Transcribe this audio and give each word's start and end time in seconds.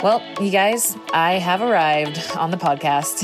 Well, 0.00 0.22
you 0.40 0.52
guys, 0.52 0.96
I 1.12 1.40
have 1.40 1.60
arrived 1.60 2.30
on 2.36 2.52
the 2.52 2.56
podcast. 2.56 3.18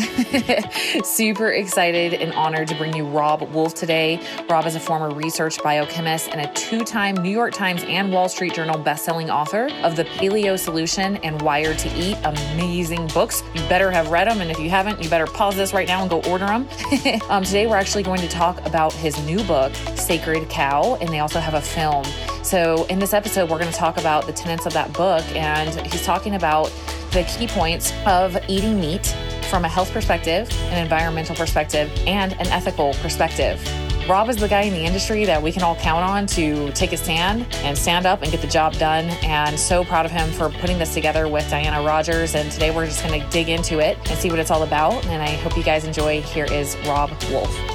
Super 1.04 1.50
excited 1.50 2.14
and 2.14 2.32
honored 2.32 2.66
to 2.66 2.74
bring 2.74 2.96
you 2.96 3.06
Robb 3.06 3.42
Wolf 3.52 3.74
today. 3.74 4.20
Robb 4.50 4.66
is 4.66 4.74
a 4.74 4.80
former 4.80 5.14
research 5.14 5.62
biochemist 5.62 6.30
and 6.30 6.40
a 6.40 6.52
two 6.54 6.82
time 6.82 7.14
New 7.14 7.30
York 7.30 7.52
Times 7.52 7.84
and 7.84 8.12
Wall 8.12 8.28
Street 8.28 8.54
Journal 8.54 8.76
bestselling 8.76 9.32
author 9.32 9.68
of 9.84 9.94
The 9.94 10.04
Paleo 10.04 10.58
Solution 10.58 11.16
and 11.18 11.40
Wired 11.42 11.78
to 11.78 11.88
Eat. 11.96 12.18
Amazing 12.24 13.06
books. 13.08 13.44
You 13.54 13.60
better 13.68 13.92
have 13.92 14.10
read 14.10 14.26
them. 14.26 14.40
And 14.40 14.50
if 14.50 14.58
you 14.58 14.68
haven't, 14.68 15.00
you 15.00 15.08
better 15.08 15.28
pause 15.28 15.54
this 15.54 15.72
right 15.72 15.86
now 15.86 16.00
and 16.00 16.10
go 16.10 16.22
order 16.22 16.46
them. 16.46 16.68
um, 17.30 17.44
today, 17.44 17.68
we're 17.68 17.76
actually 17.76 18.02
going 18.02 18.20
to 18.20 18.28
talk 18.28 18.66
about 18.66 18.92
his 18.92 19.16
new 19.24 19.40
book, 19.44 19.72
Sacred 19.94 20.48
Cow, 20.48 20.96
and 21.00 21.08
they 21.10 21.20
also 21.20 21.38
have 21.38 21.54
a 21.54 21.62
film. 21.62 22.04
So, 22.44 22.84
in 22.90 22.98
this 22.98 23.14
episode, 23.14 23.48
we're 23.48 23.58
going 23.58 23.72
to 23.72 23.76
talk 23.76 23.96
about 23.96 24.26
the 24.26 24.32
tenets 24.32 24.66
of 24.66 24.74
that 24.74 24.92
book, 24.92 25.24
and 25.34 25.74
he's 25.86 26.04
talking 26.04 26.34
about 26.34 26.70
the 27.10 27.24
key 27.24 27.46
points 27.46 27.90
of 28.04 28.36
eating 28.48 28.78
meat 28.78 29.16
from 29.48 29.64
a 29.64 29.68
health 29.68 29.90
perspective, 29.92 30.50
an 30.64 30.82
environmental 30.82 31.34
perspective, 31.34 31.90
and 32.06 32.34
an 32.34 32.46
ethical 32.48 32.92
perspective. 33.00 33.66
Robb 34.06 34.28
is 34.28 34.36
the 34.36 34.46
guy 34.46 34.62
in 34.62 34.74
the 34.74 34.84
industry 34.84 35.24
that 35.24 35.42
we 35.42 35.52
can 35.52 35.62
all 35.62 35.76
count 35.76 36.04
on 36.04 36.26
to 36.26 36.70
take 36.72 36.92
a 36.92 36.98
stand 36.98 37.46
and 37.62 37.78
stand 37.78 38.04
up 38.04 38.20
and 38.20 38.30
get 38.30 38.42
the 38.42 38.46
job 38.46 38.74
done. 38.74 39.06
And 39.22 39.58
so 39.58 39.82
proud 39.82 40.04
of 40.04 40.12
him 40.12 40.30
for 40.30 40.50
putting 40.50 40.78
this 40.78 40.92
together 40.92 41.26
with 41.26 41.48
Diana 41.48 41.82
Rogers. 41.82 42.34
And 42.34 42.52
today 42.52 42.70
we're 42.70 42.84
just 42.84 43.02
going 43.02 43.18
to 43.18 43.26
dig 43.30 43.48
into 43.48 43.78
it 43.78 43.96
and 44.10 44.18
see 44.18 44.28
what 44.28 44.38
it's 44.38 44.50
all 44.50 44.62
about. 44.62 45.06
And 45.06 45.22
I 45.22 45.30
hope 45.36 45.56
you 45.56 45.62
guys 45.62 45.86
enjoy. 45.86 46.20
Here 46.20 46.44
is 46.44 46.76
Robb 46.86 47.10
Wolf. 47.30 47.73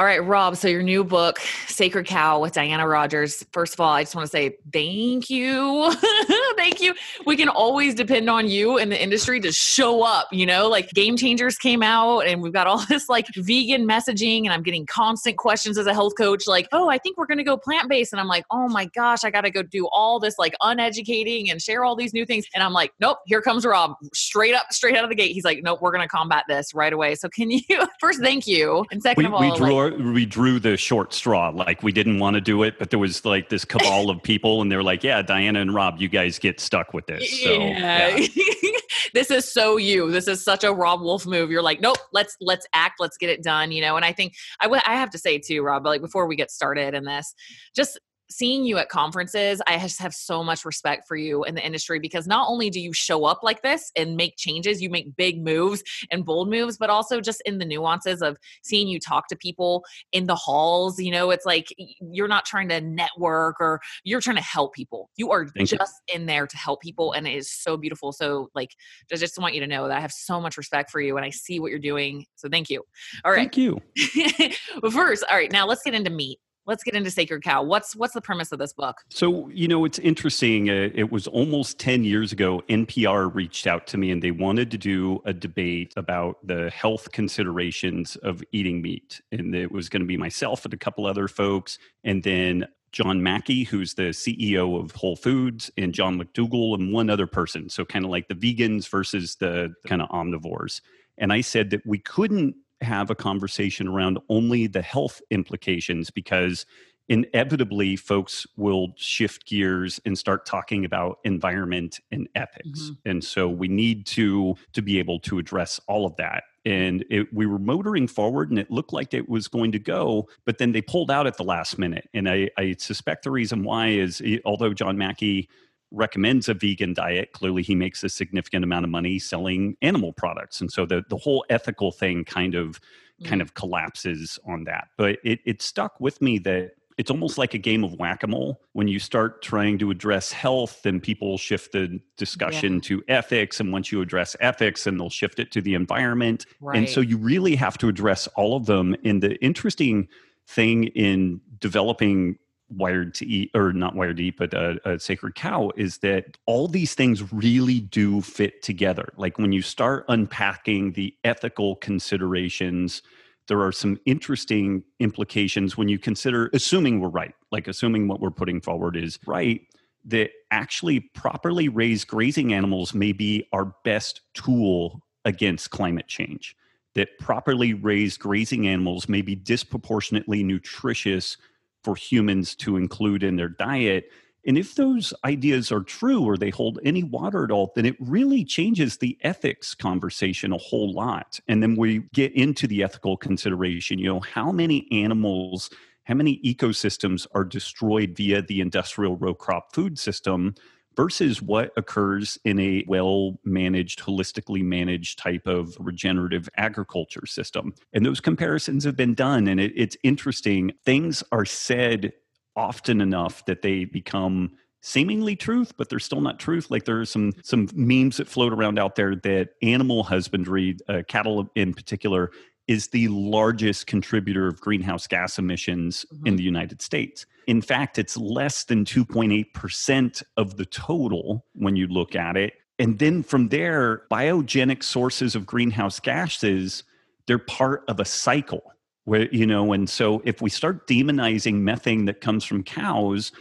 All 0.00 0.06
right, 0.06 0.24
Robb. 0.24 0.56
So 0.56 0.66
your 0.66 0.82
new 0.82 1.04
book, 1.04 1.40
Sacred 1.80 2.04
Cow 2.04 2.40
with 2.40 2.52
Diana 2.52 2.86
Rogers. 2.86 3.42
First 3.52 3.72
of 3.72 3.80
all, 3.80 3.90
I 3.90 4.02
just 4.02 4.14
want 4.14 4.26
to 4.26 4.30
say 4.30 4.58
thank 4.70 5.30
you. 5.30 5.90
thank 6.56 6.82
you. 6.82 6.92
We 7.24 7.36
can 7.36 7.48
always 7.48 7.94
depend 7.94 8.28
on 8.28 8.48
you 8.48 8.76
in 8.76 8.90
the 8.90 9.02
industry 9.02 9.40
to 9.40 9.50
show 9.50 10.02
up, 10.02 10.28
you 10.30 10.44
know, 10.44 10.68
like 10.68 10.90
Game 10.90 11.16
Changers 11.16 11.56
came 11.56 11.82
out 11.82 12.26
and 12.26 12.42
we've 12.42 12.52
got 12.52 12.66
all 12.66 12.84
this 12.90 13.08
like 13.08 13.28
vegan 13.34 13.88
messaging 13.88 14.40
and 14.44 14.50
I'm 14.50 14.62
getting 14.62 14.84
constant 14.84 15.38
questions 15.38 15.78
as 15.78 15.86
a 15.86 15.94
health 15.94 16.12
coach 16.18 16.46
like, 16.46 16.68
"Oh, 16.70 16.90
I 16.90 16.98
think 16.98 17.16
we're 17.16 17.24
going 17.24 17.38
to 17.38 17.44
go 17.44 17.56
plant-based." 17.56 18.12
And 18.12 18.20
I'm 18.20 18.28
like, 18.28 18.44
"Oh 18.50 18.68
my 18.68 18.84
gosh, 18.84 19.24
I 19.24 19.30
got 19.30 19.42
to 19.42 19.50
go 19.50 19.62
do 19.62 19.88
all 19.90 20.20
this 20.20 20.38
like 20.38 20.54
uneducating 20.60 21.50
and 21.50 21.62
share 21.62 21.82
all 21.82 21.96
these 21.96 22.12
new 22.12 22.26
things." 22.26 22.44
And 22.54 22.62
I'm 22.62 22.74
like, 22.74 22.92
"Nope, 23.00 23.20
here 23.24 23.40
comes 23.40 23.64
Robb 23.64 23.94
straight 24.12 24.54
up 24.54 24.70
straight 24.70 24.96
out 24.96 25.04
of 25.04 25.08
the 25.08 25.16
gate." 25.16 25.32
He's 25.32 25.44
like, 25.44 25.62
"Nope, 25.62 25.80
we're 25.80 25.92
going 25.92 26.06
to 26.06 26.08
combat 26.08 26.44
this 26.46 26.74
right 26.74 26.92
away." 26.92 27.14
So 27.14 27.30
can 27.30 27.50
you 27.50 27.62
first 28.00 28.20
thank 28.20 28.46
you 28.46 28.84
and 28.90 29.02
second 29.02 29.22
we, 29.22 29.26
of 29.26 29.32
all, 29.32 29.40
we 29.40 29.56
drew 29.56 29.90
like, 29.90 30.14
we 30.14 30.26
drew 30.26 30.60
the 30.60 30.76
short 30.76 31.14
straw. 31.14 31.48
Like 31.48 31.69
we 31.82 31.92
didn't 31.92 32.18
want 32.18 32.34
to 32.34 32.40
do 32.40 32.62
it, 32.62 32.78
but 32.78 32.90
there 32.90 32.98
was 32.98 33.24
like 33.24 33.48
this 33.48 33.64
cabal 33.64 34.10
of 34.10 34.22
people, 34.22 34.62
and 34.62 34.70
they 34.70 34.76
were 34.76 34.82
like, 34.82 35.04
"Yeah, 35.04 35.22
Diana 35.22 35.60
and 35.60 35.74
Robb, 35.74 36.00
you 36.00 36.08
guys 36.08 36.38
get 36.38 36.60
stuck 36.60 36.92
with 36.92 37.06
this." 37.06 37.42
So, 37.42 37.52
yeah. 37.52 38.16
yeah. 38.16 38.26
this 39.14 39.30
is 39.30 39.50
so 39.50 39.76
you. 39.76 40.10
This 40.10 40.28
is 40.28 40.42
such 40.42 40.64
a 40.64 40.72
Robb 40.72 41.02
Wolf 41.02 41.26
move. 41.26 41.50
You're 41.50 41.62
like, 41.62 41.80
nope, 41.80 41.98
let's 42.12 42.36
let's 42.40 42.66
act, 42.74 43.00
let's 43.00 43.16
get 43.16 43.30
it 43.30 43.42
done. 43.42 43.72
You 43.72 43.82
know, 43.82 43.96
and 43.96 44.04
I 44.04 44.12
think 44.12 44.34
I, 44.60 44.64
w- 44.64 44.82
I 44.86 44.96
have 44.96 45.10
to 45.10 45.18
say 45.18 45.38
too, 45.38 45.62
Robb. 45.62 45.84
Like 45.86 46.00
before 46.00 46.26
we 46.26 46.36
get 46.36 46.50
started 46.50 46.94
in 46.94 47.04
this, 47.04 47.34
just 47.74 47.98
seeing 48.30 48.64
you 48.64 48.78
at 48.78 48.88
conferences, 48.88 49.60
I 49.66 49.78
just 49.78 50.00
have 50.00 50.14
so 50.14 50.42
much 50.42 50.64
respect 50.64 51.06
for 51.06 51.16
you 51.16 51.44
in 51.44 51.54
the 51.54 51.64
industry 51.64 51.98
because 51.98 52.26
not 52.26 52.48
only 52.48 52.70
do 52.70 52.80
you 52.80 52.92
show 52.92 53.24
up 53.24 53.40
like 53.42 53.62
this 53.62 53.90
and 53.96 54.16
make 54.16 54.36
changes, 54.36 54.80
you 54.80 54.88
make 54.88 55.16
big 55.16 55.44
moves 55.44 55.82
and 56.10 56.24
bold 56.24 56.48
moves, 56.48 56.78
but 56.78 56.90
also 56.90 57.20
just 57.20 57.42
in 57.44 57.58
the 57.58 57.64
nuances 57.64 58.22
of 58.22 58.36
seeing 58.62 58.88
you 58.88 59.00
talk 59.00 59.26
to 59.28 59.36
people 59.36 59.84
in 60.12 60.26
the 60.26 60.34
halls. 60.34 61.00
You 61.00 61.10
know, 61.10 61.30
it's 61.30 61.44
like 61.44 61.66
you're 62.00 62.28
not 62.28 62.44
trying 62.44 62.68
to 62.68 62.80
network 62.80 63.56
or 63.60 63.80
you're 64.04 64.20
trying 64.20 64.36
to 64.36 64.42
help 64.42 64.74
people. 64.74 65.10
You 65.16 65.30
are 65.32 65.46
Thank 65.48 65.68
just 65.68 65.94
in 66.12 66.26
there 66.26 66.46
to 66.46 66.56
help 66.56 66.80
people, 66.80 67.12
and 67.12 67.26
it 67.26 67.34
is 67.34 67.50
so 67.50 67.76
beautiful. 67.76 68.12
So, 68.12 68.48
like, 68.54 68.70
I 69.12 69.16
just 69.16 69.38
want 69.38 69.54
you 69.54 69.60
to 69.60 69.66
know 69.66 69.88
that 69.88 69.96
I 69.96 70.00
have 70.00 70.12
so 70.12 70.40
much 70.40 70.56
respect 70.56 70.90
for 70.90 71.00
you 71.00 71.16
and 71.16 71.24
I 71.24 71.30
see 71.30 71.58
what 71.58 71.70
you're 71.70 71.80
doing. 71.80 72.26
So, 72.36 72.48
thank 72.48 72.70
you. 72.70 72.82
All 73.24 73.32
right. 73.32 73.50
Thank 73.52 73.56
you. 73.56 73.80
first, 74.90 75.24
all 75.28 75.36
right, 75.36 75.50
now 75.50 75.66
let's 75.66 75.82
get 75.82 75.94
into 75.94 76.10
meat 76.10 76.38
let's 76.70 76.84
get 76.84 76.94
into 76.94 77.10
sacred 77.10 77.42
cow 77.42 77.62
what's 77.62 77.94
what's 77.96 78.14
the 78.14 78.20
premise 78.20 78.52
of 78.52 78.58
this 78.58 78.72
book 78.72 79.02
So, 79.10 79.48
you 79.48 79.68
know, 79.68 79.84
it's 79.84 79.98
interesting. 79.98 80.70
Uh, 80.70 80.90
it 80.94 81.10
was 81.10 81.26
almost 81.26 81.78
10 81.78 82.04
years 82.04 82.32
ago, 82.32 82.62
NPR 82.68 83.34
reached 83.34 83.66
out 83.66 83.86
to 83.88 83.98
me 83.98 84.10
and 84.10 84.22
they 84.22 84.30
wanted 84.30 84.70
to 84.70 84.78
do 84.78 85.20
a 85.24 85.32
debate 85.32 85.92
about 85.96 86.38
the 86.46 86.70
health 86.70 87.10
considerations 87.12 88.16
of 88.16 88.42
eating 88.52 88.80
meat. 88.80 89.20
And 89.32 89.54
it 89.54 89.72
was 89.72 89.88
going 89.88 90.00
to 90.00 90.06
be 90.06 90.16
myself 90.16 90.64
and 90.64 90.72
a 90.72 90.76
couple 90.76 91.06
other 91.06 91.28
folks. 91.28 91.78
And 92.04 92.22
then 92.22 92.66
John 92.92 93.22
Mackey, 93.22 93.64
who's 93.64 93.94
the 93.94 94.10
CEO 94.10 94.80
of 94.80 94.92
Whole 94.92 95.16
Foods, 95.16 95.70
and 95.76 95.92
John 95.92 96.20
McDougall, 96.20 96.74
and 96.74 96.92
one 96.92 97.10
other 97.10 97.26
person. 97.26 97.68
So, 97.68 97.84
kind 97.84 98.04
of 98.04 98.10
like 98.10 98.26
the 98.28 98.34
vegans 98.34 98.88
versus 98.88 99.36
the 99.36 99.74
kind 99.86 100.02
of 100.02 100.08
omnivores. 100.08 100.80
And 101.18 101.32
I 101.32 101.40
said 101.40 101.70
that 101.70 101.86
we 101.86 101.98
couldn't 101.98 102.56
have 102.80 103.10
a 103.10 103.14
conversation 103.14 103.86
around 103.88 104.18
only 104.28 104.66
the 104.66 104.82
health 104.82 105.20
implications 105.30 106.10
because 106.10 106.66
inevitably 107.08 107.96
folks 107.96 108.46
will 108.56 108.92
shift 108.96 109.44
gears 109.44 110.00
and 110.04 110.16
start 110.16 110.46
talking 110.46 110.84
about 110.84 111.18
environment 111.24 111.98
and 112.12 112.28
ethics. 112.36 112.90
Mhm. 112.90 112.96
and 113.04 113.24
so 113.24 113.48
we 113.48 113.66
need 113.66 114.06
to 114.06 114.54
to 114.72 114.80
be 114.80 114.98
able 114.98 115.18
to 115.18 115.38
address 115.38 115.80
all 115.88 116.06
of 116.06 116.14
that. 116.16 116.44
And 116.64 117.04
it, 117.10 117.26
we 117.32 117.46
were 117.46 117.58
motoring 117.58 118.06
forward 118.06 118.50
and 118.50 118.58
it 118.58 118.70
looked 118.70 118.92
like 118.92 119.12
it 119.12 119.28
was 119.28 119.48
going 119.48 119.72
to 119.72 119.78
go 119.78 120.28
but 120.44 120.58
then 120.58 120.70
they 120.72 120.82
pulled 120.82 121.10
out 121.10 121.26
at 121.26 121.36
the 121.36 121.44
last 121.44 121.78
minute. 121.78 122.08
And 122.14 122.28
i, 122.28 122.48
I 122.56 122.76
suspect 122.78 123.24
the 123.24 123.30
reason 123.32 123.64
why 123.64 123.88
is 123.88 124.22
although 124.44 124.72
john 124.72 124.96
mackey 124.96 125.48
recommends 125.90 126.48
a 126.48 126.54
vegan 126.54 126.94
diet. 126.94 127.32
Clearly 127.32 127.62
he 127.62 127.74
makes 127.74 128.04
a 128.04 128.08
significant 128.08 128.64
amount 128.64 128.84
of 128.84 128.90
money 128.90 129.18
selling 129.18 129.76
animal 129.82 130.12
products. 130.12 130.60
And 130.60 130.70
so 130.70 130.86
the, 130.86 131.02
the 131.08 131.16
whole 131.16 131.44
ethical 131.50 131.92
thing 131.92 132.24
kind 132.24 132.54
of 132.54 132.80
kind 133.24 133.40
mm. 133.40 133.44
of 133.44 133.54
collapses 133.54 134.38
on 134.46 134.64
that. 134.64 134.88
But 134.96 135.18
it, 135.24 135.40
it 135.44 135.62
stuck 135.62 136.00
with 136.00 136.22
me 136.22 136.38
that 136.38 136.72
it's 136.96 137.10
almost 137.10 137.38
like 137.38 137.54
a 137.54 137.58
game 137.58 137.82
of 137.82 137.94
whack-a-mole. 137.94 138.60
When 138.72 138.86
you 138.86 138.98
start 138.98 139.42
trying 139.42 139.78
to 139.78 139.90
address 139.90 140.32
health 140.32 140.82
then 140.82 141.00
people 141.00 141.38
shift 141.38 141.72
the 141.72 141.98
discussion 142.16 142.74
Yeah. 142.74 142.80
to 142.80 143.04
ethics. 143.08 143.58
And 143.58 143.72
once 143.72 143.90
you 143.90 144.00
address 144.02 144.36
ethics 144.40 144.86
and 144.86 145.00
they'll 145.00 145.10
shift 145.10 145.38
it 145.38 145.50
to 145.52 145.62
the 145.62 145.74
environment. 145.74 146.46
Right 146.60 146.76
and 146.76 146.88
so 146.88 147.00
you 147.00 147.16
really 147.16 147.56
have 147.56 147.78
to 147.78 147.88
address 147.88 148.26
all 148.36 148.56
of 148.56 148.66
them. 148.66 148.96
And 149.04 149.22
the 149.22 149.36
interesting 149.42 150.08
thing 150.46 150.84
in 150.84 151.40
developing 151.58 152.36
Wired 152.70 153.14
to 153.14 153.26
Eat, 153.26 153.50
or 153.54 153.72
not 153.72 153.94
Wired 153.94 154.18
to 154.18 154.24
Eat, 154.24 154.36
but 154.36 154.54
uh, 154.54 154.74
a 154.84 154.98
Sacred 154.98 155.34
Cow, 155.34 155.70
is 155.76 155.98
that 155.98 156.36
all 156.46 156.68
these 156.68 156.94
things 156.94 157.32
really 157.32 157.80
do 157.80 158.20
fit 158.20 158.62
together. 158.62 159.12
Like 159.16 159.38
when 159.38 159.52
you 159.52 159.62
start 159.62 160.04
unpacking 160.08 160.92
the 160.92 161.14
ethical 161.24 161.76
considerations, 161.76 163.02
there 163.48 163.60
are 163.62 163.72
some 163.72 163.98
interesting 164.06 164.84
implications 165.00 165.76
when 165.76 165.88
you 165.88 165.98
consider, 165.98 166.50
assuming 166.52 167.00
we're 167.00 167.08
right, 167.08 167.34
like 167.50 167.66
assuming 167.66 168.06
what 168.06 168.20
we're 168.20 168.30
putting 168.30 168.60
forward 168.60 168.96
is 168.96 169.18
right, 169.26 169.60
that 170.04 170.30
actually 170.50 171.00
properly 171.00 171.68
raised 171.68 172.08
grazing 172.08 172.54
animals 172.54 172.94
may 172.94 173.12
be 173.12 173.46
our 173.52 173.74
best 173.84 174.20
tool 174.34 175.02
against 175.24 175.70
climate 175.70 176.06
change. 176.06 176.56
That 176.94 177.18
properly 177.18 177.74
raised 177.74 178.18
grazing 178.18 178.66
animals 178.66 179.08
may 179.08 179.22
be 179.22 179.34
disproportionately 179.34 180.42
nutritious 180.42 181.36
for 181.82 181.96
humans 181.96 182.54
to 182.56 182.76
include 182.76 183.22
in 183.22 183.36
their 183.36 183.48
diet. 183.48 184.10
And 184.46 184.56
if 184.56 184.74
those 184.74 185.12
ideas 185.24 185.70
are 185.70 185.82
true 185.82 186.22
or 186.24 186.36
they 186.36 186.50
hold 186.50 186.78
any 186.82 187.02
water 187.02 187.44
at 187.44 187.50
all, 187.50 187.72
then 187.74 187.84
it 187.84 187.96
really 188.00 188.44
changes 188.44 188.96
the 188.96 189.18
ethics 189.20 189.74
conversation 189.74 190.52
a 190.52 190.58
whole 190.58 190.92
lot. 190.92 191.38
And 191.46 191.62
then 191.62 191.76
we 191.76 192.00
get 192.14 192.32
into 192.32 192.66
the 192.66 192.82
ethical 192.82 193.16
consideration. 193.16 193.98
You 193.98 194.14
know, 194.14 194.20
how 194.20 194.50
many 194.50 194.88
animals, 194.90 195.70
how 196.04 196.14
many 196.14 196.40
ecosystems 196.42 197.26
are 197.34 197.44
destroyed 197.44 198.16
via 198.16 198.40
the 198.40 198.60
industrial 198.60 199.16
row 199.16 199.34
crop 199.34 199.74
food 199.74 199.98
system 199.98 200.54
versus 200.96 201.40
what 201.40 201.72
occurs 201.76 202.38
in 202.44 202.58
a 202.58 202.84
well 202.86 203.38
managed, 203.44 204.00
holistically 204.00 204.62
managed 204.62 205.18
type 205.18 205.46
of 205.46 205.76
regenerative 205.78 206.48
agriculture 206.56 207.26
system. 207.26 207.74
And 207.92 208.04
those 208.04 208.20
comparisons 208.20 208.84
have 208.84 208.96
been 208.96 209.14
done. 209.14 209.48
And 209.48 209.60
it, 209.60 209.72
it's 209.76 209.96
interesting. 210.02 210.72
Things 210.84 211.22
are 211.32 211.44
said 211.44 212.12
often 212.56 213.00
enough 213.00 213.44
that 213.46 213.62
they 213.62 213.84
become 213.84 214.52
seemingly 214.82 215.36
truth 215.36 215.74
but 215.76 215.90
they're 215.90 215.98
still 215.98 216.22
not 216.22 216.38
truth 216.38 216.70
like 216.70 216.84
there 216.86 217.00
are 217.00 217.04
some 217.04 217.32
some 217.42 217.68
memes 217.74 218.16
that 218.16 218.26
float 218.26 218.50
around 218.50 218.78
out 218.78 218.96
there 218.96 219.14
that 219.14 219.50
animal 219.62 220.02
husbandry 220.02 220.76
uh, 220.88 221.02
cattle 221.06 221.50
in 221.54 221.74
particular 221.74 222.30
is 222.70 222.86
the 222.88 223.08
largest 223.08 223.88
contributor 223.88 224.46
of 224.46 224.60
greenhouse 224.60 225.08
gas 225.08 225.40
emissions 225.40 226.06
in 226.24 226.34
Mhm. 226.34 226.36
the 226.36 226.42
United 226.44 226.80
States. 226.80 227.26
In 227.48 227.60
fact, 227.60 227.98
it's 227.98 228.16
less 228.16 228.62
than 228.62 228.84
2.8% 228.84 230.22
of 230.36 230.56
the 230.56 230.64
total 230.66 231.44
when 231.54 231.74
you 231.74 231.88
look 231.88 232.14
at 232.14 232.36
it. 232.36 232.54
And 232.78 233.00
then 233.00 233.24
from 233.24 233.48
there, 233.48 234.02
biogenic 234.08 234.84
sources 234.84 235.34
of 235.34 235.46
greenhouse 235.46 235.98
gases, 235.98 236.84
they're 237.26 237.38
part 237.38 237.82
of 237.88 237.98
a 237.98 238.04
cycle 238.04 238.62
where, 239.04 239.28
you 239.34 239.46
know, 239.46 239.72
and 239.72 239.90
so 239.90 240.22
if 240.24 240.40
we 240.40 240.48
start 240.48 240.86
demonizing 240.86 241.62
methane 241.62 242.04
that 242.04 242.20
comes 242.20 242.44
from 242.44 242.62
cows, 242.62 243.32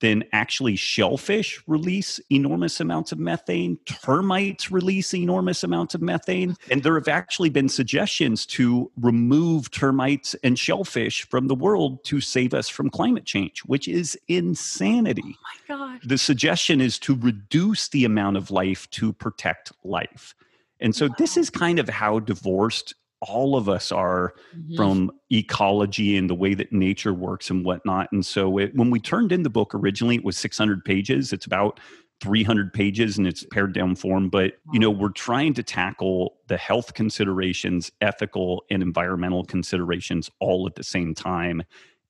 then 0.00 0.24
actually 0.32 0.76
shellfish 0.76 1.62
release 1.66 2.20
enormous 2.30 2.80
amounts 2.80 3.12
of 3.12 3.18
methane, 3.18 3.78
termites 3.86 4.70
release 4.70 5.14
enormous 5.14 5.64
amounts 5.64 5.94
of 5.94 6.02
methane. 6.02 6.56
And 6.70 6.82
there 6.82 6.94
have 6.94 7.08
actually 7.08 7.50
been 7.50 7.68
suggestions 7.68 8.46
to 8.46 8.90
remove 9.00 9.70
termites 9.70 10.34
and 10.42 10.58
shellfish 10.58 11.26
from 11.28 11.48
the 11.48 11.54
world 11.54 12.04
to 12.04 12.20
save 12.20 12.54
us 12.54 12.68
from 12.68 12.90
climate 12.90 13.24
change, 13.24 13.60
which 13.60 13.88
is 13.88 14.18
insanity. 14.28 15.22
Oh 15.24 15.76
my 15.76 15.76
God. 15.76 16.00
The 16.04 16.18
suggestion 16.18 16.80
is 16.80 16.98
to 17.00 17.14
reduce 17.14 17.88
the 17.88 18.04
amount 18.04 18.36
of 18.36 18.50
life 18.50 18.88
to 18.90 19.12
protect 19.12 19.72
life. 19.84 20.34
And 20.80 20.94
so 20.94 21.08
wow. 21.08 21.14
this 21.18 21.36
is 21.36 21.50
kind 21.50 21.78
of 21.78 21.88
how 21.88 22.20
divorced 22.20 22.94
all 23.20 23.56
of 23.56 23.68
us 23.68 23.90
are 23.90 24.34
mm-hmm. 24.56 24.76
from 24.76 25.10
ecology 25.30 26.16
and 26.16 26.30
the 26.30 26.34
way 26.34 26.54
that 26.54 26.72
nature 26.72 27.14
works 27.14 27.50
and 27.50 27.64
whatnot. 27.64 28.10
And 28.12 28.24
so 28.24 28.58
it, 28.58 28.74
when 28.74 28.90
we 28.90 29.00
turned 29.00 29.32
in 29.32 29.42
the 29.42 29.50
book 29.50 29.74
originally, 29.74 30.16
it 30.16 30.24
was 30.24 30.36
600 30.36 30.84
pages. 30.84 31.32
It's 31.32 31.46
about 31.46 31.80
300 32.20 32.72
pages 32.72 33.18
in 33.18 33.26
its 33.26 33.44
pared 33.44 33.72
down 33.72 33.94
form. 33.94 34.28
But, 34.28 34.54
you 34.72 34.80
know, 34.80 34.90
we're 34.90 35.10
trying 35.10 35.54
to 35.54 35.62
tackle 35.62 36.36
the 36.48 36.56
health 36.56 36.94
considerations, 36.94 37.90
ethical 38.00 38.64
and 38.70 38.82
environmental 38.82 39.44
considerations 39.44 40.30
all 40.40 40.66
at 40.66 40.74
the 40.74 40.84
same 40.84 41.14
time. 41.14 41.62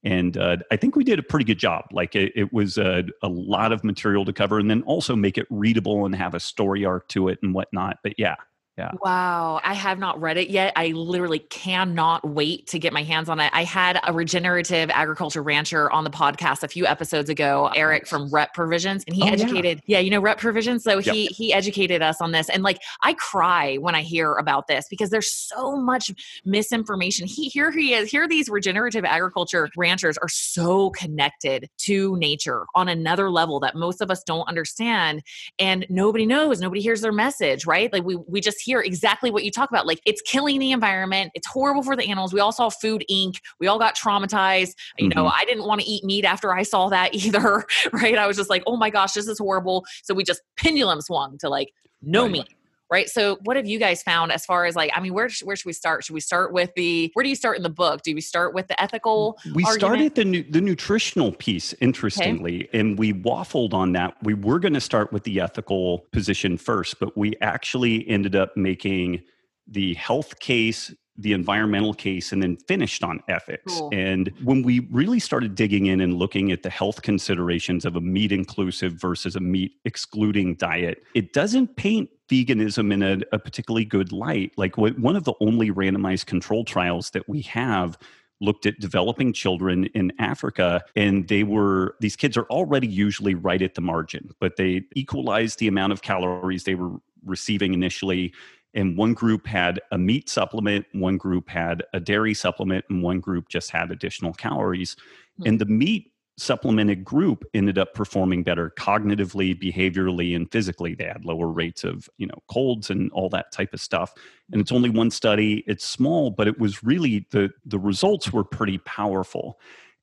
And 0.04 0.36
uh, 0.36 0.58
I 0.70 0.76
think 0.76 0.94
we 0.94 1.04
did 1.04 1.18
a 1.18 1.22
pretty 1.22 1.44
good 1.44 1.58
job. 1.58 1.84
Like 1.90 2.14
it, 2.14 2.32
it 2.36 2.52
was 2.52 2.78
a, 2.78 3.04
a, 3.22 3.28
lot 3.28 3.72
of 3.72 3.82
material 3.82 4.24
to 4.26 4.32
cover, 4.32 4.58
and 4.58 4.70
then 4.70 4.82
also 4.82 5.16
make 5.16 5.36
it 5.36 5.46
readable 5.50 6.06
and 6.06 6.14
have 6.14 6.34
a 6.34 6.40
story 6.40 6.84
arc 6.84 7.08
to 7.08 7.28
it 7.28 7.40
and 7.42 7.52
whatnot. 7.52 7.98
But 8.04 8.14
yeah, 8.16 8.36
yeah. 8.78 8.92
Wow. 9.02 9.60
I 9.64 9.74
have 9.74 9.98
not 9.98 10.20
read 10.20 10.36
it 10.36 10.50
yet. 10.50 10.72
I 10.76 10.88
literally 10.88 11.40
cannot 11.40 12.26
wait 12.26 12.68
to 12.68 12.78
get 12.78 12.92
my 12.92 13.02
hands 13.02 13.28
on 13.28 13.40
it. 13.40 13.50
I 13.52 13.64
had 13.64 13.98
a 14.06 14.12
regenerative 14.12 14.88
agriculture 14.90 15.42
rancher 15.42 15.90
on 15.90 16.04
the 16.04 16.10
podcast 16.10 16.62
a 16.62 16.68
few 16.68 16.86
episodes 16.86 17.28
ago, 17.28 17.72
Eric 17.74 18.06
from 18.06 18.30
Rep 18.30 18.54
Provisions, 18.54 19.02
and 19.08 19.16
he 19.16 19.22
oh, 19.24 19.32
educated, 19.32 19.82
yeah. 19.86 19.98
yeah. 19.98 20.04
you 20.04 20.10
know, 20.10 20.20
Rep 20.20 20.38
Provisions. 20.38 20.84
So 20.84 20.98
yep. 20.98 21.12
he 21.12 21.26
he 21.26 21.52
educated 21.52 22.02
us 22.02 22.20
on 22.20 22.30
this. 22.30 22.48
And 22.48 22.62
like 22.62 22.78
I 23.02 23.14
cry 23.14 23.76
when 23.78 23.96
I 23.96 24.02
hear 24.02 24.34
about 24.34 24.68
this 24.68 24.86
because 24.88 25.10
there's 25.10 25.32
so 25.32 25.76
much 25.76 26.12
misinformation. 26.44 27.26
He 27.26 27.48
here 27.48 27.72
he 27.72 27.94
is. 27.94 28.08
Here 28.08 28.28
these 28.28 28.48
regenerative 28.48 29.04
agriculture 29.04 29.68
ranchers 29.76 30.16
are 30.18 30.28
so 30.28 30.90
connected 30.90 31.68
to 31.78 32.16
nature 32.16 32.64
on 32.76 32.86
another 32.86 33.28
level 33.28 33.58
that 33.58 33.74
most 33.74 34.00
of 34.00 34.08
us 34.08 34.22
don't 34.22 34.48
understand. 34.48 35.22
And 35.58 35.84
nobody 35.88 36.26
knows, 36.26 36.60
nobody 36.60 36.80
hears 36.80 37.00
their 37.00 37.10
message, 37.12 37.66
right? 37.66 37.92
Like 37.92 38.04
we 38.04 38.14
we 38.14 38.40
just 38.40 38.67
hear 38.68 38.80
exactly 38.80 39.30
what 39.30 39.44
you 39.44 39.50
talk 39.50 39.70
about. 39.70 39.86
Like 39.86 40.00
it's 40.04 40.20
killing 40.22 40.58
the 40.60 40.72
environment. 40.72 41.32
It's 41.34 41.46
horrible 41.46 41.82
for 41.82 41.96
the 41.96 42.04
animals. 42.04 42.32
We 42.32 42.40
all 42.40 42.52
saw 42.52 42.68
Food 42.68 43.04
Inc. 43.10 43.36
We 43.60 43.66
all 43.66 43.78
got 43.78 43.96
traumatized. 43.96 44.74
You 44.98 45.08
mm-hmm. 45.08 45.18
know, 45.18 45.26
I 45.26 45.44
didn't 45.46 45.64
want 45.64 45.80
to 45.80 45.86
eat 45.86 46.04
meat 46.04 46.24
after 46.24 46.54
I 46.54 46.62
saw 46.62 46.88
that 46.90 47.14
either. 47.24 47.64
Right. 47.92 48.18
I 48.18 48.26
was 48.26 48.36
just 48.36 48.50
like, 48.50 48.62
oh 48.66 48.76
my 48.76 48.90
gosh, 48.90 49.12
this 49.12 49.26
is 49.26 49.38
horrible. 49.38 49.84
So 50.02 50.14
we 50.14 50.22
just 50.22 50.42
pendulum 50.56 51.00
swung 51.00 51.38
to 51.38 51.48
like 51.48 51.72
no 52.02 52.24
right. 52.24 52.32
meat 52.32 52.48
right 52.90 53.08
so 53.08 53.38
what 53.44 53.56
have 53.56 53.66
you 53.66 53.78
guys 53.78 54.02
found 54.02 54.32
as 54.32 54.44
far 54.44 54.64
as 54.64 54.76
like 54.76 54.90
i 54.94 55.00
mean 55.00 55.12
where, 55.12 55.28
where 55.44 55.56
should 55.56 55.66
we 55.66 55.72
start 55.72 56.04
should 56.04 56.14
we 56.14 56.20
start 56.20 56.52
with 56.52 56.72
the 56.74 57.10
where 57.14 57.22
do 57.22 57.28
you 57.28 57.36
start 57.36 57.56
in 57.56 57.62
the 57.62 57.70
book 57.70 58.02
do 58.02 58.14
we 58.14 58.20
start 58.20 58.54
with 58.54 58.66
the 58.68 58.80
ethical 58.82 59.38
we 59.54 59.64
argument? 59.64 59.80
started 59.80 60.14
the 60.14 60.42
the 60.50 60.60
nutritional 60.60 61.32
piece 61.32 61.74
interestingly 61.80 62.68
okay. 62.68 62.78
and 62.78 62.98
we 62.98 63.12
waffled 63.12 63.72
on 63.74 63.92
that 63.92 64.14
we 64.22 64.34
were 64.34 64.58
going 64.58 64.74
to 64.74 64.80
start 64.80 65.12
with 65.12 65.24
the 65.24 65.40
ethical 65.40 66.06
position 66.12 66.56
first 66.56 66.98
but 67.00 67.16
we 67.16 67.34
actually 67.40 68.08
ended 68.08 68.34
up 68.34 68.56
making 68.56 69.22
the 69.66 69.94
health 69.94 70.38
case 70.40 70.92
the 71.18 71.32
environmental 71.32 71.92
case 71.92 72.30
and 72.30 72.40
then 72.40 72.56
finished 72.68 73.02
on 73.02 73.20
ethics. 73.28 73.74
Cool. 73.74 73.90
And 73.92 74.32
when 74.44 74.62
we 74.62 74.86
really 74.90 75.18
started 75.18 75.56
digging 75.56 75.86
in 75.86 76.00
and 76.00 76.14
looking 76.14 76.52
at 76.52 76.62
the 76.62 76.70
health 76.70 77.02
considerations 77.02 77.84
of 77.84 77.96
a 77.96 78.00
meat 78.00 78.30
inclusive 78.30 78.92
versus 78.92 79.34
a 79.34 79.40
meat 79.40 79.72
excluding 79.84 80.54
diet, 80.54 81.02
it 81.14 81.32
doesn't 81.32 81.74
paint 81.76 82.08
veganism 82.30 82.92
in 82.92 83.02
a, 83.02 83.18
a 83.32 83.38
particularly 83.38 83.84
good 83.84 84.12
light. 84.12 84.52
Like 84.56 84.76
one 84.76 85.16
of 85.16 85.24
the 85.24 85.34
only 85.40 85.70
randomized 85.70 86.26
control 86.26 86.64
trials 86.64 87.10
that 87.10 87.28
we 87.28 87.42
have 87.42 87.98
looked 88.40 88.66
at 88.66 88.78
developing 88.78 89.32
children 89.32 89.86
in 89.94 90.12
Africa, 90.20 90.82
and 90.94 91.26
they 91.26 91.42
were, 91.42 91.96
these 92.00 92.14
kids 92.14 92.36
are 92.36 92.44
already 92.44 92.86
usually 92.86 93.34
right 93.34 93.62
at 93.62 93.74
the 93.74 93.80
margin, 93.80 94.30
but 94.38 94.56
they 94.56 94.82
equalized 94.94 95.58
the 95.58 95.66
amount 95.66 95.92
of 95.92 96.02
calories 96.02 96.64
they 96.64 96.76
were 96.76 96.92
receiving 97.24 97.74
initially 97.74 98.32
and 98.74 98.96
one 98.96 99.14
group 99.14 99.46
had 99.46 99.80
a 99.90 99.98
meat 99.98 100.28
supplement, 100.28 100.86
one 100.92 101.16
group 101.16 101.48
had 101.48 101.82
a 101.92 102.00
dairy 102.00 102.34
supplement, 102.34 102.84
and 102.88 103.02
one 103.02 103.20
group 103.20 103.48
just 103.48 103.70
had 103.70 103.90
additional 103.90 104.32
calories. 104.32 104.94
Mm-hmm. 104.94 105.48
And 105.48 105.58
the 105.58 105.66
meat 105.66 106.12
supplemented 106.38 107.04
group 107.04 107.44
ended 107.52 107.78
up 107.78 107.94
performing 107.94 108.42
better 108.42 108.72
cognitively, 108.78 109.60
behaviorally, 109.60 110.34
and 110.34 110.50
physically. 110.50 110.94
They 110.94 111.04
had 111.04 111.24
lower 111.24 111.48
rates 111.48 111.84
of, 111.84 112.08
you 112.16 112.26
know, 112.26 112.38
colds 112.48 112.90
and 112.90 113.10
all 113.12 113.28
that 113.30 113.52
type 113.52 113.74
of 113.74 113.80
stuff. 113.80 114.14
And 114.52 114.60
it's 114.60 114.72
only 114.72 114.88
one 114.88 115.10
study, 115.10 115.64
it's 115.66 115.84
small, 115.84 116.30
but 116.30 116.48
it 116.48 116.58
was 116.58 116.82
really 116.82 117.26
the 117.30 117.50
the 117.66 117.78
results 117.78 118.32
were 118.32 118.44
pretty 118.44 118.78
powerful. 118.78 119.58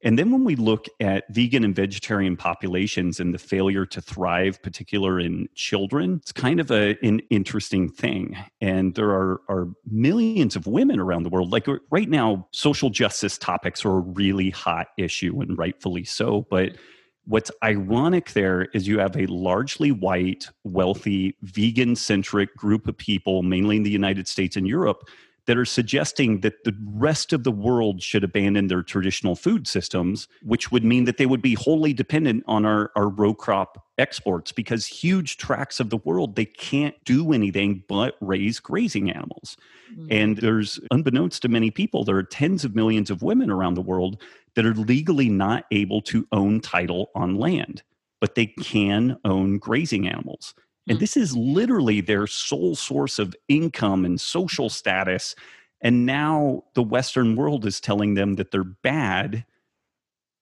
And 0.05 0.19
then 0.19 0.31
when 0.31 0.43
we 0.43 0.55
look 0.55 0.85
at 0.99 1.25
vegan 1.33 1.63
and 1.63 1.75
vegetarian 1.75 2.37
populations 2.37 3.19
and 3.19 3.33
the 3.33 3.39
failure 3.39 3.87
to 3.87 3.99
thrive, 3.99 4.61
particular 4.61 5.19
in 5.19 5.49
children, 5.55 6.19
it's 6.21 6.31
kind 6.31 6.59
of 6.59 6.69
a, 6.69 6.95
an 7.03 7.21
interesting 7.31 7.89
thing. 7.89 8.37
And 8.61 8.93
there 8.93 9.09
are, 9.09 9.41
are 9.49 9.69
millions 9.89 10.55
of 10.55 10.67
women 10.67 10.99
around 10.99 11.23
the 11.23 11.29
world. 11.29 11.51
Like 11.51 11.65
right 11.89 12.07
now, 12.07 12.47
social 12.51 12.91
justice 12.91 13.39
topics 13.39 13.83
are 13.83 13.97
a 13.97 14.01
really 14.01 14.51
hot 14.51 14.89
issue, 14.95 15.41
and 15.41 15.57
rightfully 15.57 16.03
so. 16.03 16.45
But 16.51 16.77
what's 17.25 17.49
ironic 17.63 18.33
there 18.33 18.67
is 18.75 18.87
you 18.87 18.99
have 18.99 19.17
a 19.17 19.25
largely 19.25 19.91
white, 19.91 20.49
wealthy, 20.63 21.35
vegan 21.41 21.95
centric 21.95 22.55
group 22.55 22.87
of 22.87 22.95
people, 22.95 23.41
mainly 23.41 23.77
in 23.77 23.83
the 23.83 23.89
United 23.89 24.27
States 24.27 24.55
and 24.55 24.67
Europe, 24.67 25.09
that 25.47 25.57
are 25.57 25.65
suggesting 25.65 26.41
that 26.41 26.63
the 26.63 26.75
rest 26.85 27.31
of 27.31 27.43
the 27.43 27.51
world 27.51 28.01
should 28.01 28.23
abandon 28.23 28.67
their 28.67 28.81
traditional 28.81 29.35
food 29.35 29.67
systems, 29.67 30.27
which 30.41 30.71
would 30.71 30.83
mean 30.83 31.05
that 31.05 31.17
they 31.17 31.25
would 31.25 31.41
be 31.41 31.53
wholly 31.53 31.93
dependent 31.93 32.43
on 32.47 32.65
our, 32.65 32.91
our 32.95 33.09
row 33.09 33.33
crop 33.33 33.85
exports 33.97 34.51
because 34.51 34.85
huge 34.85 35.37
tracts 35.37 35.79
of 35.79 35.89
the 35.89 35.97
world 35.97 36.35
they 36.35 36.45
can't 36.45 36.95
do 37.05 37.31
anything 37.31 37.83
but 37.87 38.15
raise 38.21 38.59
grazing 38.59 39.09
animals. 39.09 39.55
Mm-hmm. 39.91 40.07
And 40.11 40.37
there's 40.37 40.79
unbeknownst 40.91 41.43
to 41.43 41.47
many 41.47 41.71
people, 41.71 42.03
there 42.03 42.17
are 42.17 42.23
tens 42.23 42.65
of 42.65 42.75
millions 42.75 43.09
of 43.09 43.21
women 43.21 43.49
around 43.49 43.75
the 43.75 43.81
world 43.81 44.21
that 44.55 44.65
are 44.65 44.73
legally 44.73 45.29
not 45.29 45.65
able 45.71 46.01
to 46.01 46.27
own 46.31 46.59
title 46.59 47.11
on 47.15 47.35
land, 47.35 47.83
but 48.19 48.35
they 48.35 48.47
can 48.47 49.17
own 49.23 49.59
grazing 49.59 50.07
animals. 50.07 50.53
And 50.87 50.97
mm. 50.97 51.01
this 51.01 51.17
is 51.17 51.35
literally 51.35 52.01
their 52.01 52.27
sole 52.27 52.75
source 52.75 53.19
of 53.19 53.35
income 53.47 54.05
and 54.05 54.19
social 54.19 54.69
status. 54.69 55.35
And 55.81 56.05
now 56.05 56.63
the 56.73 56.83
Western 56.83 57.35
world 57.35 57.65
is 57.65 57.79
telling 57.79 58.13
them 58.13 58.35
that 58.35 58.51
they're 58.51 58.63
bad 58.63 59.45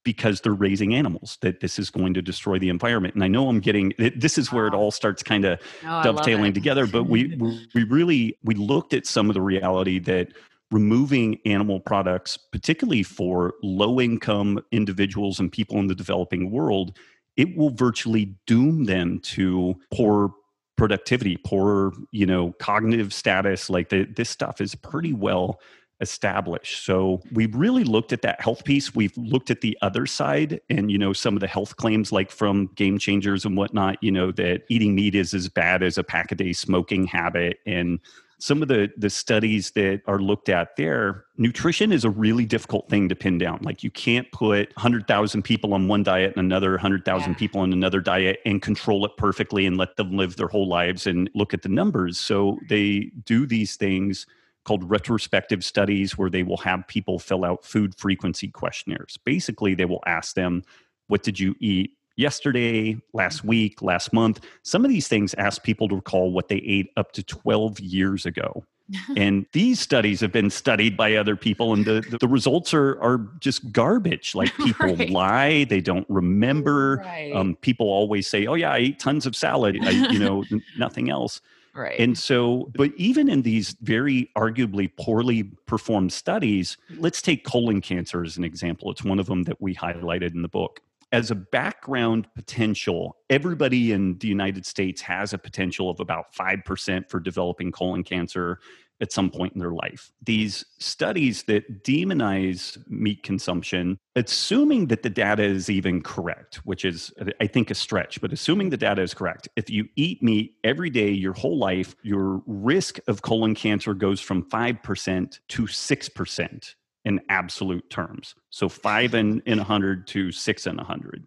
because 0.03 0.41
they're 0.41 0.53
raising 0.53 0.93
animals, 0.93 1.37
that 1.41 1.61
this 1.61 1.79
is 1.79 1.89
going 1.89 2.13
to 2.13 2.21
destroy 2.21 2.59
the 2.59 2.69
environment. 2.69 3.15
And 3.15 3.23
I 3.23 3.27
know 3.27 3.47
I'm 3.47 3.61
getting 3.61 3.93
this 3.97 4.37
is 4.37 4.51
where 4.51 4.67
it 4.67 4.73
all 4.73 4.91
starts 4.91 5.23
kind 5.23 5.45
of 5.45 5.59
oh, 5.85 6.03
dovetailing 6.03 6.53
together. 6.53 6.85
But 6.85 7.03
we 7.09 7.37
we 7.73 7.83
really 7.83 8.37
we 8.43 8.55
looked 8.55 8.93
at 8.93 9.05
some 9.05 9.29
of 9.29 9.33
the 9.33 9.41
reality 9.41 9.99
that 9.99 10.29
removing 10.71 11.39
animal 11.45 11.79
products, 11.79 12.35
particularly 12.35 13.03
for 13.03 13.53
low 13.61 14.01
income 14.01 14.59
individuals 14.71 15.39
and 15.39 15.51
people 15.51 15.77
in 15.77 15.87
the 15.87 15.95
developing 15.95 16.51
world, 16.51 16.97
it 17.37 17.55
will 17.57 17.71
virtually 17.71 18.35
doom 18.45 18.85
them 18.85 19.19
to 19.19 19.75
poor 19.93 20.33
productivity, 20.75 21.37
poor, 21.37 21.93
you 22.11 22.25
know, 22.25 22.53
cognitive 22.59 23.13
status. 23.13 23.69
Like 23.69 23.89
the, 23.89 24.05
this 24.05 24.29
stuff 24.29 24.61
is 24.61 24.75
pretty 24.75 25.13
well 25.13 25.59
established. 26.01 26.85
So 26.85 27.21
we've 27.31 27.55
really 27.55 27.83
looked 27.83 28.11
at 28.11 28.21
that 28.23 28.41
health 28.41 28.63
piece. 28.65 28.93
We've 28.93 29.15
looked 29.15 29.49
at 29.49 29.61
the 29.61 29.77
other 29.81 30.05
side 30.05 30.59
and, 30.69 30.91
you 30.91 30.97
know, 30.97 31.13
some 31.13 31.35
of 31.35 31.39
the 31.39 31.47
health 31.47 31.77
claims 31.77 32.11
like 32.11 32.29
from 32.29 32.67
game 32.75 32.97
changers 32.97 33.45
and 33.45 33.55
whatnot, 33.55 33.97
you 34.01 34.11
know, 34.11 34.31
that 34.33 34.63
eating 34.69 34.95
meat 34.95 35.15
is 35.15 35.33
as 35.33 35.47
bad 35.47 35.81
as 35.81 35.97
a 35.97 36.03
pack 36.03 36.31
a 36.31 36.35
day 36.35 36.53
smoking 36.53 37.05
habit 37.05 37.59
and 37.65 37.99
some 38.43 38.61
of 38.61 38.67
the 38.67 38.91
the 38.97 39.09
studies 39.09 39.71
that 39.71 40.01
are 40.05 40.19
looked 40.19 40.49
at 40.49 40.75
there 40.75 41.23
nutrition 41.37 41.93
is 41.93 42.03
a 42.03 42.09
really 42.09 42.45
difficult 42.45 42.89
thing 42.89 43.07
to 43.07 43.15
pin 43.15 43.37
down. 43.37 43.57
Like 43.61 43.85
you 43.85 43.89
can't 43.89 44.29
put 44.33 44.67
100,000 44.75 45.41
people 45.43 45.73
on 45.73 45.87
one 45.87 46.03
diet 46.03 46.33
and 46.35 46.45
another 46.45 46.71
100,000 46.71 47.31
yeah. 47.31 47.37
people 47.37 47.61
on 47.61 47.71
another 47.71 48.01
diet 48.01 48.39
and 48.45 48.61
control 48.61 49.05
it 49.05 49.11
perfectly 49.17 49.65
and 49.65 49.77
let 49.77 49.95
them 49.95 50.17
live 50.17 50.35
their 50.35 50.49
whole 50.49 50.67
lives 50.67 51.07
and 51.07 51.29
look 51.33 51.53
at 51.53 51.61
the 51.61 51.69
numbers. 51.69 52.19
So 52.19 52.59
they 52.67 53.11
do 53.23 53.45
these 53.45 53.77
things 53.77 54.27
called 54.65 54.89
retrospective 54.89 55.63
studies 55.63 56.17
where 56.17 56.29
they 56.29 56.43
will 56.43 56.57
have 56.57 56.85
people 56.89 57.19
fill 57.19 57.45
out 57.45 57.63
food 57.63 57.95
frequency 57.95 58.49
questionnaires. 58.49 59.17
Basically 59.23 59.73
they 59.73 59.85
will 59.85 60.03
ask 60.05 60.35
them 60.35 60.63
what 61.07 61.23
did 61.23 61.39
you 61.39 61.55
eat 61.61 61.91
yesterday, 62.15 62.97
last 63.13 63.43
week, 63.43 63.81
last 63.81 64.13
month. 64.13 64.45
Some 64.63 64.85
of 64.85 64.89
these 64.89 65.07
things 65.07 65.33
ask 65.35 65.63
people 65.63 65.87
to 65.89 65.95
recall 65.95 66.31
what 66.31 66.47
they 66.47 66.57
ate 66.57 66.91
up 66.97 67.11
to 67.13 67.23
12 67.23 67.79
years 67.79 68.25
ago. 68.25 68.63
and 69.17 69.45
these 69.53 69.79
studies 69.79 70.19
have 70.19 70.31
been 70.31 70.49
studied 70.49 70.97
by 70.97 71.15
other 71.15 71.37
people 71.37 71.73
and 71.73 71.85
the, 71.85 72.17
the 72.19 72.27
results 72.27 72.73
are, 72.73 73.01
are 73.01 73.29
just 73.39 73.71
garbage 73.71 74.35
like 74.35 74.53
people 74.57 74.95
right. 74.97 75.09
lie 75.09 75.63
they 75.63 75.79
don't 75.79 76.05
remember 76.09 76.97
right. 76.97 77.31
um, 77.33 77.55
people 77.61 77.87
always 77.87 78.27
say 78.27 78.45
oh 78.45 78.55
yeah 78.55 78.73
i 78.73 78.77
ate 78.77 78.99
tons 78.99 79.25
of 79.25 79.37
salad 79.37 79.77
I, 79.81 79.91
you 80.11 80.19
know 80.19 80.43
nothing 80.77 81.09
else 81.09 81.39
Right. 81.75 81.99
And 81.99 82.15
so, 82.15 82.71
but 82.75 82.91
even 82.97 83.27
in 83.27 83.41
these 83.41 83.75
very 83.81 84.29
arguably 84.37 84.91
poorly 84.95 85.43
performed 85.65 86.13
studies, 86.13 86.77
let's 86.97 87.19
take 87.19 87.43
colon 87.45 87.81
cancer 87.81 88.23
as 88.23 88.37
an 88.37 88.43
example. 88.43 88.91
It's 88.91 89.03
one 89.03 89.19
of 89.19 89.25
them 89.25 89.43
that 89.45 89.59
we 89.59 89.73
highlighted 89.73 90.35
in 90.35 90.43
the 90.43 90.47
book 90.47 90.81
as 91.13 91.29
a 91.29 91.35
background 91.35 92.27
potential, 92.35 93.15
everybody 93.29 93.91
in 93.91 94.17
the 94.17 94.27
United 94.27 94.65
States 94.65 94.99
has 95.03 95.31
a 95.31 95.37
potential 95.37 95.89
of 95.91 95.99
about 95.99 96.33
5% 96.33 97.07
for 97.07 97.19
developing 97.19 97.71
colon 97.71 98.03
cancer 98.03 98.59
at 98.99 99.11
some 99.11 99.29
point 99.29 99.53
in 99.53 99.59
their 99.59 99.73
life. 99.73 100.11
These 100.23 100.65
studies 100.79 101.43
that 101.43 101.83
demonize 101.83 102.77
meat 102.89 103.21
consumption, 103.21 103.99
assuming 104.15 104.87
that 104.87 105.03
the 105.03 105.09
data 105.09 105.43
is 105.43 105.69
even 105.69 106.01
correct, 106.01 106.55
which 106.63 106.83
is, 106.83 107.13
I 107.39 107.45
think, 107.45 107.69
a 107.69 107.75
stretch, 107.75 108.19
but 108.19 108.33
assuming 108.33 108.69
the 108.69 108.77
data 108.77 109.03
is 109.03 109.13
correct, 109.13 109.47
if 109.55 109.69
you 109.69 109.87
eat 109.95 110.23
meat 110.23 110.55
every 110.63 110.89
day 110.89 111.11
your 111.11 111.33
whole 111.33 111.59
life, 111.59 111.95
your 112.01 112.41
risk 112.47 112.97
of 113.07 113.21
colon 113.21 113.53
cancer 113.53 113.93
goes 113.93 114.19
from 114.19 114.49
5% 114.49 115.39
to 115.49 115.63
6% 115.63 116.75
in 117.05 117.21
absolute 117.29 117.89
terms. 117.89 118.35
So 118.49 118.69
five 118.69 119.13
in, 119.13 119.41
in 119.45 119.57
100 119.57 120.07
to 120.07 120.31
six 120.31 120.67
in 120.67 120.77
100. 120.77 121.25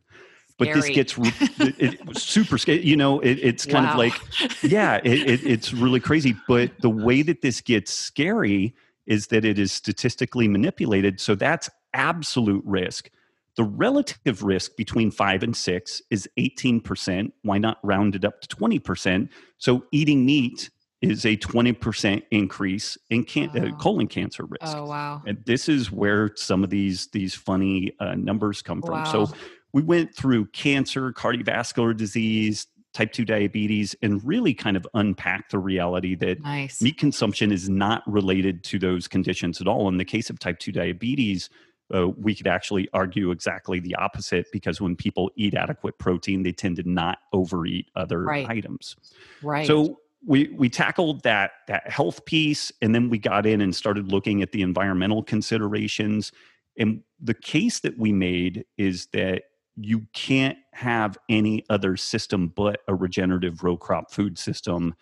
But 0.59 0.73
this 0.73 0.89
gets 0.89 1.19
it, 1.19 1.75
it 1.79 2.17
super 2.17 2.57
scary. 2.57 2.83
You 2.83 2.97
know, 2.97 3.21
it, 3.21 3.35
it's 3.43 3.67
kind 3.67 3.85
wow. 3.85 3.93
of 3.93 3.99
like, 3.99 4.15
yeah, 4.63 5.01
it, 5.05 5.45
it's 5.45 5.75
really 5.75 6.01
crazy. 6.01 6.35
But 6.49 6.71
the 6.81 6.89
way 6.89 7.21
that 7.21 7.43
this 7.43 7.61
gets 7.61 7.93
scary 7.93 8.75
is 9.07 9.27
that 9.27 9.45
it 9.45 9.59
is 9.59 9.71
statistically 9.71 10.49
manipulated. 10.49 11.21
So 11.21 11.35
that's 11.35 11.69
absolute 11.93 12.65
risk. 12.65 13.11
The 13.57 13.65
relative 13.65 14.43
risk 14.43 14.77
between 14.77 15.11
five 15.11 15.43
and 15.43 15.57
six 15.57 16.01
is 16.11 16.29
18%. 16.39 17.33
Why 17.43 17.59
not 17.59 17.79
round 17.83 18.15
it 18.15 18.25
up 18.25 18.41
to 18.43 18.49
20%? 18.49 19.29
So 19.59 19.85
eating 19.93 20.25
meat 20.25 20.71
is 21.11 21.25
a 21.25 21.37
20% 21.37 22.23
increase 22.31 22.99
in 23.11 23.25
can- 23.25 23.51
wow. 23.55 23.67
uh, 23.67 23.77
colon 23.77 24.07
cancer 24.07 24.45
risk. 24.45 24.77
Oh 24.77 24.87
wow. 24.87 25.23
And 25.27 25.39
this 25.45 25.69
is 25.69 25.91
where 25.91 26.33
some 26.37 26.65
of 26.65 26.71
these 26.71 27.09
these 27.09 27.35
funny 27.35 27.93
uh, 28.01 28.15
numbers 28.15 28.63
come 28.63 28.83
from. 28.83 28.95
Wow. 28.95 29.27
So 29.27 29.35
we 29.73 29.83
went 29.83 30.15
through 30.15 30.47
cancer, 30.47 31.13
cardiovascular 31.13 31.97
disease, 31.97 32.67
type 32.97 33.13
2 33.13 33.27
diabetes 33.27 33.95
and 34.01 34.25
really 34.25 34.55
kind 34.55 34.75
of 34.75 34.87
unpack 34.95 35.51
the 35.51 35.59
reality 35.59 36.15
that 36.15 36.41
nice. 36.43 36.81
meat 36.81 36.97
consumption 36.97 37.53
is 37.53 37.69
not 37.69 38.03
related 38.07 38.65
to 38.65 38.79
those 38.79 39.07
conditions 39.07 39.61
at 39.61 39.69
all. 39.69 39.87
In 39.89 39.99
the 39.99 40.05
case 40.05 40.31
of 40.31 40.39
type 40.39 40.59
2 40.59 40.73
diabetes, 40.73 41.51
uh, 41.95 42.09
we 42.09 42.35
could 42.35 42.47
actually 42.47 42.89
argue 42.95 43.31
exactly 43.31 43.81
the 43.81 43.95
opposite 43.97 44.47
because 44.51 44.81
when 44.81 44.97
people 44.97 45.31
eat 45.37 45.55
adequate 45.55 45.99
protein, 45.99 46.43
they 46.43 46.53
tend 46.53 46.77
to 46.77 46.89
not 46.89 47.19
overeat 47.35 47.87
other 47.95 48.23
right. 48.23 48.49
items. 48.49 48.97
Right. 49.43 49.67
So 49.67 50.01
we 50.27 50.49
we 50.49 50.69
tackled 50.69 51.23
that 51.23 51.53
that 51.69 51.89
health 51.89 52.25
piece 52.25 52.73
and 52.83 52.95
then 52.95 53.09
we 53.09 53.19
got 53.19 53.47
in 53.47 53.61
and 53.61 53.75
started 53.75 54.11
looking 54.11 54.43
at 54.43 54.53
the 54.53 54.61
environmental 54.61 55.23
considerations. 55.23 56.33
And 56.79 57.03
the 57.21 57.35
case 57.35 57.81
that 57.81 57.97
we 57.97 58.13
made 58.13 58.67
is 58.77 59.07
that 59.13 59.45
you 59.77 60.07
can't 60.13 60.59
have 60.73 61.17
any 61.29 61.65
other 61.71 61.97
system 61.97 62.49
but 62.49 62.81
a 62.89 62.95
regenerative 62.95 63.63
row 63.63 63.77
crop 63.77 64.11
food 64.11 64.37
system 64.39 64.95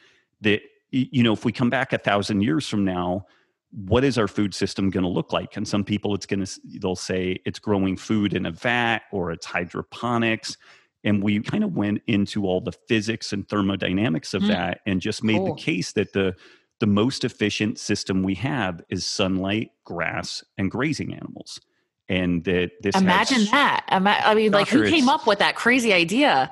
that 0.43 0.61
you 0.91 1.23
know 1.23 1.33
if 1.33 1.45
we 1.45 1.53
come 1.53 1.71
back 1.71 1.93
a 1.93 1.99
thousand 1.99 2.43
years 2.43 2.69
from 2.69 2.85
now 2.85 3.25
what 3.87 4.05
is 4.05 4.19
our 4.19 4.29
food 4.29 4.55
system 4.55 4.89
going 4.89 5.03
to 5.03 5.09
look 5.09 5.33
like? 5.33 5.57
And 5.57 5.67
some 5.67 5.83
people 5.83 6.15
it's 6.15 6.27
going 6.27 6.45
to 6.45 6.61
they'll 6.81 6.95
say 6.95 7.41
it's 7.45 7.59
growing 7.59 7.97
food 7.97 8.35
in 8.35 8.47
a 8.47 8.53
vat 8.53 9.01
or 9.11 9.33
it's 9.33 9.47
hydroponics 9.47 10.57
and 11.05 11.23
we 11.23 11.41
kind 11.41 11.63
of 11.63 11.77
went 11.77 12.03
into 12.07 12.47
all 12.47 12.61
the 12.61 12.73
physics 12.73 13.33
and 13.33 13.49
thermodynamics 13.49 14.35
of 14.35 14.43
mm. 14.43 14.49
that 14.49 14.81
and 14.87 15.01
just 15.01 15.23
made 15.23 15.37
cool. 15.37 15.55
the 15.55 15.61
case 15.61 15.93
that 15.93 16.13
the 16.13 16.35
the 16.81 16.87
most 16.87 17.25
efficient 17.25 17.79
system 17.79 18.23
we 18.23 18.35
have 18.35 18.83
is 18.89 19.07
sunlight 19.07 19.71
grass 19.85 20.43
and 20.59 20.71
grazing 20.71 21.15
animals 21.15 21.61
and 22.09 22.45
that 22.45 22.71
this 22.83 22.95
imagine 22.97 23.39
has, 23.39 23.51
that 23.51 23.87
i 23.91 24.35
mean 24.35 24.53
like 24.53 24.69
who 24.69 24.89
came 24.89 25.09
up 25.09 25.27
with 25.27 25.39
that 25.39 25.57
crazy 25.57 25.93
idea? 25.93 26.51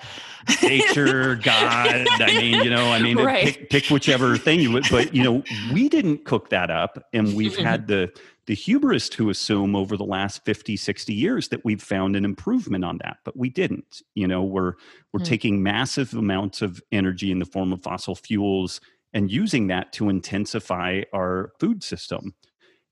Nature 0.63 1.37
god 1.43 2.07
i 2.11 2.27
mean 2.27 2.65
you 2.65 2.71
know 2.71 2.91
i 2.91 3.01
mean 3.01 3.19
right. 3.19 3.45
pick, 3.45 3.71
pick, 3.71 3.85
whichever 3.87 4.37
thing 4.37 4.61
you 4.61 4.73
would 4.73 4.85
but 4.91 5.15
you 5.15 5.23
know 5.23 5.43
we 5.73 5.89
didn't 5.89 6.25
cook 6.25 6.51
that 6.51 6.71
up 6.71 7.05
and 7.13 7.37
we've 7.37 7.57
had 7.57 7.87
the 7.87 8.11
the 8.47 8.55
hubris 8.55 9.09
to 9.09 9.31
assume 9.31 9.77
over 9.77 9.97
the 9.97 10.05
last 10.05 10.45
50 10.45 10.77
60 10.77 11.15
years 11.15 11.49
that 11.49 11.65
we've 11.65 11.83
found 11.83 12.17
an 12.17 12.25
improvement 12.25 12.85
on 12.85 12.99
that 12.99 13.19
but 13.25 13.37
we 13.37 13.49
didn't. 13.49 14.03
You 14.15 14.27
know 14.27 14.43
we're 14.43 14.75
we're 15.13 15.21
mm. 15.21 15.25
taking 15.25 15.63
massive 15.63 16.15
amounts 16.15 16.63
of 16.63 16.83
energy 16.91 17.31
in 17.31 17.39
the 17.39 17.45
form 17.45 17.73
of 17.73 17.83
fossil 17.83 18.15
fuels 18.15 18.81
and 19.13 19.31
using 19.31 19.67
that 19.69 19.93
to 19.93 20.09
intensify 20.09 21.03
our 21.13 21.53
food 21.61 21.83
system 21.83 22.35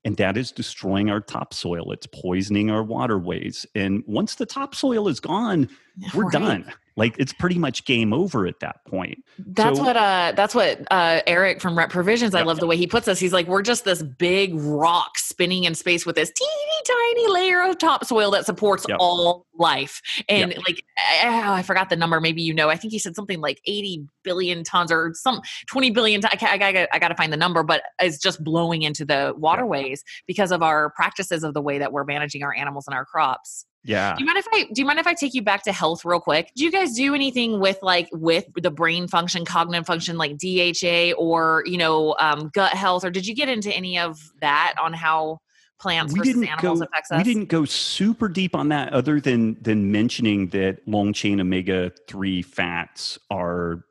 and 0.04 0.16
that 0.16 0.37
is 0.37 0.52
destroying 0.52 1.11
our 1.11 1.21
topsoil. 1.21 1.92
It's 1.92 2.07
poisoning 2.07 2.71
our 2.71 2.83
waterways. 2.83 3.66
And 3.75 4.02
once 4.07 4.37
the 4.37 4.47
topsoil 4.47 5.09
is 5.09 5.21
gone 5.21 5.69
we're 6.15 6.25
right. 6.25 6.33
done 6.33 6.73
like 6.97 7.15
it's 7.19 7.33
pretty 7.33 7.59
much 7.59 7.85
game 7.85 8.13
over 8.13 8.47
at 8.47 8.61
that 8.61 8.85
point. 8.85 9.25
That's 9.39 9.79
so, 9.79 9.85
what 9.85 9.97
uh 9.97 10.33
that's 10.37 10.55
what 10.55 10.81
uh 10.91 11.23
Eric 11.27 11.61
from 11.61 11.77
Rep 11.79 11.91
Provisions, 11.91 12.35
I 12.35 12.43
love 12.43 12.61
the 12.61 12.67
way 12.67 12.77
he 12.77 12.87
puts 12.87 13.09
us. 13.09 13.19
He's 13.19 13.33
like, 13.33 13.47
we're 13.47 13.63
just 13.63 13.85
this 13.85 14.03
big 14.03 14.55
rock 14.55 15.19
spinning 15.19 15.65
in 15.65 15.75
space 15.75 16.05
with 16.05 16.17
this 16.17 16.31
teeny 16.31 16.71
tiny 16.85 17.29
layer 17.29 17.63
of 17.63 17.79
topsoil 17.79 18.31
that 18.33 18.47
supports 18.47 18.85
yep. 18.89 18.99
all 19.01 19.47
life. 19.59 20.01
And 20.29 20.53
yep. 20.53 20.61
like 20.67 20.85
I, 20.99 21.59
I, 21.59 21.63
forgot 21.63 21.91
the 21.91 21.97
number, 21.97 22.21
maybe 22.21 22.43
you 22.43 22.55
know. 22.55 22.69
I 22.69 22.77
think 22.77 22.93
he 22.93 22.99
said 22.99 23.15
something 23.15 23.41
like 23.41 23.61
80 23.67 24.07
billion 24.23 24.65
tons 24.65 24.91
or 24.91 25.13
some 25.15 25.41
20 25.69 25.91
billion 25.91 26.21
tons. 26.21 26.35
I, 26.41 26.59
I, 26.61 26.89
I 26.93 26.99
got 26.99 27.09
to 27.09 27.15
find 27.15 27.33
the 27.33 27.37
number, 27.37 27.63
but 27.63 27.83
it's 28.01 28.19
just 28.19 28.43
blowing 28.43 28.83
into 28.83 29.05
the 29.05 29.35
waterways 29.37 30.03
because 30.27 30.53
of 30.53 30.63
our 30.63 30.91
practices 30.91 31.45
of 31.45 31.55
the 31.55 31.63
way 31.63 31.79
that 31.79 31.93
we're 31.93 32.05
managing 32.05 32.43
our 32.43 32.55
animals 32.55 32.87
and 32.87 32.95
our 32.95 33.05
crops. 33.05 33.67
Yeah. 33.83 34.15
Do 34.15 34.23
you 34.23 34.27
mind 34.27 34.39
if 34.39 34.47
I 34.53 34.65
do 34.65 34.81
you 34.81 34.85
mind 34.85 34.99
if 34.99 35.07
I 35.07 35.15
take 35.15 35.33
you 35.33 35.43
back 35.43 35.65
to 35.65 35.73
health 35.73 36.05
real 36.05 36.21
quick? 36.21 36.53
Do 36.55 36.65
you 36.65 36.71
guys 36.71 36.95
do 36.95 37.15
anything 37.15 37.61
with 37.61 37.79
like 37.83 38.09
with 38.13 38.45
the 38.61 38.71
brain 38.71 39.09
function, 39.09 39.45
cognitive 39.45 39.87
function, 39.87 40.19
like 40.19 40.37
DHA 40.37 41.13
or 41.17 41.63
you 41.67 41.79
know 41.79 42.15
um, 42.19 42.51
gut 42.53 42.73
health, 42.73 43.05
or 43.05 43.11
did 43.11 43.27
you 43.27 43.35
get 43.35 43.49
into 43.49 43.75
any 43.75 43.99
of 43.99 44.19
that 44.41 44.75
on 44.81 44.93
how 44.93 45.39
plants 45.81 46.13
we 46.13 46.19
versus 46.19 46.43
animals 46.43 46.81
go, 46.81 46.85
affects 46.85 47.11
us? 47.11 47.19
We 47.19 47.25
didn't 47.25 47.49
go 47.49 47.65
super 47.65 48.29
deep 48.29 48.55
on 48.55 48.69
that, 48.69 48.93
other 48.93 49.19
than 49.19 49.57
than 49.63 49.91
mentioning 49.91 50.49
that 50.49 50.87
long 50.87 51.15
chain 51.15 51.41
omega 51.41 51.91
three 52.07 52.43
fats 52.43 53.19
are 53.31 53.85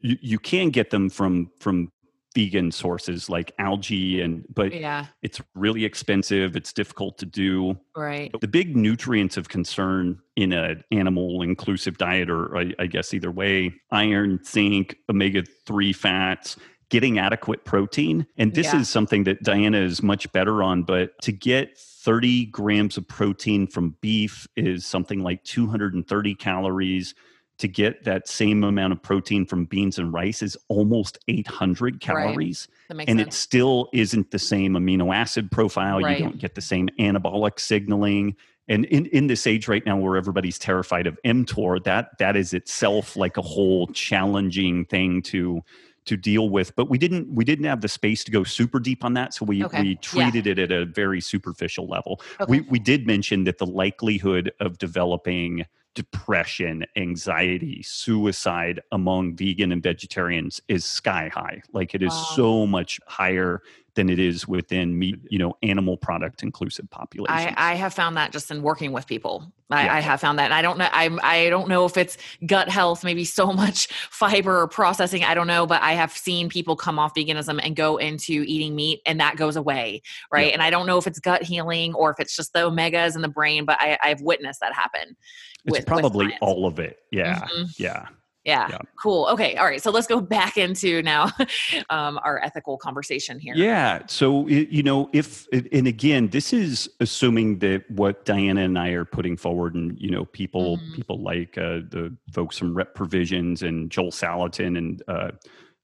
you, 0.00 0.16
you 0.20 0.38
can 0.38 0.70
get 0.70 0.90
them 0.90 1.10
from 1.10 1.50
from 1.58 1.90
vegan 2.34 2.70
sources 2.70 3.28
like 3.28 3.52
algae 3.58 4.20
and 4.20 4.44
but 4.52 4.72
yeah. 4.72 5.06
it's 5.22 5.40
really 5.54 5.84
expensive 5.84 6.56
it's 6.56 6.72
difficult 6.72 7.18
to 7.18 7.26
do. 7.26 7.78
Right. 7.96 8.30
The 8.40 8.48
big 8.48 8.76
nutrients 8.76 9.36
of 9.36 9.48
concern 9.48 10.18
in 10.36 10.52
an 10.52 10.82
animal 10.90 11.42
inclusive 11.42 11.98
diet 11.98 12.30
or 12.30 12.56
I, 12.56 12.72
I 12.78 12.86
guess 12.86 13.12
either 13.14 13.30
way 13.30 13.74
iron 13.90 14.40
zinc 14.44 14.96
omega-3 15.08 15.94
fats 15.94 16.56
getting 16.90 17.18
adequate 17.18 17.64
protein. 17.64 18.26
And 18.36 18.54
this 18.54 18.66
yeah. 18.66 18.80
is 18.80 18.88
something 18.88 19.24
that 19.24 19.42
diana 19.42 19.78
is 19.78 20.02
much 20.02 20.30
better 20.32 20.62
on 20.62 20.82
but 20.82 21.10
to 21.22 21.32
get 21.32 21.78
30 21.78 22.46
grams 22.46 22.96
of 22.96 23.06
protein 23.08 23.66
from 23.66 23.96
beef 24.00 24.46
is 24.56 24.84
something 24.84 25.20
like 25.22 25.44
230 25.44 26.34
calories 26.34 27.14
to 27.58 27.68
get 27.68 28.04
that 28.04 28.28
same 28.28 28.64
amount 28.64 28.92
of 28.92 29.02
protein 29.02 29.46
from 29.46 29.66
beans 29.66 29.98
and 29.98 30.12
rice 30.12 30.42
is 30.42 30.56
almost 30.68 31.18
800 31.28 32.00
calories. 32.00 32.68
Right. 32.90 33.08
And 33.08 33.18
sense. 33.18 33.28
it 33.28 33.38
still 33.38 33.88
isn't 33.92 34.30
the 34.30 34.38
same 34.38 34.72
amino 34.72 35.14
acid 35.14 35.50
profile. 35.50 36.00
Right. 36.00 36.18
You 36.18 36.24
don't 36.24 36.38
get 36.38 36.54
the 36.54 36.60
same 36.60 36.88
anabolic 36.98 37.60
signaling. 37.60 38.36
And 38.68 38.84
in, 38.86 39.06
in 39.06 39.26
this 39.26 39.46
age 39.46 39.68
right 39.68 39.84
now 39.84 39.96
where 39.96 40.16
everybody's 40.16 40.58
terrified 40.58 41.06
of 41.06 41.18
mTOR, 41.24 41.82
that 41.84 42.18
that 42.18 42.36
is 42.36 42.54
itself 42.54 43.16
like 43.16 43.36
a 43.36 43.42
whole 43.42 43.86
challenging 43.88 44.84
thing 44.86 45.22
to 45.22 45.62
to 46.04 46.16
deal 46.16 46.48
with. 46.48 46.74
But 46.74 46.88
we 46.88 46.98
didn't 46.98 47.32
we 47.32 47.44
didn't 47.44 47.64
have 47.64 47.80
the 47.80 47.88
space 47.88 48.24
to 48.24 48.30
go 48.30 48.44
super 48.44 48.80
deep 48.80 49.04
on 49.04 49.14
that. 49.14 49.34
So 49.34 49.44
we, 49.44 49.64
okay. 49.64 49.82
we 49.82 49.94
treated 49.96 50.46
yeah. 50.46 50.52
it 50.52 50.58
at 50.58 50.72
a 50.72 50.84
very 50.86 51.20
superficial 51.20 51.86
level. 51.86 52.20
Okay. 52.40 52.50
We 52.50 52.60
we 52.62 52.78
did 52.78 53.06
mention 53.06 53.44
that 53.44 53.58
the 53.58 53.66
likelihood 53.66 54.52
of 54.60 54.78
developing 54.78 55.66
depression, 55.94 56.84
anxiety, 56.96 57.82
suicide 57.82 58.80
among 58.92 59.36
vegan 59.36 59.72
and 59.72 59.82
vegetarians 59.82 60.60
is 60.68 60.84
sky 60.84 61.30
high. 61.32 61.62
Like 61.72 61.94
it 61.94 62.02
is 62.02 62.12
wow. 62.12 62.32
so 62.34 62.66
much 62.66 63.00
higher 63.06 63.62
than 63.94 64.08
it 64.08 64.18
is 64.18 64.48
within 64.48 64.98
meat, 64.98 65.16
you 65.28 65.38
know, 65.38 65.54
animal 65.62 65.96
product 65.98 66.42
inclusive 66.42 66.88
populations. 66.90 67.54
I, 67.56 67.72
I 67.72 67.74
have 67.74 67.92
found 67.92 68.16
that 68.16 68.32
just 68.32 68.50
in 68.50 68.62
working 68.62 68.92
with 68.92 69.06
people. 69.06 69.52
I, 69.70 69.84
yeah. 69.84 69.94
I, 69.94 70.00
have 70.00 70.20
found 70.20 70.38
that. 70.38 70.46
And 70.46 70.54
I 70.54 70.62
don't 70.62 70.78
know. 70.78 70.88
I 70.90 71.10
I 71.22 71.50
don't 71.50 71.68
know 71.68 71.84
if 71.84 71.96
it's 71.96 72.16
gut 72.46 72.68
health, 72.68 73.04
maybe 73.04 73.24
so 73.24 73.52
much 73.52 73.88
fiber 74.10 74.62
or 74.62 74.68
processing. 74.68 75.24
I 75.24 75.34
don't 75.34 75.46
know, 75.46 75.66
but 75.66 75.82
I 75.82 75.92
have 75.92 76.12
seen 76.12 76.48
people 76.48 76.76
come 76.76 76.98
off 76.98 77.14
veganism 77.14 77.60
and 77.62 77.76
go 77.76 77.96
into 77.96 78.44
eating 78.46 78.74
meat, 78.74 79.00
and 79.04 79.20
that 79.20 79.36
goes 79.36 79.56
away, 79.56 80.02
right? 80.30 80.48
Yeah. 80.48 80.52
And 80.54 80.62
I 80.62 80.70
don't 80.70 80.86
know 80.86 80.98
if 80.98 81.06
it's 81.06 81.18
gut 81.18 81.42
healing 81.42 81.94
or 81.94 82.10
if 82.10 82.20
it's 82.20 82.34
just 82.34 82.52
the 82.52 82.60
omegas 82.60 83.14
in 83.14 83.22
the 83.22 83.28
brain, 83.28 83.64
but 83.64 83.78
I, 83.80 83.98
I've 84.02 84.22
witnessed 84.22 84.60
that 84.60 84.74
happen. 84.74 85.16
It's 85.64 85.78
with, 85.78 85.86
probably 85.86 86.26
with 86.26 86.34
all 86.40 86.66
of 86.66 86.78
it. 86.78 86.98
Yeah, 87.10 87.40
mm-hmm. 87.40 87.64
yeah. 87.78 88.06
Yeah, 88.44 88.66
yeah, 88.70 88.78
cool. 89.00 89.28
Okay, 89.30 89.54
all 89.54 89.66
right. 89.66 89.80
So 89.80 89.92
let's 89.92 90.08
go 90.08 90.20
back 90.20 90.56
into 90.56 91.00
now 91.02 91.30
um, 91.90 92.18
our 92.24 92.42
ethical 92.42 92.76
conversation 92.76 93.38
here. 93.38 93.54
Yeah. 93.54 94.02
So 94.08 94.48
you 94.48 94.82
know, 94.82 95.08
if 95.12 95.46
and 95.52 95.86
again, 95.86 96.26
this 96.26 96.52
is 96.52 96.90
assuming 96.98 97.60
that 97.60 97.88
what 97.88 98.24
Diana 98.24 98.62
and 98.62 98.76
I 98.76 98.88
are 98.88 99.04
putting 99.04 99.36
forward, 99.36 99.76
and 99.76 99.96
you 100.00 100.10
know, 100.10 100.24
people 100.24 100.78
mm-hmm. 100.78 100.94
people 100.94 101.22
like 101.22 101.56
uh, 101.56 101.86
the 101.88 102.16
folks 102.32 102.58
from 102.58 102.74
Rep 102.74 102.96
Provisions 102.96 103.62
and 103.62 103.92
Joel 103.92 104.10
Salatin 104.10 104.76
and 104.76 105.02
uh, 105.06 105.30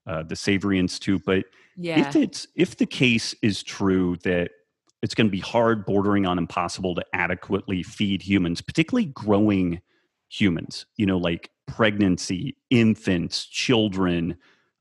uh, 0.09 0.25
the 0.25 0.35
Savory 0.35 0.81
Institute. 0.81 1.23
But 1.25 1.45
yeah. 1.77 2.01
if 2.01 2.17
it's 2.17 2.49
if 2.57 2.77
the 2.77 2.87
case 2.87 3.37
is 3.41 3.63
true 3.63 4.17
that 4.25 4.51
it's 5.03 5.15
going 5.15 5.27
to 5.27 5.33
be 5.33 5.41
hard, 5.41 5.87
bordering 5.87 6.27
on 6.27 6.39
impossible, 6.39 6.95
to 6.97 7.05
adequately 7.13 7.83
feed 7.83 8.23
humans, 8.23 8.61
particularly 8.61 9.07
growing 9.07 9.81
humans. 10.29 10.87
You 10.97 11.07
know, 11.07 11.19
like 11.19 11.51
pregnancy, 11.67 12.57
infants, 12.71 13.47
children. 13.47 14.37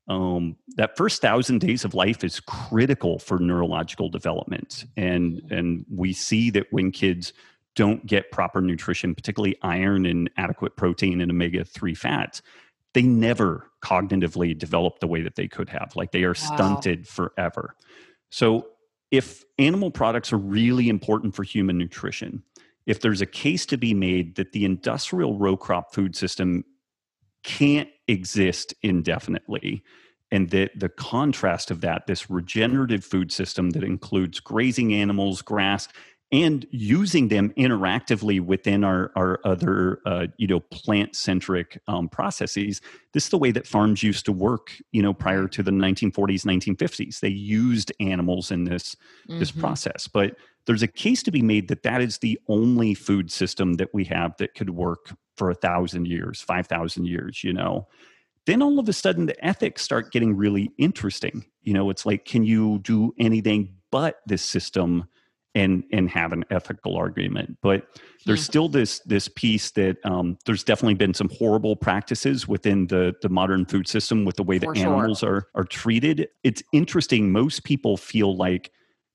Um, 0.08 0.56
that 0.76 0.96
first 0.96 1.20
thousand 1.20 1.60
days 1.60 1.84
of 1.84 1.94
life 1.94 2.24
is 2.24 2.40
critical 2.40 3.18
for 3.18 3.38
neurological 3.38 4.08
development, 4.08 4.86
and 4.96 5.34
mm-hmm. 5.34 5.54
and 5.54 5.86
we 5.90 6.12
see 6.12 6.50
that 6.50 6.66
when 6.70 6.90
kids 6.90 7.32
don't 7.76 8.06
get 8.06 8.32
proper 8.32 8.60
nutrition, 8.60 9.14
particularly 9.14 9.56
iron 9.62 10.04
and 10.04 10.28
adequate 10.36 10.76
protein 10.76 11.20
and 11.20 11.30
omega 11.30 11.64
three 11.64 11.94
fats, 11.94 12.42
they 12.94 13.02
never 13.02 13.70
cognitively 13.84 14.56
develop 14.58 14.98
the 14.98 15.06
way 15.06 15.22
that 15.22 15.36
they 15.36 15.46
could 15.46 15.68
have. 15.68 15.94
Like 15.94 16.10
they 16.10 16.24
are 16.24 16.30
wow. 16.30 16.56
stunted 16.56 17.06
forever. 17.06 17.76
So 18.30 18.66
if 19.10 19.44
animal 19.58 19.90
products 19.90 20.32
are 20.32 20.38
really 20.38 20.88
important 20.88 21.34
for 21.34 21.42
human 21.42 21.78
nutrition, 21.78 22.42
if 22.86 23.00
there's 23.00 23.20
a 23.20 23.26
case 23.26 23.66
to 23.66 23.76
be 23.76 23.94
made 23.94 24.36
that 24.36 24.52
the 24.52 24.64
industrial 24.64 25.38
row 25.38 25.56
crop 25.56 25.92
food 25.94 26.16
system 26.16 26.64
can't 27.44 27.88
exist 28.08 28.74
indefinitely. 28.82 29.82
And 30.30 30.50
that 30.50 30.78
the 30.78 30.90
contrast 30.90 31.70
of 31.70 31.80
that, 31.80 32.06
this 32.06 32.28
regenerative 32.28 33.04
food 33.04 33.32
system 33.32 33.70
that 33.70 33.82
includes 33.82 34.40
grazing 34.40 34.92
animals, 34.92 35.40
grass, 35.40 35.88
and 36.30 36.66
using 36.70 37.28
them 37.28 37.50
interactively 37.56 38.38
within 38.38 38.84
our, 38.84 39.10
our 39.16 39.40
other 39.44 40.00
uh, 40.04 40.26
you 40.36 40.46
know 40.46 40.60
plant 40.60 41.16
centric 41.16 41.80
um, 41.88 42.08
processes 42.08 42.80
this 43.12 43.24
is 43.24 43.30
the 43.30 43.38
way 43.38 43.50
that 43.50 43.66
farms 43.66 44.02
used 44.02 44.24
to 44.26 44.32
work 44.32 44.72
you 44.92 45.02
know 45.02 45.14
prior 45.14 45.48
to 45.48 45.62
the 45.62 45.70
1940s 45.70 46.44
1950s 46.44 47.20
they 47.20 47.28
used 47.28 47.92
animals 48.00 48.50
in 48.50 48.64
this 48.64 48.94
mm-hmm. 49.28 49.38
this 49.38 49.50
process 49.50 50.06
but 50.06 50.36
there's 50.68 50.82
a 50.82 50.86
case 50.86 51.22
to 51.22 51.30
be 51.30 51.40
made 51.40 51.68
that 51.68 51.82
that 51.82 52.02
is 52.02 52.18
the 52.18 52.38
only 52.46 52.92
food 52.92 53.32
system 53.32 53.74
that 53.74 53.88
we 53.94 54.04
have 54.04 54.36
that 54.36 54.54
could 54.54 54.68
work 54.68 55.14
for 55.34 55.48
a 55.48 55.54
thousand 55.54 56.06
years, 56.06 56.42
5,000 56.42 57.06
years, 57.06 57.42
you 57.42 57.54
know. 57.54 57.88
Then 58.44 58.60
all 58.60 58.78
of 58.78 58.86
a 58.86 58.92
sudden 58.92 59.24
the 59.24 59.44
ethics 59.44 59.80
start 59.80 60.12
getting 60.12 60.36
really 60.36 60.70
interesting. 60.76 61.46
You 61.62 61.72
know, 61.72 61.88
it's 61.88 62.04
like, 62.04 62.26
can 62.26 62.44
you 62.44 62.80
do 62.80 63.14
anything 63.18 63.76
but 63.90 64.16
this 64.26 64.44
system 64.44 65.08
and 65.54 65.84
and 65.92 66.10
have 66.10 66.32
an 66.32 66.44
ethical 66.50 66.96
argument? 66.96 67.58
But 67.62 67.86
there's 68.26 68.40
hmm. 68.40 68.50
still 68.50 68.68
this 68.68 69.00
this 69.00 69.28
piece 69.28 69.70
that 69.72 69.96
um, 70.04 70.38
there's 70.46 70.64
definitely 70.64 70.94
been 70.94 71.14
some 71.14 71.30
horrible 71.36 71.76
practices 71.76 72.46
within 72.46 72.86
the 72.86 73.14
the 73.22 73.28
modern 73.28 73.64
food 73.66 73.88
system 73.88 74.24
with 74.24 74.36
the 74.36 74.44
way 74.44 74.58
that 74.58 74.76
animals 74.76 75.22
are 75.22 75.48
are 75.54 75.64
treated. 75.64 76.28
It's 76.44 76.62
interesting. 76.72 77.32
Most 77.32 77.64
people 77.64 77.96
feel 77.96 78.36
like 78.36 78.70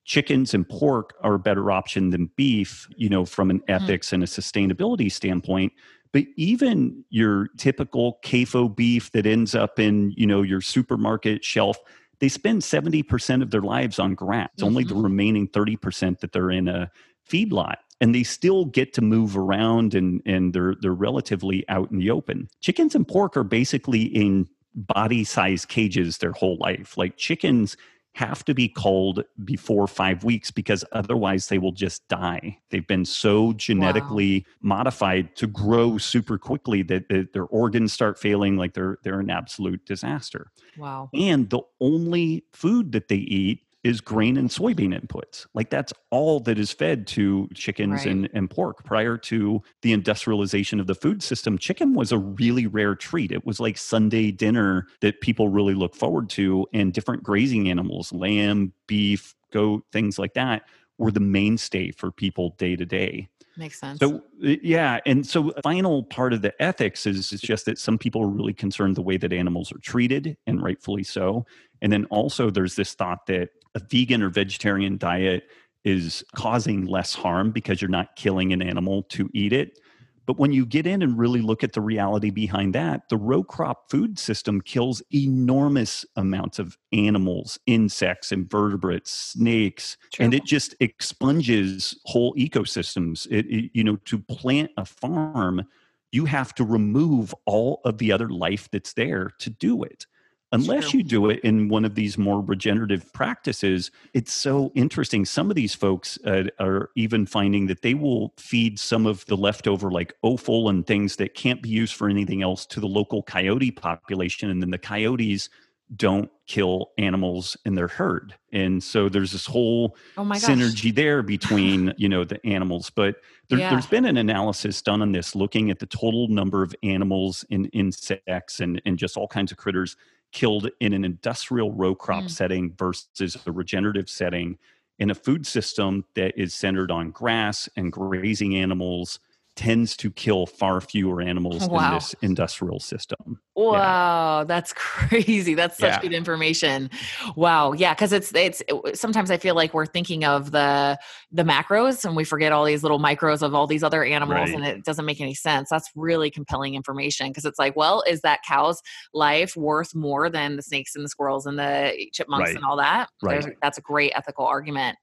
chickens 0.05 0.53
and 0.53 0.67
pork 0.67 1.13
are 1.21 1.35
a 1.35 1.39
better 1.39 1.71
option 1.71 2.09
than 2.09 2.29
beef, 2.35 2.87
you 2.97 3.09
know, 3.09 3.25
from 3.25 3.49
an 3.49 3.59
mm-hmm. 3.59 3.83
ethics 3.83 4.09
mm. 4.09 4.13
and 4.13 4.23
a 4.23 4.27
sustainability 4.27 5.11
standpoint. 5.11 5.73
But 6.11 6.25
even 6.37 7.03
your 7.09 7.47
typical 7.57 8.19
CAFO 8.23 8.75
beef 8.75 9.11
that 9.13 9.25
ends 9.25 9.55
up 9.55 9.79
in, 9.79 10.13
you 10.15 10.27
know, 10.27 10.43
your 10.43 10.61
supermarket 10.61 11.43
shelf, 11.43 11.77
they 12.23 12.29
spend 12.29 12.61
70% 12.61 13.41
of 13.41 13.51
their 13.51 13.59
lives 13.59 13.99
on 13.99 14.15
grass, 14.15 14.47
mm-hmm. 14.55 14.65
only 14.65 14.85
the 14.85 14.93
mm-hmm. 14.93 15.03
remaining 15.03 15.47
30% 15.49 16.21
that 16.21 16.31
they're 16.31 16.51
in 16.51 16.69
a 16.69 16.89
feedlot. 17.29 17.75
And 17.99 18.15
they 18.15 18.23
still 18.23 18.63
get 18.63 18.93
to 18.93 19.01
move 19.01 19.35
around 19.35 19.93
and, 19.93 20.21
and 20.25 20.53
they're 20.53 20.75
they're 20.79 20.93
relatively 20.93 21.67
out 21.67 21.91
in 21.91 21.97
the 21.97 22.11
open. 22.11 22.47
Chickens 22.61 22.95
and 22.95 23.05
pork 23.05 23.35
are 23.35 23.43
basically 23.43 24.03
in 24.03 24.47
body 24.73 25.25
size 25.25 25.65
cages 25.65 26.19
their 26.19 26.31
whole 26.31 26.55
life. 26.61 26.97
Like 26.97 27.17
chickens 27.17 27.75
have 28.15 28.45
to 28.45 28.53
be 28.53 28.69
culled 28.69 29.23
before 29.43 29.87
five 29.87 30.23
weeks 30.23 30.51
because 30.51 30.85
otherwise 30.91 31.47
they 31.47 31.57
will 31.57 31.71
just 31.71 32.07
die. 32.07 32.59
They've 32.69 32.85
been 32.85 33.05
so 33.05 33.53
genetically 33.53 34.45
wow. 34.61 34.75
modified 34.77 35.35
to 35.37 35.47
grow 35.47 35.97
super 35.97 36.37
quickly 36.37 36.83
that, 36.83 37.09
that, 37.09 37.33
their 37.33 37.45
organs 37.45 37.91
start 37.91 38.19
failing, 38.19 38.55
like 38.55 38.73
they're 38.73 38.99
they're 39.03 39.19
an 39.19 39.31
absolute 39.31 39.83
disaster. 39.85 40.51
Wow. 40.77 41.09
And 41.13 41.49
the 41.49 41.61
only 41.81 42.45
food 42.53 42.91
that 42.91 43.07
they 43.07 43.15
eat 43.15 43.62
is 43.83 43.99
grain 43.99 44.37
and 44.37 44.49
soybean 44.49 44.97
inputs. 44.97 45.45
Like 45.53 45.69
that's 45.69 45.93
all 46.09 46.39
that 46.41 46.57
is 46.57 46.71
fed 46.71 47.05
to 47.07 47.49
chickens 47.53 48.05
right. 48.05 48.07
and, 48.07 48.29
and 48.33 48.49
pork. 48.49 48.83
Prior 48.85 49.17
to 49.17 49.61
the 49.81 49.91
industrialization 49.91 50.79
of 50.79 50.87
the 50.87 50.95
food 50.95 51.21
system, 51.21 51.57
chicken 51.57 51.93
was 51.93 52.11
a 52.11 52.17
really 52.17 52.65
rare 52.65 52.95
treat. 52.95 53.31
It 53.31 53.45
was 53.45 53.59
like 53.59 53.77
Sunday 53.77 54.31
dinner 54.31 54.87
that 55.01 55.21
people 55.21 55.49
really 55.49 55.73
look 55.73 55.95
forward 55.95 56.29
to, 56.31 56.65
and 56.73 56.93
different 56.93 57.23
grazing 57.23 57.69
animals, 57.69 58.13
lamb, 58.13 58.73
beef, 58.87 59.35
goat, 59.51 59.83
things 59.91 60.17
like 60.17 60.33
that, 60.33 60.63
were 60.97 61.11
the 61.11 61.19
mainstay 61.19 61.91
for 61.91 62.11
people 62.11 62.55
day 62.57 62.75
to 62.75 62.85
day. 62.85 63.27
Makes 63.57 63.79
sense. 63.79 63.99
So 63.99 64.23
yeah, 64.39 64.99
and 65.05 65.25
so 65.25 65.51
uh, 65.51 65.61
final 65.61 66.03
part 66.03 66.33
of 66.33 66.41
the 66.41 66.59
ethics 66.61 67.05
is, 67.05 67.31
is 67.31 67.39
just 67.39 67.65
that 67.65 67.77
some 67.77 67.97
people 67.97 68.23
are 68.23 68.27
really 68.27 68.53
concerned 68.53 68.95
the 68.95 69.01
way 69.01 69.17
that 69.17 69.31
animals 69.31 69.71
are 69.71 69.77
treated, 69.79 70.37
and 70.47 70.61
rightfully 70.61 71.03
so. 71.03 71.45
And 71.81 71.91
then 71.91 72.05
also 72.05 72.49
there's 72.49 72.75
this 72.75 72.93
thought 72.93 73.27
that 73.27 73.49
a 73.75 73.79
vegan 73.79 74.23
or 74.23 74.29
vegetarian 74.29 74.97
diet 74.97 75.49
is 75.83 76.23
causing 76.35 76.85
less 76.85 77.13
harm 77.13 77.51
because 77.51 77.81
you're 77.81 77.89
not 77.89 78.15
killing 78.15 78.53
an 78.53 78.61
animal 78.61 79.03
to 79.03 79.29
eat 79.33 79.53
it. 79.53 79.79
But 80.25 80.37
when 80.37 80.53
you 80.53 80.65
get 80.65 80.87
in 80.87 81.01
and 81.01 81.17
really 81.17 81.41
look 81.41 81.63
at 81.63 81.73
the 81.73 81.81
reality 81.81 82.29
behind 82.29 82.73
that, 82.75 83.09
the 83.09 83.17
row 83.17 83.43
crop 83.43 83.89
food 83.91 84.17
system 84.17 84.61
kills 84.61 85.01
enormous 85.13 86.05
amounts 86.15 86.59
of 86.59 86.77
animals, 86.93 87.59
insects, 87.65 88.31
invertebrates, 88.31 89.11
snakes, 89.11 89.97
True. 90.13 90.25
and 90.25 90.33
it 90.33 90.45
just 90.45 90.75
expunges 90.79 91.99
whole 92.05 92.33
ecosystems. 92.35 93.27
It, 93.29 93.45
it, 93.47 93.71
you 93.73 93.83
know, 93.83 93.97
to 94.05 94.19
plant 94.19 94.71
a 94.77 94.85
farm, 94.85 95.63
you 96.11 96.25
have 96.25 96.53
to 96.55 96.63
remove 96.63 97.33
all 97.45 97.81
of 97.83 97.97
the 97.97 98.11
other 98.11 98.29
life 98.29 98.69
that's 98.71 98.93
there 98.93 99.31
to 99.39 99.49
do 99.49 99.83
it 99.83 100.05
unless 100.53 100.93
you 100.93 101.03
do 101.03 101.29
it 101.29 101.39
in 101.41 101.67
one 101.67 101.83
of 101.83 101.95
these 101.95 102.17
more 102.17 102.41
regenerative 102.41 103.11
practices 103.13 103.91
it's 104.13 104.33
so 104.33 104.71
interesting. 104.75 105.25
Some 105.25 105.49
of 105.49 105.55
these 105.55 105.73
folks 105.73 106.19
uh, 106.25 106.43
are 106.59 106.91
even 106.95 107.25
finding 107.25 107.67
that 107.67 107.81
they 107.81 107.93
will 107.93 108.33
feed 108.37 108.79
some 108.79 109.05
of 109.05 109.25
the 109.25 109.35
leftover 109.35 109.91
like 109.91 110.13
offal 110.21 110.69
and 110.69 110.85
things 110.85 111.15
that 111.17 111.33
can't 111.33 111.61
be 111.61 111.69
used 111.69 111.95
for 111.95 112.09
anything 112.09 112.41
else 112.41 112.65
to 112.67 112.79
the 112.79 112.87
local 112.87 113.23
coyote 113.23 113.71
population 113.71 114.49
and 114.49 114.61
then 114.61 114.69
the 114.69 114.77
coyotes 114.77 115.49
don't 115.95 116.31
kill 116.47 116.91
animals 116.97 117.57
in 117.65 117.75
their 117.75 117.87
herd. 117.87 118.33
And 118.51 118.83
so 118.83 119.09
there's 119.09 119.31
this 119.31 119.45
whole 119.45 119.95
oh 120.17 120.23
synergy 120.23 120.93
there 120.93 121.21
between 121.21 121.93
you 121.97 122.09
know 122.09 122.23
the 122.23 122.43
animals. 122.45 122.89
But 122.89 123.17
there, 123.49 123.59
yeah. 123.59 123.69
there's 123.69 123.85
been 123.85 124.05
an 124.05 124.17
analysis 124.17 124.81
done 124.81 125.01
on 125.01 125.11
this 125.11 125.35
looking 125.35 125.69
at 125.69 125.79
the 125.79 125.85
total 125.85 126.27
number 126.27 126.63
of 126.63 126.73
animals 126.83 127.45
and 127.51 127.69
insects 127.73 128.59
and, 128.59 128.81
and 128.85 128.97
just 128.97 129.17
all 129.17 129.27
kinds 129.27 129.51
of 129.51 129.57
critters 129.57 129.95
killed 130.33 130.69
in 130.79 130.93
an 130.93 131.05
industrial 131.05 131.71
row 131.71 131.95
crop 131.95 132.25
mm. 132.25 132.29
setting 132.29 132.73
versus 132.77 133.37
a 133.45 133.51
regenerative 133.51 134.09
setting 134.09 134.57
in 134.99 135.09
a 135.09 135.15
food 135.15 135.47
system 135.47 136.05
that 136.15 136.37
is 136.37 136.53
centered 136.53 136.91
on 136.91 137.11
grass 137.11 137.69
and 137.75 137.91
grazing 137.91 138.55
animals 138.55 139.19
tends 139.55 139.95
to 139.97 140.11
kill 140.11 140.45
far 140.45 140.81
fewer 140.81 141.21
animals 141.21 141.67
wow. 141.69 141.87
in 141.87 141.93
this 141.93 142.15
industrial 142.21 142.79
system. 142.79 143.39
Wow, 143.55 144.39
yeah. 144.39 144.43
that's 144.45 144.73
crazy. 144.77 145.53
That's 145.53 145.77
such 145.77 145.93
yeah. 145.93 146.01
good 146.01 146.13
information. 146.13 146.89
Wow. 147.35 147.73
Yeah, 147.73 147.93
cuz 147.93 148.11
it's 148.11 148.33
it's 148.33 148.61
it, 148.67 148.97
sometimes 148.97 149.29
I 149.29 149.37
feel 149.37 149.55
like 149.55 149.73
we're 149.73 149.85
thinking 149.85 150.25
of 150.25 150.51
the 150.51 150.97
the 151.31 151.43
macros 151.43 152.05
and 152.05 152.15
we 152.15 152.23
forget 152.23 152.51
all 152.51 152.65
these 152.65 152.83
little 152.83 152.99
micros 152.99 153.41
of 153.41 153.53
all 153.53 153.67
these 153.67 153.83
other 153.83 154.03
animals 154.03 154.49
right. 154.49 154.55
and 154.55 154.65
it 154.65 154.83
doesn't 154.83 155.05
make 155.05 155.21
any 155.21 155.35
sense. 155.35 155.69
That's 155.69 155.89
really 155.95 156.31
compelling 156.31 156.75
information 156.75 157.27
because 157.29 157.45
it's 157.45 157.59
like, 157.59 157.75
well, 157.75 158.03
is 158.07 158.21
that 158.21 158.39
cow's 158.47 158.81
life 159.13 159.55
worth 159.55 159.93
more 159.93 160.29
than 160.29 160.55
the 160.55 160.63
snakes 160.63 160.95
and 160.95 161.03
the 161.05 161.09
squirrels 161.09 161.45
and 161.45 161.59
the 161.59 161.93
chipmunks 162.11 162.49
right. 162.49 162.55
and 162.55 162.65
all 162.65 162.77
that? 162.77 163.09
Right. 163.21 163.41
There's, 163.41 163.55
that's 163.61 163.77
a 163.77 163.81
great 163.81 164.13
ethical 164.15 164.45
argument. 164.45 164.97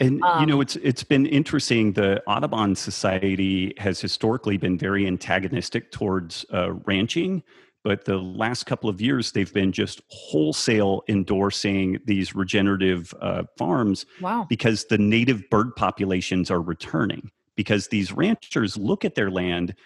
And 0.00 0.22
um, 0.22 0.40
you 0.40 0.46
know, 0.46 0.56
um 0.56 0.62
it's 0.62 0.76
it's 0.76 1.04
been 1.04 1.26
interesting. 1.26 1.92
The 1.92 2.22
Audubon 2.26 2.74
Society 2.74 3.74
has 3.78 4.00
historically 4.00 4.56
been 4.56 4.76
very 4.76 5.06
antagonistic 5.06 5.92
towards 5.92 6.44
uh, 6.52 6.72
ranching, 6.84 7.42
but 7.84 8.06
the 8.06 8.16
last 8.16 8.64
couple 8.64 8.90
of 8.90 9.00
years 9.00 9.32
they've 9.32 9.52
been 9.52 9.70
just 9.70 10.00
wholesale 10.08 11.02
endorsing 11.06 12.00
these 12.06 12.34
regenerative 12.34 13.14
uh, 13.20 13.44
farms. 13.56 14.06
Wow! 14.20 14.46
Because 14.48 14.86
the 14.86 14.98
native 14.98 15.48
bird 15.50 15.76
populations 15.76 16.50
are 16.50 16.60
returning. 16.60 17.30
Because 17.56 17.86
these 17.86 18.10
ranchers 18.10 18.76
look 18.76 19.04
at 19.04 19.14
their 19.14 19.30
land 19.30 19.76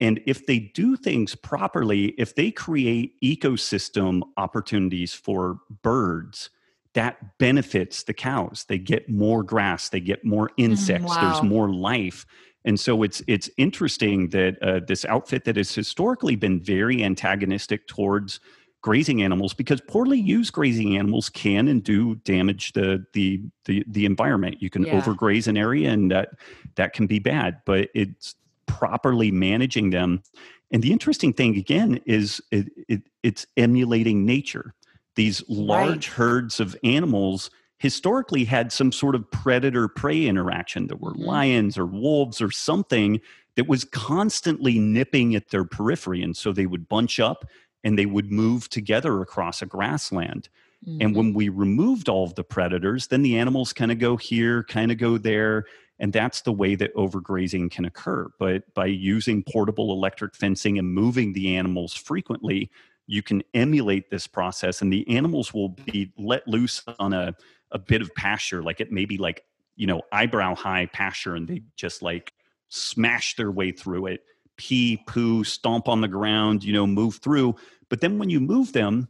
and 0.00 0.20
if 0.26 0.46
they 0.46 0.58
do 0.58 0.96
things 0.96 1.34
properly, 1.34 2.06
if 2.18 2.34
they 2.34 2.50
create 2.50 3.20
ecosystem 3.22 4.22
opportunities 4.36 5.12
for 5.12 5.58
birds, 5.82 6.50
that 6.94 7.38
benefits 7.38 8.04
the 8.04 8.14
cows. 8.14 8.64
They 8.68 8.78
get 8.78 9.08
more 9.08 9.42
grass, 9.42 9.88
they 9.88 10.00
get 10.00 10.24
more 10.24 10.48
mm, 10.50 10.52
insects, 10.58 11.08
wow. 11.08 11.20
there's 11.20 11.42
more 11.42 11.70
life. 11.70 12.26
And 12.68 12.78
so 12.78 13.02
it's 13.02 13.22
it's 13.26 13.48
interesting 13.56 14.28
that 14.28 14.62
uh, 14.62 14.80
this 14.86 15.06
outfit 15.06 15.44
that 15.46 15.56
has 15.56 15.74
historically 15.74 16.36
been 16.36 16.60
very 16.60 17.02
antagonistic 17.02 17.86
towards 17.86 18.40
grazing 18.82 19.22
animals 19.22 19.54
because 19.54 19.80
poorly 19.80 20.20
used 20.20 20.52
grazing 20.52 20.98
animals 20.98 21.30
can 21.30 21.66
and 21.66 21.82
do 21.82 22.16
damage 22.16 22.74
the 22.74 23.06
the 23.14 23.40
the, 23.64 23.82
the 23.88 24.04
environment. 24.04 24.60
You 24.60 24.68
can 24.68 24.84
yeah. 24.84 25.00
overgraze 25.00 25.48
an 25.48 25.56
area 25.56 25.90
and 25.90 26.10
that 26.10 26.28
that 26.74 26.92
can 26.92 27.06
be 27.06 27.18
bad, 27.18 27.62
but 27.64 27.88
it's 27.94 28.34
properly 28.66 29.30
managing 29.30 29.88
them. 29.88 30.22
And 30.70 30.82
the 30.82 30.92
interesting 30.92 31.32
thing 31.32 31.56
again 31.56 32.02
is 32.04 32.38
it, 32.52 32.68
it 32.86 33.02
it's 33.22 33.46
emulating 33.56 34.26
nature 34.26 34.74
these 35.16 35.42
large 35.48 36.08
right. 36.08 36.16
herds 36.16 36.60
of 36.60 36.76
animals 36.84 37.50
historically 37.78 38.44
had 38.44 38.72
some 38.72 38.92
sort 38.92 39.14
of 39.14 39.30
predator 39.30 39.88
prey 39.88 40.26
interaction. 40.26 40.86
There 40.86 40.96
were 40.96 41.12
mm-hmm. 41.12 41.24
lions 41.24 41.78
or 41.78 41.86
wolves 41.86 42.40
or 42.40 42.50
something 42.50 43.20
that 43.56 43.68
was 43.68 43.84
constantly 43.84 44.78
nipping 44.78 45.34
at 45.34 45.50
their 45.50 45.64
periphery. 45.64 46.22
And 46.22 46.36
so 46.36 46.52
they 46.52 46.66
would 46.66 46.88
bunch 46.88 47.18
up 47.18 47.44
and 47.84 47.98
they 47.98 48.06
would 48.06 48.30
move 48.30 48.68
together 48.68 49.20
across 49.20 49.62
a 49.62 49.66
grassland. 49.66 50.48
Mm-hmm. 50.86 51.02
And 51.02 51.16
when 51.16 51.34
we 51.34 51.48
removed 51.48 52.08
all 52.08 52.24
of 52.24 52.34
the 52.34 52.44
predators, 52.44 53.08
then 53.08 53.22
the 53.22 53.38
animals 53.38 53.72
kind 53.72 53.90
of 53.90 53.98
go 53.98 54.16
here, 54.16 54.64
kind 54.64 54.92
of 54.92 54.98
go 54.98 55.18
there. 55.18 55.64
And 56.00 56.12
that's 56.12 56.42
the 56.42 56.52
way 56.52 56.76
that 56.76 56.94
overgrazing 56.94 57.70
can 57.70 57.84
occur. 57.84 58.28
But 58.38 58.72
by 58.74 58.86
using 58.86 59.42
portable 59.42 59.92
electric 59.92 60.34
fencing 60.34 60.78
and 60.78 60.92
moving 60.92 61.32
the 61.32 61.56
animals 61.56 61.94
frequently, 61.94 62.70
you 63.08 63.22
can 63.22 63.42
emulate 63.54 64.10
this 64.10 64.26
process 64.26 64.82
and 64.82 64.92
the 64.92 65.08
animals 65.08 65.52
will 65.52 65.70
be 65.70 66.12
let 66.18 66.46
loose 66.46 66.84
on 67.00 67.12
a, 67.12 67.34
a 67.72 67.78
bit 67.78 68.02
of 68.02 68.14
pasture 68.14 68.62
like 68.62 68.80
it 68.80 68.92
may 68.92 69.04
be 69.04 69.16
like 69.16 69.44
you 69.76 69.86
know 69.86 70.02
eyebrow 70.12 70.54
high 70.54 70.86
pasture 70.86 71.34
and 71.34 71.48
they 71.48 71.62
just 71.76 72.02
like 72.02 72.32
smash 72.68 73.36
their 73.36 73.50
way 73.50 73.70
through 73.70 74.06
it 74.06 74.22
pee 74.56 75.02
poo 75.06 75.44
stomp 75.44 75.88
on 75.88 76.00
the 76.00 76.08
ground 76.08 76.64
you 76.64 76.72
know 76.72 76.86
move 76.86 77.16
through 77.16 77.54
but 77.88 78.00
then 78.00 78.18
when 78.18 78.30
you 78.30 78.40
move 78.40 78.72
them 78.72 79.08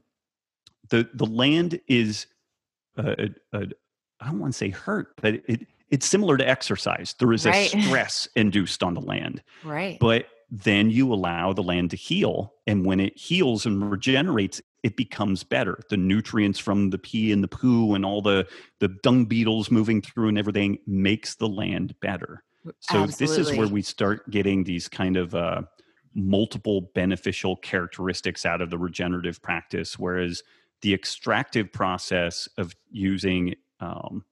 the 0.90 1.08
the 1.14 1.26
land 1.26 1.80
is 1.88 2.26
uh, 2.96 3.14
uh, 3.52 3.64
I 4.20 4.26
don't 4.26 4.40
want 4.40 4.52
to 4.52 4.58
say 4.58 4.70
hurt 4.70 5.14
but 5.20 5.34
it 5.46 5.66
it's 5.90 6.06
similar 6.06 6.36
to 6.36 6.46
exercise 6.46 7.14
there 7.18 7.32
is 7.32 7.46
right. 7.46 7.74
a 7.74 7.82
stress 7.82 8.28
induced 8.36 8.82
on 8.82 8.94
the 8.94 9.00
land 9.00 9.42
right 9.64 9.98
but 10.00 10.26
then 10.50 10.90
you 10.90 11.12
allow 11.12 11.52
the 11.52 11.62
land 11.62 11.90
to 11.90 11.96
heal. 11.96 12.54
And 12.66 12.84
when 12.84 13.00
it 13.00 13.18
heals 13.18 13.66
and 13.66 13.90
regenerates, 13.90 14.60
it 14.82 14.96
becomes 14.96 15.42
better. 15.42 15.80
The 15.90 15.96
nutrients 15.96 16.58
from 16.58 16.90
the 16.90 16.98
pee 16.98 17.32
and 17.32 17.42
the 17.42 17.48
poo 17.48 17.94
and 17.94 18.04
all 18.04 18.22
the, 18.22 18.46
the 18.78 18.88
dung 19.02 19.24
beetles 19.24 19.70
moving 19.70 20.00
through 20.00 20.28
and 20.28 20.38
everything 20.38 20.78
makes 20.86 21.34
the 21.34 21.48
land 21.48 21.94
better. 22.00 22.44
So 22.80 23.02
Absolutely. 23.02 23.26
this 23.26 23.38
is 23.38 23.56
where 23.56 23.68
we 23.68 23.82
start 23.82 24.30
getting 24.30 24.64
these 24.64 24.88
kind 24.88 25.16
of 25.16 25.34
uh, 25.34 25.62
multiple 26.14 26.90
beneficial 26.94 27.56
characteristics 27.56 28.44
out 28.44 28.60
of 28.60 28.70
the 28.70 28.78
regenerative 28.78 29.40
practice, 29.42 29.98
whereas 29.98 30.42
the 30.82 30.94
extractive 30.94 31.72
process 31.72 32.48
of 32.56 32.74
using 32.90 33.54
um, 33.80 34.24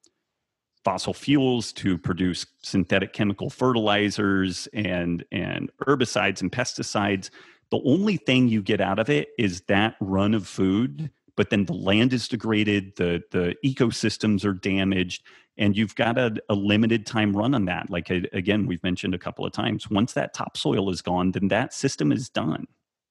fossil 0.84 1.12
fuels 1.12 1.72
to 1.72 1.98
produce 1.98 2.46
synthetic 2.62 3.12
chemical 3.12 3.50
fertilizers 3.50 4.68
and 4.72 5.24
and 5.32 5.70
herbicides 5.84 6.40
and 6.40 6.52
pesticides 6.52 7.30
the 7.70 7.80
only 7.84 8.16
thing 8.16 8.48
you 8.48 8.62
get 8.62 8.80
out 8.80 8.98
of 8.98 9.10
it 9.10 9.28
is 9.38 9.62
that 9.62 9.96
run 10.00 10.34
of 10.34 10.46
food 10.46 11.10
but 11.36 11.50
then 11.50 11.64
the 11.66 11.72
land 11.72 12.12
is 12.12 12.28
degraded 12.28 12.96
the 12.96 13.22
the 13.30 13.54
ecosystems 13.64 14.44
are 14.44 14.54
damaged 14.54 15.24
and 15.58 15.76
you've 15.76 15.94
got 15.94 16.18
a, 16.18 16.34
a 16.48 16.54
limited 16.54 17.06
time 17.06 17.36
run 17.36 17.54
on 17.54 17.64
that 17.64 17.90
like 17.90 18.10
again 18.10 18.66
we've 18.66 18.82
mentioned 18.82 19.14
a 19.14 19.18
couple 19.18 19.44
of 19.44 19.52
times 19.52 19.90
once 19.90 20.12
that 20.12 20.34
topsoil 20.34 20.90
is 20.90 21.02
gone 21.02 21.32
then 21.32 21.48
that 21.48 21.72
system 21.72 22.12
is 22.12 22.28
done 22.28 22.66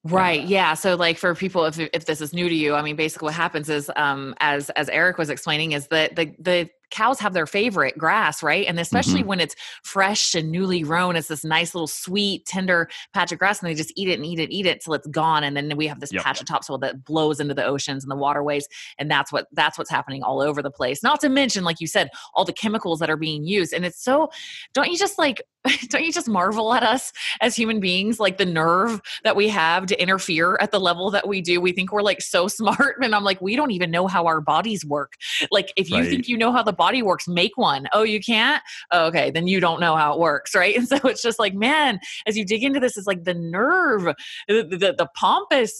Right. 0.06 0.46
Yeah. 0.46 0.76
So 0.76 0.94
like 0.94 1.18
for 1.18 1.34
people, 1.34 1.65
if, 1.65 1.80
if 1.80 2.06
this 2.06 2.22
is 2.22 2.32
new 2.32 2.48
to 2.48 2.54
you, 2.54 2.76
I 2.76 2.84
mean, 2.84 2.96
basically 2.96 3.26
what 3.26 3.34
happens 3.34 3.70
is, 3.72 3.89
um, 3.96 4.36
as, 4.39 4.70
as 4.72 4.88
Eric 4.89 5.18
was 5.18 5.32
explaining 5.32 5.72
is 5.72 5.88
that 5.88 6.15
the, 6.15 6.32
the 6.38 6.70
cows 6.91 7.19
have 7.19 7.34
their 7.34 7.45
favorite 7.45 7.98
grass, 7.98 8.43
right? 8.43 8.65
And 8.67 8.80
especially 8.80 9.19
mm-hmm. 9.19 9.30
when 9.30 9.39
it's 9.39 9.56
fresh 9.84 10.36
and 10.36 10.52
newly 10.52 10.82
grown, 10.82 11.15
it's 11.15 11.28
this 11.28 11.43
nice 11.43 11.74
little 11.74 11.88
sweet, 11.88 12.45
tender 12.45 12.89
patch 13.13 13.32
of 13.32 13.39
grass, 13.39 13.62
and 13.62 13.69
they 13.69 13.76
just 13.76 13.93
eat 13.95 14.08
it 14.08 14.13
and 14.13 14.26
eat 14.26 14.39
it, 14.39 14.52
eat 14.52 14.65
it 14.65 14.82
till 14.84 14.93
it's 14.93 15.08
gone, 15.08 15.43
and 15.43 15.56
then 15.56 15.76
we 15.78 15.88
have 15.88 16.00
this 16.00 16.13
yep. 16.13 16.24
patch 16.24 16.41
of 16.41 16.48
topsoil 16.48 16.78
that 16.80 17.04
blows 17.04 17.39
into 17.39 17.54
the 17.54 17.65
oceans 17.65 18.04
and 18.04 18.12
the 18.12 18.15
waterways, 18.15 18.67
and 18.98 19.10
that's 19.10 19.32
what 19.32 19.48
that's 19.54 19.78
what's 19.78 19.89
happening 19.89 20.24
all 20.24 20.41
over 20.41 20.62
the 20.62 20.71
place. 20.71 21.04
Not 21.04 21.19
to 21.21 21.30
mention, 21.30 21.63
like 21.63 21.80
you 21.80 21.88
said, 21.88 22.10
all 22.34 22.45
the 22.45 22.54
chemicals 22.54 23.00
that 23.00 23.10
are 23.10 23.17
being 23.17 23.45
used, 23.45 23.74
and 23.74 23.86
it's 23.86 24.04
so. 24.04 24.30
Don't 24.74 24.91
you 24.91 24.98
just 24.98 25.17
like 25.17 25.41
don't 25.89 26.04
you 26.04 26.12
just 26.12 26.28
marvel 26.28 26.74
at 26.74 26.84
us 26.84 27.12
as 27.41 27.56
human 27.56 27.80
beings 27.80 28.19
like 28.19 28.38
the 28.38 28.45
nerve 28.45 29.02
that 29.24 29.36
we 29.36 29.48
have 29.48 29.86
to 29.86 30.02
interfere 30.02 30.58
at 30.62 30.71
the 30.71 30.80
level 30.80 31.10
that 31.12 31.28
we 31.28 31.41
do 31.41 31.60
we 31.60 31.71
think 31.71 31.91
we're 31.91 32.02
like 32.02 32.21
so 32.21 32.48
smart 32.56 32.98
and 33.02 33.15
i'm 33.15 33.24
like 33.24 33.41
we 33.41 33.56
don't 33.56 33.71
even 33.71 33.91
know 33.91 34.08
how 34.08 34.26
our 34.26 34.41
bodies 34.41 34.86
work 34.86 35.13
like 35.52 35.71
if 35.76 35.89
you 35.89 35.98
right. 35.98 36.10
think 36.10 36.28
you 36.28 36.38
know 36.38 36.52
how 36.52 36.63
the 36.63 36.74
body 36.74 36.85
works 37.04 37.28
make 37.28 37.58
one. 37.58 37.88
Oh, 37.93 38.04
you 38.04 38.19
can't? 38.19 38.62
Oh, 38.91 39.06
okay, 39.08 39.32
then 39.32 39.48
you 39.48 39.60
don't 39.60 39.80
know 39.80 39.95
how 39.95 40.13
it 40.13 40.19
works, 40.19 40.56
right? 40.56 40.76
And 40.76 40.88
so 40.88 40.98
it's 41.04 41.21
just 41.21 41.39
like, 41.39 41.54
man, 41.54 42.00
as 42.26 42.38
you 42.38 42.45
dig 42.45 42.63
into 42.63 42.80
this, 42.80 42.98
it's 42.98 43.08
like 43.08 43.24
the 43.24 43.34
nerve, 43.34 44.04
the, 44.48 44.63
the, 44.63 44.95
the 44.98 45.08
pompous 45.15 45.80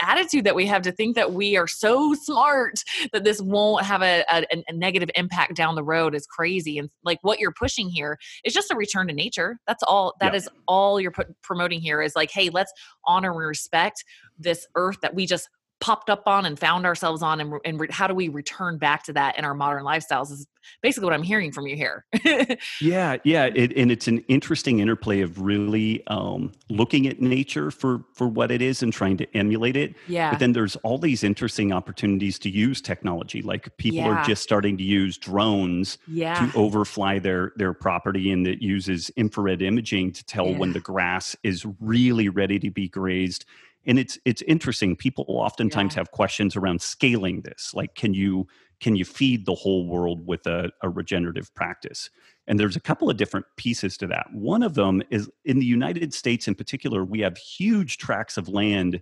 attitude 0.00 0.44
that 0.44 0.54
we 0.54 0.66
have 0.66 0.82
to 0.82 0.92
think 0.92 1.16
that 1.16 1.32
we 1.32 1.56
are 1.56 1.66
so 1.66 2.14
smart 2.14 2.82
that 3.12 3.24
this 3.24 3.40
won't 3.40 3.84
have 3.84 4.02
a, 4.02 4.24
a, 4.30 4.44
a 4.68 4.72
negative 4.72 5.10
impact 5.14 5.56
down 5.56 5.74
the 5.74 5.82
road 5.82 6.14
is 6.14 6.26
crazy. 6.26 6.78
And 6.78 6.88
like 7.04 7.18
what 7.22 7.38
you're 7.38 7.52
pushing 7.52 7.88
here 7.88 8.18
is 8.44 8.54
just 8.54 8.70
a 8.70 8.76
return 8.76 9.08
to 9.08 9.14
nature. 9.14 9.58
That's 9.66 9.82
all. 9.82 10.14
That 10.20 10.34
is 10.34 10.48
all 10.66 11.00
you're 11.00 11.10
put, 11.10 11.28
promoting 11.42 11.80
here 11.80 12.02
is 12.02 12.14
like, 12.14 12.30
hey, 12.30 12.50
let's 12.50 12.72
honor 13.06 13.30
and 13.30 13.38
respect 13.38 14.04
this 14.38 14.66
earth 14.74 14.98
that 15.02 15.14
we 15.14 15.26
just 15.26 15.48
popped 15.80 16.10
up 16.10 16.26
on 16.26 16.44
and 16.44 16.58
found 16.58 16.84
ourselves 16.84 17.22
on 17.22 17.40
and, 17.40 17.54
and 17.64 17.80
re- 17.80 17.88
how 17.90 18.06
do 18.06 18.14
we 18.14 18.28
return 18.28 18.78
back 18.78 19.04
to 19.04 19.12
that 19.12 19.38
in 19.38 19.44
our 19.44 19.54
modern 19.54 19.84
lifestyles 19.84 20.32
is 20.32 20.46
basically 20.82 21.04
what 21.04 21.14
i'm 21.14 21.22
hearing 21.22 21.52
from 21.52 21.66
you 21.66 21.76
here 21.76 22.04
yeah 22.80 23.16
yeah 23.24 23.44
it, 23.54 23.72
and 23.76 23.92
it's 23.92 24.08
an 24.08 24.18
interesting 24.28 24.80
interplay 24.80 25.20
of 25.20 25.40
really 25.40 26.04
um, 26.08 26.52
looking 26.68 27.06
at 27.06 27.20
nature 27.20 27.70
for 27.70 28.04
for 28.12 28.26
what 28.26 28.50
it 28.50 28.60
is 28.60 28.82
and 28.82 28.92
trying 28.92 29.16
to 29.16 29.36
emulate 29.36 29.76
it 29.76 29.94
yeah 30.08 30.30
but 30.30 30.40
then 30.40 30.52
there's 30.52 30.74
all 30.76 30.98
these 30.98 31.22
interesting 31.22 31.72
opportunities 31.72 32.38
to 32.38 32.50
use 32.50 32.80
technology 32.80 33.40
like 33.40 33.74
people 33.76 33.98
yeah. 33.98 34.08
are 34.08 34.24
just 34.24 34.42
starting 34.42 34.76
to 34.76 34.84
use 34.84 35.16
drones 35.16 35.98
yeah. 36.08 36.50
to 36.50 36.58
overfly 36.58 37.18
their 37.18 37.52
their 37.56 37.72
property 37.72 38.32
and 38.32 38.46
it 38.46 38.60
uses 38.60 39.10
infrared 39.10 39.62
imaging 39.62 40.10
to 40.10 40.24
tell 40.24 40.48
yeah. 40.48 40.58
when 40.58 40.72
the 40.72 40.80
grass 40.80 41.36
is 41.44 41.64
really 41.80 42.28
ready 42.28 42.58
to 42.58 42.70
be 42.70 42.88
grazed 42.88 43.44
and 43.86 43.98
it's 43.98 44.18
it's 44.24 44.42
interesting 44.42 44.96
people 44.96 45.24
oftentimes 45.28 45.94
yeah. 45.94 46.00
have 46.00 46.10
questions 46.10 46.56
around 46.56 46.80
scaling 46.80 47.40
this 47.42 47.72
like 47.74 47.94
can 47.94 48.14
you 48.14 48.46
can 48.80 48.94
you 48.94 49.04
feed 49.04 49.44
the 49.44 49.54
whole 49.54 49.88
world 49.88 50.24
with 50.26 50.46
a, 50.46 50.70
a, 50.82 50.88
regenerative 50.88 51.52
practice 51.54 52.10
and 52.46 52.60
there's 52.60 52.76
a 52.76 52.80
couple 52.80 53.10
of 53.10 53.16
different 53.16 53.46
pieces 53.56 53.96
to 53.96 54.06
that 54.06 54.26
one 54.32 54.62
of 54.62 54.74
them 54.74 55.02
is 55.10 55.28
in 55.44 55.58
the 55.58 55.66
united 55.66 56.12
states 56.12 56.48
in 56.48 56.54
particular 56.54 57.04
we 57.04 57.20
have 57.20 57.36
huge 57.36 57.98
tracts 57.98 58.36
of 58.36 58.48
land 58.48 59.00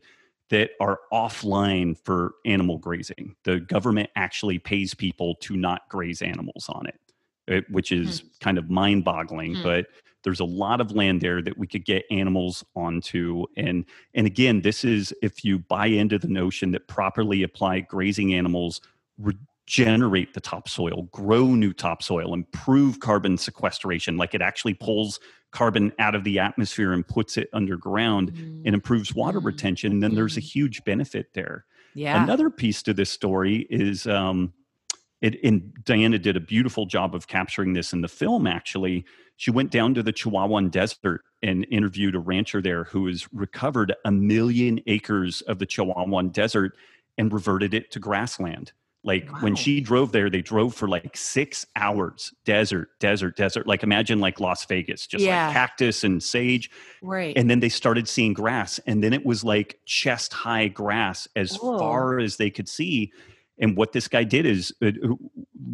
that 0.49 0.71
are 0.81 1.01
offline 1.13 1.97
for 2.05 2.35
animal 2.45 2.79
grazing 2.79 3.35
the 3.45 3.61
government 3.61 4.09
actually 4.17 4.59
pays 4.59 4.95
people 4.95 5.35
to 5.41 5.57
not 5.57 5.83
graze 5.89 6.23
animals 6.23 6.67
on 6.69 6.87
it, 6.87 7.01
it 7.49 7.65
which 7.71 7.93
is 7.93 8.23
mm. 8.23 8.41
kind 8.41 8.59
of 8.59 8.71
mind 8.71 9.05
boggling 9.05 9.55
mm. 9.55 9.63
but 9.63 9.87
there's 10.27 10.41
a 10.41 10.45
lot 10.45 10.81
of 10.81 10.91
land 10.91 11.21
there 11.21 11.41
that 11.41 11.57
we 11.57 11.69
could 11.69 11.85
get 11.85 12.05
animals 12.11 12.65
onto 12.75 13.45
and 13.57 13.85
and 14.13 14.27
again 14.27 14.61
this 14.61 14.85
is 14.85 15.15
if 15.23 15.45
you 15.45 15.57
buy 15.57 15.87
into 15.87 16.19
the 16.19 16.27
notion 16.27 16.73
that 16.73 16.89
properly 16.89 17.45
applied 17.45 17.87
grazing 17.87 18.35
animals 18.35 18.81
regenerate 19.19 20.35
the 20.35 20.41
topsoil 20.41 21.03
grow 21.13 21.55
new 21.55 21.73
topsoil 21.73 22.35
improve 22.35 22.99
carbon 22.99 23.39
sequestration 23.39 24.17
like 24.17 24.35
it 24.35 24.43
actually 24.43 24.75
pulls 24.75 25.21
carbon 25.53 25.93
out 26.01 26.17
of 26.17 26.25
the 26.25 26.41
atmosphere 26.41 26.93
and 26.93 27.07
puts 27.07 27.37
it 27.37 27.49
underground 27.53 28.33
mm. 28.33 28.63
and 28.67 28.75
improves 28.75 29.15
water 29.15 29.41
mm. 29.41 29.45
retention 29.45 30.01
then 30.01 30.17
there's 30.17 30.37
a 30.37 30.41
mm. 30.41 30.51
huge 30.51 30.83
benefit 30.83 31.33
there 31.35 31.65
yeah 31.95 32.21
another 32.21 32.51
piece 32.51 32.83
to 32.83 32.93
this 32.93 33.11
story 33.11 33.65
is 33.71 34.09
um 34.09 34.53
it, 35.23 35.43
and 35.43 35.73
Diana 35.85 36.19
did 36.19 36.37
a 36.37 36.41
beautiful 36.41 36.87
job 36.87 37.15
of 37.15 37.27
capturing 37.27 37.73
this 37.73 37.93
in 37.93 38.03
the 38.03 38.09
film, 38.09 38.47
actually. 38.47 39.05
She 39.37 39.51
went 39.51 39.71
down 39.71 39.95
to 39.95 40.03
the 40.03 40.13
Chihuahuan 40.13 40.71
Desert 40.71 41.23
and 41.43 41.67
interviewed 41.71 42.15
a 42.15 42.19
rancher 42.19 42.63
there 42.63 42.85
who 42.85 43.07
has 43.07 43.33
recovered 43.33 43.95
a 44.05 44.11
million 44.11 44.81
acres 44.87 45.43
of 45.43 45.59
the 45.59 45.67
Chihuahuan 45.67 46.33
Desert 46.33 46.73
and 47.19 47.33
reverted 47.33 47.75
it 47.75 47.91
to 47.93 47.99
grassland. 47.99 48.73
Like 49.05 49.31
wow. 49.33 49.39
when 49.41 49.55
she 49.55 49.81
drove 49.81 50.11
there, 50.11 50.29
they 50.29 50.43
drove 50.43 50.75
for 50.75 50.89
like 50.89 51.17
six 51.17 51.65
hours, 51.77 52.33
desert, 52.45 52.89
desert, 52.99 53.37
desert. 53.37 53.67
Like 53.67 53.85
imagine 53.85 54.19
like 54.19 54.41
Las 54.41 54.65
Vegas, 54.67 55.07
just 55.07 55.25
yeah. 55.25 55.47
like 55.47 55.55
cactus 55.55 56.03
and 56.03 56.21
sage. 56.21 56.71
Right. 57.03 57.37
And 57.37 57.49
then 57.49 57.61
they 57.61 57.69
started 57.69 58.09
seeing 58.09 58.33
grass. 58.33 58.81
And 58.85 59.05
then 59.05 59.13
it 59.13 59.25
was 59.25 59.45
like 59.45 59.79
chest 59.85 60.33
high 60.33 60.67
grass 60.67 61.29
as 61.37 61.57
Whoa. 61.57 61.79
far 61.79 62.19
as 62.19 62.37
they 62.37 62.51
could 62.51 62.69
see 62.69 63.13
and 63.59 63.77
what 63.77 63.93
this 63.93 64.09
guy 64.09 64.25
did 64.25 64.47
is 64.47 64.75
uh, 64.83 64.91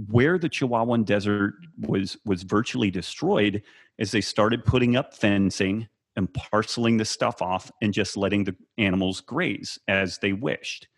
where 0.09 0.39
the 0.39 0.49
Chihuahuan 0.49 1.05
Desert 1.05 1.55
was 1.81 2.17
was 2.25 2.43
virtually 2.43 2.91
destroyed, 2.91 3.63
is 3.99 4.11
they 4.11 4.21
started 4.21 4.65
putting 4.65 4.97
up 4.97 5.15
fencing 5.15 5.89
and 6.17 6.33
parceling 6.33 6.99
the 6.99 7.05
stuff 7.05 7.41
off 7.41 7.71
and 7.81 7.93
just 7.93 8.17
letting 8.17 8.45
the 8.45 8.55
animals 8.79 9.21
graze 9.21 9.79
as 9.89 10.19
they 10.19 10.33
wished. 10.33 10.89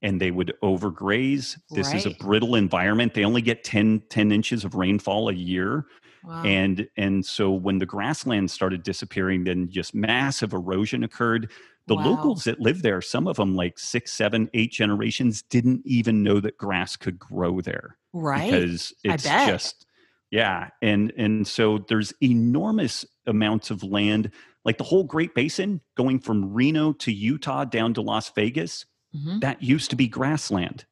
And 0.00 0.20
they 0.20 0.32
would 0.32 0.52
overgraze. 0.64 1.58
This 1.70 1.88
right. 1.88 1.96
is 1.96 2.06
a 2.06 2.10
brittle 2.10 2.56
environment. 2.56 3.14
They 3.14 3.24
only 3.24 3.42
get 3.42 3.62
10, 3.62 4.02
10 4.08 4.32
inches 4.32 4.64
of 4.64 4.74
rainfall 4.74 5.28
a 5.28 5.32
year. 5.32 5.86
Wow. 6.24 6.42
And 6.44 6.88
and 6.96 7.24
so 7.24 7.50
when 7.50 7.78
the 7.78 7.86
grassland 7.86 8.50
started 8.50 8.82
disappearing, 8.82 9.44
then 9.44 9.68
just 9.70 9.94
massive 9.94 10.52
erosion 10.52 11.04
occurred. 11.04 11.50
The 11.86 11.96
wow. 11.96 12.10
locals 12.10 12.44
that 12.44 12.60
live 12.60 12.82
there, 12.82 13.00
some 13.00 13.26
of 13.26 13.36
them 13.36 13.54
like 13.56 13.78
six, 13.78 14.12
seven, 14.12 14.48
eight 14.54 14.70
generations, 14.70 15.42
didn't 15.42 15.82
even 15.84 16.22
know 16.22 16.40
that 16.40 16.56
grass 16.56 16.96
could 16.96 17.18
grow 17.18 17.60
there. 17.60 17.96
Right. 18.12 18.50
Because 18.50 18.92
it's 19.02 19.24
just 19.24 19.86
yeah. 20.30 20.70
And 20.80 21.12
and 21.16 21.46
so 21.46 21.78
there's 21.88 22.12
enormous 22.22 23.04
amounts 23.26 23.70
of 23.70 23.82
land, 23.82 24.30
like 24.64 24.78
the 24.78 24.84
whole 24.84 25.04
Great 25.04 25.34
Basin 25.34 25.80
going 25.96 26.18
from 26.18 26.52
Reno 26.52 26.92
to 26.94 27.12
Utah 27.12 27.64
down 27.64 27.94
to 27.94 28.00
Las 28.00 28.30
Vegas. 28.30 28.86
Mm-hmm. 29.14 29.40
That 29.40 29.62
used 29.62 29.90
to 29.90 29.96
be 29.96 30.08
grassland, 30.08 30.86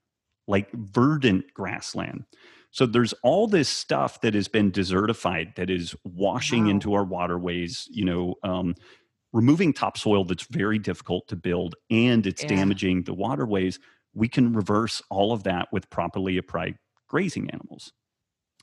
like 0.46 0.70
verdant 0.72 1.54
grassland. 1.54 2.24
So 2.70 2.86
there's 2.86 3.14
all 3.22 3.46
this 3.48 3.68
stuff 3.68 4.20
that 4.20 4.34
has 4.34 4.46
been 4.46 4.70
desertified 4.70 5.56
that 5.56 5.70
is 5.70 5.96
washing 6.04 6.64
wow. 6.64 6.70
into 6.70 6.94
our 6.94 7.04
waterways, 7.04 7.88
you 7.90 8.04
know, 8.04 8.34
um, 8.44 8.74
removing 9.32 9.72
topsoil 9.72 10.24
that's 10.24 10.46
very 10.50 10.78
difficult 10.78 11.28
to 11.28 11.36
build 11.36 11.74
and 11.90 12.26
it's 12.26 12.42
yeah. 12.42 12.48
damaging 12.48 13.04
the 13.04 13.14
waterways. 13.14 13.78
We 14.14 14.28
can 14.28 14.52
reverse 14.52 15.02
all 15.10 15.32
of 15.32 15.44
that 15.44 15.72
with 15.72 15.88
properly 15.90 16.36
applied 16.36 16.76
grazing 17.08 17.50
animals. 17.50 17.92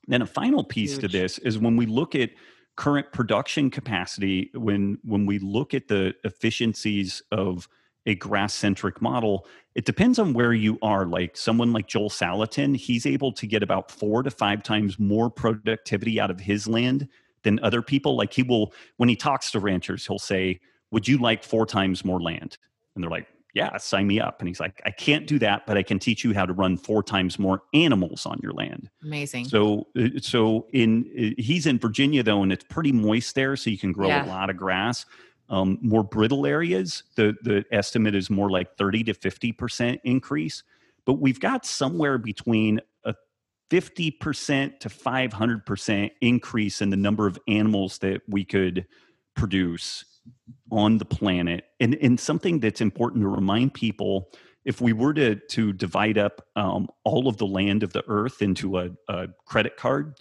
Then 0.08 0.22
a 0.22 0.28
final 0.28 0.64
piece 0.64 0.92
Huge. 0.92 1.02
to 1.02 1.08
this 1.08 1.38
is 1.40 1.58
when 1.58 1.78
we 1.78 1.86
look 1.86 2.16
at 2.16 2.32
current 2.76 3.12
production 3.12 3.70
capacity, 3.70 4.52
when 4.54 5.00
when 5.04 5.26
we 5.26 5.40
look 5.40 5.74
at 5.74 5.88
the 5.88 6.14
efficiencies 6.24 7.22
of 7.32 7.68
a 8.06 8.16
grass 8.16 8.54
centric 8.54 9.02
model, 9.02 9.46
it 9.76 9.84
depends 9.84 10.18
on 10.18 10.34
where 10.34 10.54
you 10.54 10.80
are. 10.82 11.06
Like 11.06 11.36
someone 11.36 11.74
like 11.74 11.88
Joel 11.88 12.10
Salatin, 12.10 12.78
he's 12.78 13.06
able 13.06 13.34
to 13.34 13.46
get 13.46 13.64
about 13.64 13.92
four 13.92 14.24
to 14.24 14.32
five 14.32 14.64
times 14.64 14.98
more 14.98 15.30
productivity 15.30 16.20
out 16.20 16.32
of 16.32 16.40
his 16.40 16.68
land 16.68 17.10
than 17.44 17.60
other 17.62 17.82
people. 17.82 18.16
Like 18.16 18.34
he 18.34 18.44
will, 18.44 18.74
when 18.98 19.10
he 19.10 19.16
talks 19.16 19.52
to 19.52 19.60
ranchers, 19.60 20.06
he'll 20.06 20.20
say, 20.20 20.60
Would 20.92 21.08
you 21.08 21.18
like 21.18 21.44
four 21.44 21.66
times 21.66 22.04
more 22.04 22.22
land? 22.22 22.58
And 22.96 23.04
they're 23.04 23.12
like, 23.12 23.28
Yeah, 23.54 23.76
sign 23.78 24.08
me 24.08 24.20
up. 24.20 24.40
And 24.40 24.48
he's 24.48 24.60
like, 24.60 24.82
I 24.86 24.92
can't 24.92 25.28
do 25.28 25.40
that, 25.40 25.66
but 25.66 25.78
I 25.78 25.84
can 25.84 26.00
teach 26.00 26.24
you 26.24 26.34
how 26.34 26.46
to 26.46 26.54
run 26.54 26.78
four 26.78 27.04
times 27.04 27.40
more 27.40 27.64
animals 27.74 28.26
on 28.26 28.40
your 28.42 28.54
land. 28.54 28.90
Amazing. 29.04 29.46
So, 29.46 29.88
uh, 30.00 30.20
so 30.22 30.68
in 30.74 31.06
uh, 31.18 31.42
he's 31.42 31.66
in 31.66 31.80
Virginia 31.80 32.24
though, 32.24 32.44
and 32.44 32.52
it's 32.52 32.66
pretty 32.66 32.92
moist 32.92 33.36
there, 33.36 33.56
so 33.56 33.70
you 33.70 33.78
can 33.78 33.92
grow 33.92 34.08
yeah. 34.08 34.26
a 34.26 34.28
lot 34.28 34.50
of 34.50 34.58
grass. 34.58 35.06
Um, 35.50 35.80
more 35.82 36.04
brittle 36.04 36.46
areas, 36.46 37.04
the 37.16 37.36
the 37.44 37.64
estimate 37.72 38.16
is 38.16 38.30
more 38.30 38.50
like 38.50 38.76
30 38.78 39.06
to 39.06 39.14
50 39.14 39.52
percent 39.54 40.02
increase. 40.04 40.64
But 41.06 41.22
we've 41.22 41.40
got 41.40 41.66
somewhere 41.66 42.18
between 42.18 42.82
50 43.70 44.12
percent 44.12 44.80
to 44.82 44.90
500 44.90 45.66
percent 45.66 46.14
increase 46.22 46.82
in 46.82 46.90
the 46.90 46.98
number 46.98 47.28
of 47.28 47.38
animals 47.48 47.98
that 48.00 48.22
we 48.28 48.46
could 48.46 48.86
produce 49.36 50.06
on 50.72 50.98
the 50.98 51.06
planet. 51.06 51.66
And 51.80 51.96
and 51.96 52.20
something 52.20 52.60
that's 52.60 52.82
important 52.82 53.24
to 53.24 53.30
remind 53.30 53.74
people 53.74 54.32
if 54.66 54.82
we 54.82 54.94
were 54.94 55.14
to 55.14 55.36
to 55.36 55.74
divide 55.74 56.18
up 56.18 56.46
um, 56.56 56.88
all 57.04 57.28
of 57.28 57.38
the 57.38 57.48
land 57.48 57.84
of 57.84 57.94
the 57.94 58.04
earth 58.08 58.42
into 58.42 58.78
a, 58.78 58.90
a 59.08 59.30
credit 59.46 59.78
card, 59.78 60.16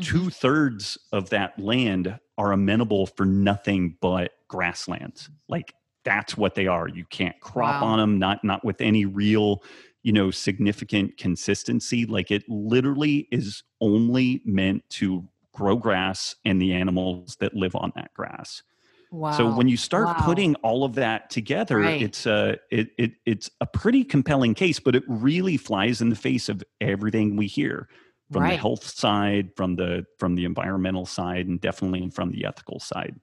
mm-hmm. 0.00 0.02
two 0.02 0.30
thirds 0.30 0.98
of 1.12 1.30
that 1.30 1.58
land 1.58 2.18
are 2.38 2.52
amenable 2.52 3.06
for 3.06 3.24
nothing 3.24 3.96
but 4.00 4.32
grasslands. 4.48 5.30
Like 5.48 5.74
that's 6.04 6.36
what 6.36 6.54
they 6.54 6.66
are. 6.66 6.88
You 6.88 7.04
can't 7.06 7.38
crop 7.40 7.82
wow. 7.82 7.88
on 7.88 7.98
them, 7.98 8.18
not 8.18 8.44
not 8.44 8.64
with 8.64 8.80
any 8.80 9.06
real, 9.06 9.62
you 10.06 10.12
know, 10.12 10.30
significant 10.30 11.16
consistency. 11.16 12.06
Like 12.06 12.30
it 12.30 12.44
literally 12.48 13.26
is 13.32 13.64
only 13.80 14.40
meant 14.44 14.88
to 14.90 15.28
grow 15.52 15.74
grass 15.74 16.36
and 16.44 16.62
the 16.62 16.74
animals 16.74 17.36
that 17.40 17.54
live 17.54 17.74
on 17.74 17.92
that 17.96 18.14
grass. 18.14 18.62
Wow. 19.10 19.32
So 19.32 19.52
when 19.52 19.66
you 19.66 19.76
start 19.76 20.06
wow. 20.06 20.14
putting 20.20 20.54
all 20.56 20.84
of 20.84 20.94
that 20.94 21.28
together, 21.28 21.78
right. 21.78 22.00
it's 22.00 22.24
a 22.24 22.56
it, 22.70 22.90
it 22.96 23.14
it's 23.24 23.50
a 23.60 23.66
pretty 23.66 24.04
compelling 24.04 24.54
case, 24.54 24.78
but 24.78 24.94
it 24.94 25.02
really 25.08 25.56
flies 25.56 26.00
in 26.00 26.08
the 26.08 26.14
face 26.14 26.48
of 26.48 26.62
everything 26.80 27.34
we 27.34 27.48
hear 27.48 27.88
from 28.30 28.42
right. 28.42 28.50
the 28.50 28.56
health 28.58 28.86
side, 28.86 29.50
from 29.56 29.74
the 29.74 30.04
from 30.20 30.36
the 30.36 30.44
environmental 30.44 31.04
side, 31.04 31.48
and 31.48 31.60
definitely 31.60 32.08
from 32.10 32.30
the 32.30 32.44
ethical 32.44 32.78
side. 32.78 33.16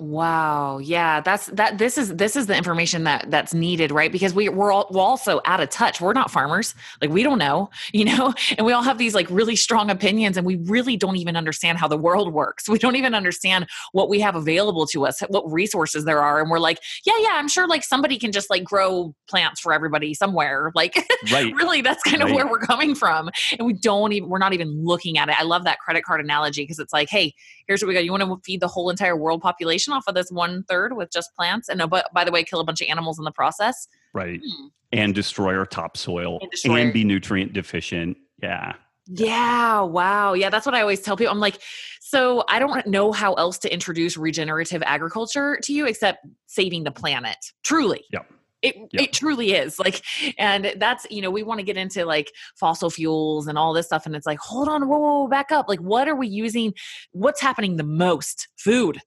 Wow. 0.00 0.78
Yeah, 0.78 1.20
that's 1.20 1.46
that 1.46 1.78
this 1.78 1.98
is 1.98 2.14
this 2.14 2.36
is 2.36 2.46
the 2.46 2.56
information 2.56 3.02
that 3.02 3.32
that's 3.32 3.52
needed, 3.52 3.90
right? 3.90 4.12
Because 4.12 4.32
we 4.32 4.48
we're 4.48 4.70
all 4.70 4.86
we're 4.92 5.00
also 5.00 5.40
out 5.44 5.58
of 5.58 5.70
touch. 5.70 6.00
We're 6.00 6.12
not 6.12 6.30
farmers. 6.30 6.76
Like 7.00 7.10
we 7.10 7.24
don't 7.24 7.38
know, 7.38 7.70
you 7.92 8.04
know, 8.04 8.32
and 8.56 8.64
we 8.64 8.72
all 8.72 8.82
have 8.82 8.98
these 8.98 9.16
like 9.16 9.28
really 9.28 9.56
strong 9.56 9.90
opinions 9.90 10.36
and 10.36 10.46
we 10.46 10.54
really 10.54 10.96
don't 10.96 11.16
even 11.16 11.36
understand 11.36 11.78
how 11.78 11.88
the 11.88 11.96
world 11.96 12.32
works. 12.32 12.68
We 12.68 12.78
don't 12.78 12.94
even 12.94 13.12
understand 13.12 13.66
what 13.90 14.08
we 14.08 14.20
have 14.20 14.36
available 14.36 14.86
to 14.86 15.04
us, 15.04 15.20
what 15.28 15.50
resources 15.50 16.04
there 16.04 16.22
are 16.22 16.40
and 16.40 16.48
we're 16.48 16.60
like, 16.60 16.78
yeah, 17.04 17.18
yeah, 17.18 17.32
I'm 17.32 17.48
sure 17.48 17.66
like 17.66 17.82
somebody 17.82 18.20
can 18.20 18.30
just 18.30 18.50
like 18.50 18.62
grow 18.62 19.16
plants 19.28 19.60
for 19.60 19.72
everybody 19.72 20.14
somewhere. 20.14 20.72
Like 20.78 20.94
right. 21.32 21.52
really 21.56 21.80
that's 21.80 22.04
kind 22.04 22.22
of 22.22 22.28
right. 22.28 22.36
where 22.36 22.46
we're 22.46 22.60
coming 22.60 22.94
from. 22.94 23.30
And 23.58 23.66
we 23.66 23.72
don't 23.72 24.12
even 24.12 24.28
we're 24.28 24.38
not 24.38 24.52
even 24.52 24.84
looking 24.84 25.18
at 25.18 25.28
it. 25.28 25.34
I 25.36 25.42
love 25.42 25.64
that 25.64 25.80
credit 25.80 26.04
card 26.04 26.20
analogy 26.20 26.62
because 26.62 26.78
it's 26.78 26.92
like, 26.92 27.08
hey, 27.10 27.34
here's 27.66 27.82
what 27.82 27.88
we 27.88 27.94
got. 27.94 28.04
You 28.04 28.12
want 28.12 28.22
to 28.22 28.38
feed 28.44 28.60
the 28.60 28.68
whole 28.68 28.90
entire 28.90 29.16
world 29.16 29.42
population 29.42 29.87
off 29.92 30.04
of 30.06 30.14
this 30.14 30.30
one 30.30 30.64
third 30.68 30.96
with 30.96 31.10
just 31.10 31.34
plants 31.34 31.68
and 31.68 31.80
uh, 31.82 31.86
but 31.86 32.06
by 32.14 32.24
the 32.24 32.30
way 32.30 32.42
kill 32.42 32.60
a 32.60 32.64
bunch 32.64 32.80
of 32.80 32.88
animals 32.88 33.18
in 33.18 33.24
the 33.24 33.32
process 33.32 33.88
right 34.14 34.40
hmm. 34.40 34.66
and 34.92 35.14
destroy 35.14 35.56
our 35.56 35.66
topsoil 35.66 36.38
and, 36.64 36.78
and 36.78 36.92
be 36.92 37.04
nutrient 37.04 37.52
deficient 37.52 38.16
yeah 38.42 38.74
yeah, 39.08 39.80
wow. 39.80 40.34
Yeah, 40.34 40.50
that's 40.50 40.66
what 40.66 40.74
I 40.74 40.82
always 40.82 41.00
tell 41.00 41.16
people. 41.16 41.32
I'm 41.32 41.40
like, 41.40 41.60
so 42.00 42.44
I 42.48 42.58
don't 42.58 42.86
know 42.86 43.10
how 43.10 43.32
else 43.34 43.58
to 43.60 43.72
introduce 43.72 44.16
regenerative 44.16 44.82
agriculture 44.84 45.58
to 45.62 45.72
you 45.72 45.86
except 45.86 46.26
saving 46.46 46.84
the 46.84 46.90
planet. 46.90 47.38
Truly. 47.64 48.04
Yeah. 48.12 48.20
It 48.60 48.74
yep. 48.76 49.02
it 49.04 49.12
truly 49.12 49.52
is. 49.52 49.78
Like 49.78 50.02
and 50.36 50.74
that's, 50.76 51.06
you 51.10 51.22
know, 51.22 51.30
we 51.30 51.42
want 51.42 51.60
to 51.60 51.64
get 51.64 51.76
into 51.76 52.04
like 52.04 52.32
fossil 52.58 52.90
fuels 52.90 53.46
and 53.46 53.56
all 53.56 53.72
this 53.72 53.86
stuff 53.86 54.04
and 54.04 54.16
it's 54.16 54.26
like, 54.26 54.40
hold 54.40 54.68
on, 54.68 54.88
whoa, 54.88 54.98
whoa, 54.98 55.28
back 55.28 55.52
up. 55.52 55.68
Like 55.68 55.80
what 55.80 56.08
are 56.08 56.16
we 56.16 56.26
using? 56.26 56.74
What's 57.12 57.40
happening 57.40 57.76
the 57.76 57.84
most? 57.84 58.48
Food. 58.58 58.98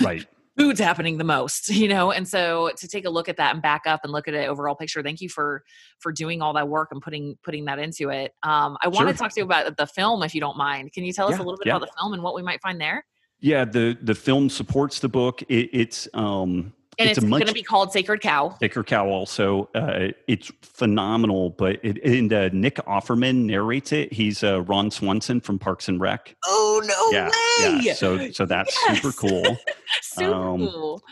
Right. 0.00 0.26
Food's 0.58 0.80
happening 0.80 1.18
the 1.18 1.24
most, 1.24 1.68
you 1.68 1.86
know, 1.86 2.12
and 2.12 2.26
so 2.26 2.70
to 2.78 2.88
take 2.88 3.04
a 3.04 3.10
look 3.10 3.28
at 3.28 3.36
that 3.36 3.52
and 3.52 3.62
back 3.62 3.82
up 3.86 4.00
and 4.04 4.12
look 4.12 4.26
at 4.26 4.32
it 4.32 4.48
overall 4.48 4.74
picture. 4.74 5.02
Thank 5.02 5.20
you 5.20 5.28
for 5.28 5.62
for 5.98 6.12
doing 6.12 6.40
all 6.40 6.54
that 6.54 6.66
work 6.66 6.88
and 6.92 7.02
putting 7.02 7.36
putting 7.42 7.66
that 7.66 7.78
into 7.78 8.08
it. 8.08 8.32
Um, 8.42 8.78
I 8.82 8.88
want 8.88 9.04
sure. 9.04 9.12
to 9.12 9.18
talk 9.18 9.34
to 9.34 9.40
you 9.40 9.44
about 9.44 9.76
the 9.76 9.86
film, 9.86 10.22
if 10.22 10.34
you 10.34 10.40
don't 10.40 10.56
mind. 10.56 10.94
Can 10.94 11.04
you 11.04 11.12
tell 11.12 11.26
us 11.26 11.32
yeah, 11.32 11.38
a 11.38 11.44
little 11.44 11.58
bit 11.58 11.66
yeah. 11.66 11.76
about 11.76 11.86
the 11.86 11.92
film 11.98 12.14
and 12.14 12.22
what 12.22 12.34
we 12.34 12.42
might 12.42 12.62
find 12.62 12.80
there? 12.80 13.04
Yeah, 13.38 13.66
the 13.66 13.98
the 14.00 14.14
film 14.14 14.48
supports 14.48 14.98
the 14.98 15.10
book. 15.10 15.42
It, 15.42 15.68
it's 15.74 16.08
um, 16.14 16.72
and 16.98 17.08
it's, 17.10 17.18
it's, 17.18 17.26
going 17.26 17.46
to 17.46 17.52
be 17.52 17.62
called 17.62 17.92
Sacred 17.92 18.20
Cow. 18.20 18.56
Sacred 18.58 18.86
Cow 18.86 19.06
also. 19.08 19.68
Uh, 19.74 20.08
it's 20.28 20.50
phenomenal, 20.62 21.50
but 21.50 21.78
it, 21.82 22.02
and 22.04 22.32
uh, 22.32 22.48
Nick 22.52 22.76
Offerman 22.86 23.44
narrates 23.44 23.92
it. 23.92 24.12
He's 24.12 24.42
uh, 24.42 24.62
Ron 24.62 24.90
Swanson 24.90 25.40
from 25.40 25.58
Parks 25.58 25.88
and 25.88 26.00
Rec. 26.00 26.34
Oh 26.46 26.82
no 26.84 27.10
yeah, 27.12 27.28
way! 27.28 27.80
Yeah. 27.82 27.94
So 27.94 28.30
so 28.30 28.46
that's 28.46 28.76
Yes. 28.88 29.02
super 29.02 29.12
cool. 29.12 29.56
Super 30.02 30.32
Um, 30.34 30.68
cool. 30.68 31.02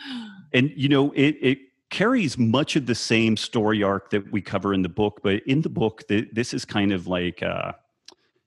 and 0.53 0.71
you 0.75 0.89
know 0.89 1.11
it 1.11 1.37
it 1.41 1.59
carries 1.91 2.37
much 2.37 2.75
of 2.75 2.87
the 2.87 2.95
same 2.95 3.37
story 3.37 3.83
arc 3.83 4.09
that 4.09 4.31
we 4.31 4.41
cover 4.41 4.73
in 4.73 4.81
the 4.81 4.89
book 4.89 5.21
but 5.23 5.41
in 5.45 5.61
the 5.61 5.69
book 5.69 6.01
the, 6.09 6.27
this 6.33 6.53
is 6.53 6.65
kind 6.65 6.91
of 6.91 7.07
like 7.07 7.41
uh 7.43 7.71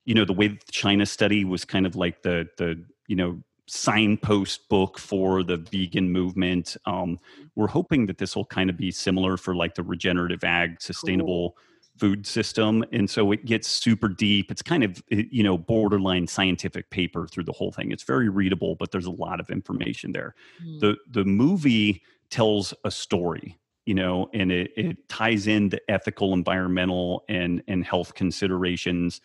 you 0.04 0.14
know 0.14 0.24
the 0.24 0.32
way 0.32 0.48
the 0.48 0.58
china 0.70 1.06
study 1.06 1.44
was 1.44 1.64
kind 1.64 1.86
of 1.86 1.94
like 1.96 2.22
the 2.22 2.46
the 2.58 2.84
you 3.06 3.14
know 3.16 3.40
signpost 3.68 4.68
book 4.68 4.98
for 4.98 5.42
the 5.42 5.56
vegan 5.56 6.10
movement. 6.10 6.76
Um 6.86 7.18
we're 7.54 7.68
hoping 7.68 8.06
that 8.06 8.18
this 8.18 8.34
will 8.34 8.44
kind 8.44 8.70
of 8.70 8.76
be 8.76 8.90
similar 8.90 9.36
for 9.36 9.54
like 9.54 9.74
the 9.74 9.82
regenerative 9.82 10.42
ag 10.44 10.80
sustainable 10.80 11.56
food 11.98 12.26
system. 12.26 12.84
And 12.92 13.10
so 13.10 13.32
it 13.32 13.44
gets 13.44 13.66
super 13.66 14.08
deep. 14.08 14.50
It's 14.50 14.62
kind 14.62 14.84
of 14.84 15.02
eh, 15.10 15.24
you 15.30 15.42
know 15.42 15.58
borderline 15.58 16.26
scientific 16.26 16.90
paper 16.90 17.26
through 17.26 17.44
the 17.44 17.52
whole 17.52 17.72
thing. 17.72 17.92
It's 17.92 18.04
very 18.04 18.28
readable 18.28 18.74
but 18.74 18.90
there's 18.90 19.06
a 19.06 19.10
lot 19.10 19.40
of 19.40 19.50
information 19.50 20.12
there. 20.12 20.34
Mm. 20.64 20.80
the 20.80 20.96
the 21.10 21.24
movie 21.24 22.02
tells 22.30 22.74
a 22.84 22.90
story 22.90 23.58
you 23.86 23.94
know 23.94 24.28
and 24.34 24.52
it, 24.52 24.70
it 24.76 25.08
ties 25.08 25.46
into 25.46 25.80
ethical 25.90 26.34
environmental 26.34 27.24
and 27.28 27.62
and 27.68 27.84
health 27.84 28.14
considerations 28.14 29.22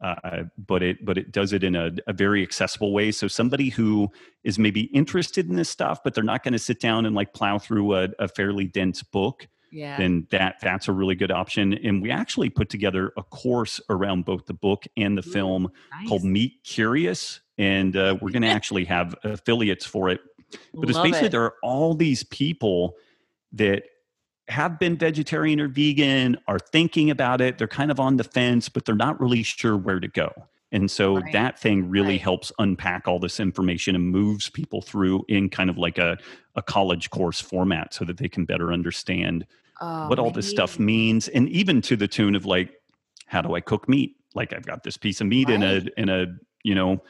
uh, 0.00 0.42
but 0.58 0.82
it 0.82 1.04
but 1.04 1.16
it 1.16 1.32
does 1.32 1.52
it 1.52 1.64
in 1.64 1.74
a, 1.74 1.90
a 2.06 2.12
very 2.12 2.42
accessible 2.42 2.92
way 2.92 3.10
so 3.10 3.26
somebody 3.26 3.70
who 3.70 4.10
is 4.44 4.58
maybe 4.58 4.82
interested 4.82 5.48
in 5.48 5.56
this 5.56 5.68
stuff 5.68 6.00
but 6.04 6.14
they're 6.14 6.24
not 6.24 6.42
going 6.42 6.52
to 6.52 6.58
sit 6.58 6.80
down 6.80 7.06
and 7.06 7.14
like 7.14 7.32
plow 7.32 7.58
through 7.58 7.94
a, 7.94 8.08
a 8.18 8.28
fairly 8.28 8.66
dense 8.66 9.02
book 9.02 9.48
yeah. 9.72 9.96
then 9.96 10.26
that 10.30 10.56
that's 10.60 10.88
a 10.88 10.92
really 10.92 11.14
good 11.14 11.30
option 11.30 11.74
and 11.74 12.02
we 12.02 12.10
actually 12.10 12.50
put 12.50 12.68
together 12.68 13.12
a 13.16 13.22
course 13.22 13.80
around 13.88 14.24
both 14.24 14.46
the 14.46 14.54
book 14.54 14.84
and 14.96 15.16
the 15.16 15.26
Ooh, 15.26 15.32
film 15.32 15.72
nice. 15.90 16.08
called 16.08 16.24
Meat 16.24 16.54
Curious 16.62 17.40
and 17.58 17.96
uh, 17.96 18.16
we're 18.20 18.30
going 18.30 18.42
to 18.42 18.48
actually 18.48 18.84
have 18.84 19.14
affiliates 19.24 19.86
for 19.86 20.08
it 20.10 20.20
but 20.74 20.88
it's 20.90 20.98
basically 20.98 21.28
it. 21.28 21.32
there 21.32 21.42
are 21.42 21.54
all 21.62 21.94
these 21.94 22.22
people 22.22 22.96
that 23.52 23.84
have 24.48 24.78
been 24.78 24.96
vegetarian 24.96 25.60
or 25.60 25.68
vegan 25.68 26.36
are 26.46 26.58
thinking 26.58 27.10
about 27.10 27.40
it 27.40 27.58
they're 27.58 27.66
kind 27.68 27.90
of 27.90 27.98
on 27.98 28.16
the 28.16 28.24
fence 28.24 28.68
but 28.68 28.84
they're 28.84 28.94
not 28.94 29.20
really 29.20 29.42
sure 29.42 29.76
where 29.76 29.98
to 30.00 30.08
go 30.08 30.30
and 30.72 30.90
so 30.90 31.14
Right. 31.16 31.32
that 31.32 31.58
thing 31.58 31.88
really 31.88 32.14
Right. 32.14 32.20
helps 32.20 32.52
unpack 32.58 33.06
all 33.08 33.18
this 33.18 33.40
information 33.40 33.94
and 33.94 34.04
moves 34.10 34.50
people 34.50 34.82
through 34.82 35.24
in 35.28 35.48
kind 35.48 35.70
of 35.70 35.78
like 35.78 35.98
a, 35.98 36.16
a 36.56 36.62
college 36.62 37.10
course 37.10 37.40
format 37.40 37.94
so 37.94 38.04
that 38.04 38.18
they 38.18 38.28
can 38.28 38.44
better 38.44 38.72
understand 38.72 39.46
Oh, 39.80 40.06
what 40.08 40.18
all 40.18 40.30
this 40.30 40.46
stuff 40.46 40.78
means 40.78 41.28
and 41.28 41.48
even 41.48 41.80
to 41.82 41.96
the 41.96 42.08
tune 42.08 42.34
of 42.34 42.46
like 42.46 42.70
how 43.26 43.40
do 43.42 43.54
i 43.54 43.60
cook 43.60 43.88
meat 43.88 44.16
like 44.34 44.52
i've 44.52 44.66
got 44.66 44.82
this 44.84 44.96
piece 44.96 45.20
of 45.20 45.26
meat 45.26 45.50
in 45.50 45.62
a 45.62 45.82
in 45.96 46.08
a 46.08 46.26
you 46.62 46.74
know 46.74 47.02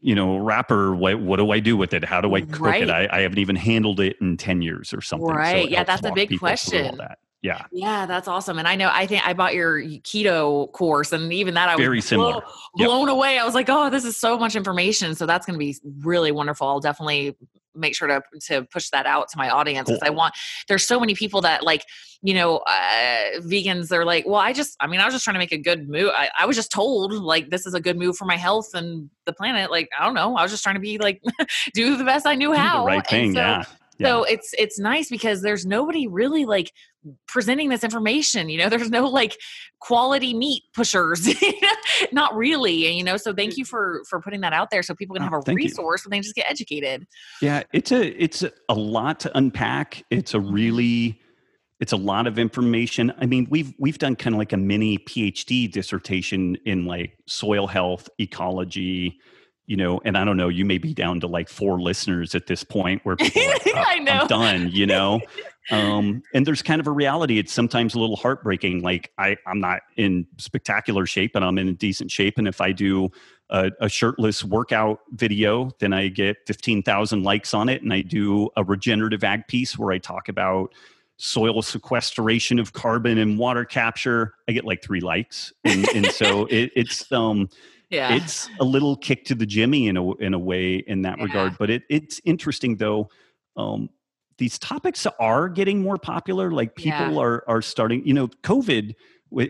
you 0.00 0.14
know 0.14 0.38
wrapper 0.38 0.94
what, 0.94 1.20
what 1.20 1.36
do 1.38 1.50
i 1.50 1.58
do 1.60 1.76
with 1.76 1.92
it 1.92 2.04
how 2.04 2.20
do 2.20 2.34
i 2.34 2.40
cook 2.40 2.60
Right. 2.60 2.82
it 2.82 2.90
I, 2.90 3.08
I 3.10 3.20
haven't 3.22 3.38
even 3.38 3.56
handled 3.56 3.98
it 4.00 4.16
in 4.20 4.36
10 4.36 4.62
years 4.62 4.92
or 4.94 5.00
something 5.00 5.28
Right. 5.28 5.64
it 5.66 5.70
Yeah, 5.70 5.84
that's 5.84 6.04
a 6.06 6.12
big 6.12 6.38
question. 6.38 7.00
yeah 7.42 7.64
Yeah, 7.72 8.06
that's 8.06 8.26
awesome. 8.28 8.58
And 8.58 8.66
I 8.68 8.74
know 8.76 8.90
I 8.92 9.06
think 9.06 9.26
I 9.26 9.32
bought 9.32 9.54
your 9.54 9.80
keto 9.80 10.70
course, 10.72 11.12
and 11.12 11.32
even 11.32 11.54
that 11.54 11.68
I 11.68 11.76
was 11.76 11.82
Very 11.84 12.00
similar. 12.00 12.32
blow- 12.32 12.42
Yep. 12.78 12.86
blown 12.88 13.08
away. 13.08 13.38
I 13.38 13.44
was 13.44 13.54
like, 13.54 13.68
oh, 13.68 13.90
this 13.90 14.04
is 14.04 14.16
so 14.16 14.38
much 14.38 14.54
information. 14.56 15.14
So 15.14 15.24
that's 15.26 15.46
going 15.46 15.54
to 15.54 15.58
be 15.58 15.76
really 16.00 16.32
wonderful. 16.32 16.66
I'll 16.68 16.80
definitely 16.80 17.36
make 17.78 17.94
sure 17.96 18.08
to 18.08 18.20
to 18.48 18.64
push 18.64 18.90
that 18.90 19.06
out 19.06 19.28
to 19.30 19.38
my 19.38 19.48
audience 19.48 19.88
because 19.88 20.02
I 20.02 20.10
want. 20.10 20.34
There's 20.68 20.86
so 20.86 20.98
many 21.00 21.14
people 21.14 21.40
that 21.42 21.62
like 21.62 21.82
you 22.22 22.34
know 22.34 22.58
uh, 22.58 23.38
vegans. 23.40 23.88
They're 23.88 24.04
like, 24.04 24.26
well, 24.26 24.40
I 24.40 24.52
just, 24.52 24.76
I 24.80 24.86
mean, 24.86 25.00
I 25.00 25.04
was 25.04 25.14
just 25.14 25.24
trying 25.24 25.34
to 25.34 25.38
make 25.38 25.52
a 25.52 25.58
good 25.58 25.88
move. 25.88 26.10
I, 26.14 26.28
I 26.38 26.46
was 26.46 26.56
just 26.56 26.70
told 26.72 27.12
like 27.12 27.50
this 27.50 27.64
is 27.66 27.74
a 27.74 27.80
good 27.80 27.96
move 27.96 28.16
for 28.16 28.24
my 28.24 28.36
health 28.36 28.70
and 28.74 29.08
the 29.26 29.32
planet. 29.32 29.70
Like 29.70 29.88
I 29.98 30.04
don't 30.04 30.14
know. 30.14 30.36
I 30.36 30.42
was 30.42 30.50
just 30.50 30.62
trying 30.62 30.76
to 30.76 30.80
be 30.80 30.98
like 30.98 31.22
do 31.74 31.96
the 31.96 32.04
best 32.04 32.26
I 32.26 32.34
knew 32.34 32.52
Do 32.52 32.58
how. 32.58 32.80
the 32.82 32.86
right 32.86 33.06
thing 33.06 33.32
so- 33.32 33.38
yeah 33.40 33.64
so 34.00 34.24
it's 34.24 34.54
it's 34.58 34.78
nice 34.78 35.08
because 35.08 35.42
there's 35.42 35.64
nobody 35.64 36.06
really 36.06 36.44
like 36.44 36.72
presenting 37.26 37.68
this 37.68 37.84
information 37.84 38.48
you 38.48 38.58
know 38.58 38.68
there's 38.70 38.90
no 38.90 39.06
like 39.06 39.36
quality 39.80 40.34
meat 40.34 40.62
pushers 40.74 41.28
not 42.12 42.34
really 42.36 42.86
and 42.86 42.96
you 42.96 43.04
know 43.04 43.16
so 43.16 43.32
thank 43.32 43.56
you 43.56 43.64
for 43.64 44.02
for 44.08 44.20
putting 44.20 44.40
that 44.40 44.52
out 44.52 44.70
there 44.70 44.82
so 44.82 44.94
people 44.94 45.14
can 45.14 45.28
Oh, 45.28 45.36
have 45.36 45.48
a 45.48 45.50
you. 45.52 45.56
resource 45.56 46.04
when 46.04 46.10
they 46.10 46.20
just 46.20 46.34
get 46.34 46.48
educated 46.48 47.06
Yeah, 47.40 47.62
it's 47.72 47.92
a 47.92 48.22
it's 48.22 48.44
a 48.68 48.74
lot 48.74 49.20
to 49.20 49.36
unpack. 49.36 50.04
It's 50.10 50.34
a 50.34 50.38
mm-hmm. 50.38 50.52
really 50.52 51.20
it's 51.80 51.92
a 51.92 51.96
lot 51.96 52.26
of 52.26 52.38
information. 52.38 53.12
I 53.20 53.26
mean, 53.26 53.46
we've 53.50 53.72
we've 53.78 53.98
done 53.98 54.16
kind 54.16 54.34
of 54.34 54.38
like 54.38 54.52
a 54.52 54.56
mini 54.56 54.98
PhD 54.98 55.70
dissertation 55.70 56.56
in 56.64 56.86
like 56.86 57.16
soil 57.26 57.66
health, 57.66 58.08
ecology, 58.18 59.20
you 59.68 59.76
know, 59.76 60.00
and 60.02 60.16
I 60.16 60.24
don't 60.24 60.38
know, 60.38 60.48
you 60.48 60.64
may 60.64 60.78
be 60.78 60.94
down 60.94 61.20
to 61.20 61.26
like 61.26 61.46
four 61.50 61.78
listeners 61.78 62.34
at 62.34 62.46
this 62.46 62.64
point 62.64 63.04
where 63.04 63.16
people 63.16 63.42
are 63.42 63.48
like, 63.48 63.66
"Oh, 63.66 63.84
I 63.86 63.98
know. 63.98 64.12
I'm 64.12 64.26
done, 64.26 64.70
you 64.72 64.86
know. 64.86 65.20
um, 65.70 66.22
and 66.32 66.46
there's 66.46 66.62
kind 66.62 66.80
of 66.80 66.86
a 66.86 66.90
reality. 66.90 67.38
It's 67.38 67.52
sometimes 67.52 67.94
a 67.94 68.00
little 68.00 68.16
heartbreaking. 68.16 68.80
Like 68.80 69.12
I, 69.18 69.36
I'm 69.46 69.60
not 69.60 69.82
in 69.98 70.26
spectacular 70.38 71.04
shape, 71.04 71.34
but 71.34 71.42
I'm 71.42 71.58
in 71.58 71.74
decent 71.74 72.10
shape. 72.10 72.38
And 72.38 72.48
if 72.48 72.62
I 72.62 72.72
do 72.72 73.10
a, 73.50 73.70
a 73.78 73.90
shirtless 73.90 74.42
workout 74.42 75.00
video, 75.10 75.70
then 75.80 75.92
I 75.92 76.08
get 76.08 76.38
15,000 76.46 77.22
likes 77.22 77.52
on 77.52 77.68
it. 77.68 77.82
And 77.82 77.92
I 77.92 78.00
do 78.00 78.48
a 78.56 78.64
regenerative 78.64 79.22
ag 79.22 79.48
piece 79.48 79.78
where 79.78 79.92
I 79.92 79.98
talk 79.98 80.30
about 80.30 80.72
soil 81.18 81.60
sequestration 81.60 82.58
of 82.58 82.72
carbon 82.72 83.18
and 83.18 83.38
water 83.38 83.66
capture. 83.66 84.32
I 84.48 84.52
get 84.52 84.64
like 84.64 84.82
three 84.82 85.00
likes. 85.00 85.52
And, 85.66 85.86
and 85.88 86.06
so 86.06 86.46
it, 86.50 86.70
it's, 86.74 87.12
um, 87.12 87.50
yeah 87.90 88.14
it's 88.14 88.50
a 88.60 88.64
little 88.64 88.96
kick 88.96 89.24
to 89.26 89.34
the 89.34 89.46
jimmy 89.46 89.86
in 89.88 89.96
a 89.96 90.14
in 90.16 90.34
a 90.34 90.38
way 90.38 90.76
in 90.76 91.02
that 91.02 91.18
Yeah. 91.18 91.24
regard. 91.24 91.58
But 91.58 91.70
it 91.70 91.82
it's 91.90 92.20
interesting 92.24 92.76
though. 92.76 93.10
Um, 93.56 93.90
these 94.38 94.58
topics 94.58 95.06
are 95.18 95.48
getting 95.48 95.80
more 95.82 95.98
popular. 95.98 96.50
Like 96.50 96.76
people 96.76 97.18
Yeah. 97.18 97.22
are 97.22 97.44
are 97.48 97.62
starting. 97.62 98.06
You 98.06 98.14
know, 98.14 98.28
COVID 98.44 98.94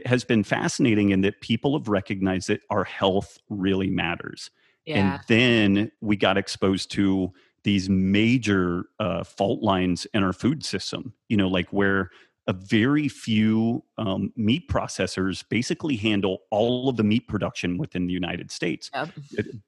has 0.07 0.25
been 0.25 0.43
fascinating 0.45 1.11
in 1.11 1.21
that 1.23 1.41
people 1.41 1.79
have 1.79 1.89
recognized 1.89 2.49
that 2.49 2.61
our 2.71 2.85
health 2.85 3.39
really 3.49 3.91
matters. 3.91 4.51
yeah 4.87 5.21
And 5.21 5.21
then 5.29 5.93
we 6.01 6.17
got 6.17 6.37
exposed 6.39 6.91
to 6.93 7.33
these 7.65 7.89
major 7.89 8.87
uh, 8.99 9.25
fault 9.25 9.63
lines 9.63 10.07
in 10.15 10.23
our 10.25 10.33
food 10.33 10.65
system. 10.65 11.13
You 11.29 11.37
know, 11.37 11.49
like 11.49 11.69
where 11.73 12.11
a 12.49 12.53
very 12.55 13.09
few 13.09 13.85
um, 13.99 14.33
meat 14.35 14.69
processors 14.71 15.45
basically 15.51 15.97
handle 15.97 16.39
all 16.51 16.89
of 16.89 16.97
the 16.97 17.05
meat 17.05 17.29
production 17.29 17.77
within 17.77 18.07
the 18.07 18.13
United 18.13 18.51
States. 18.51 18.91
Yep. 18.95 19.11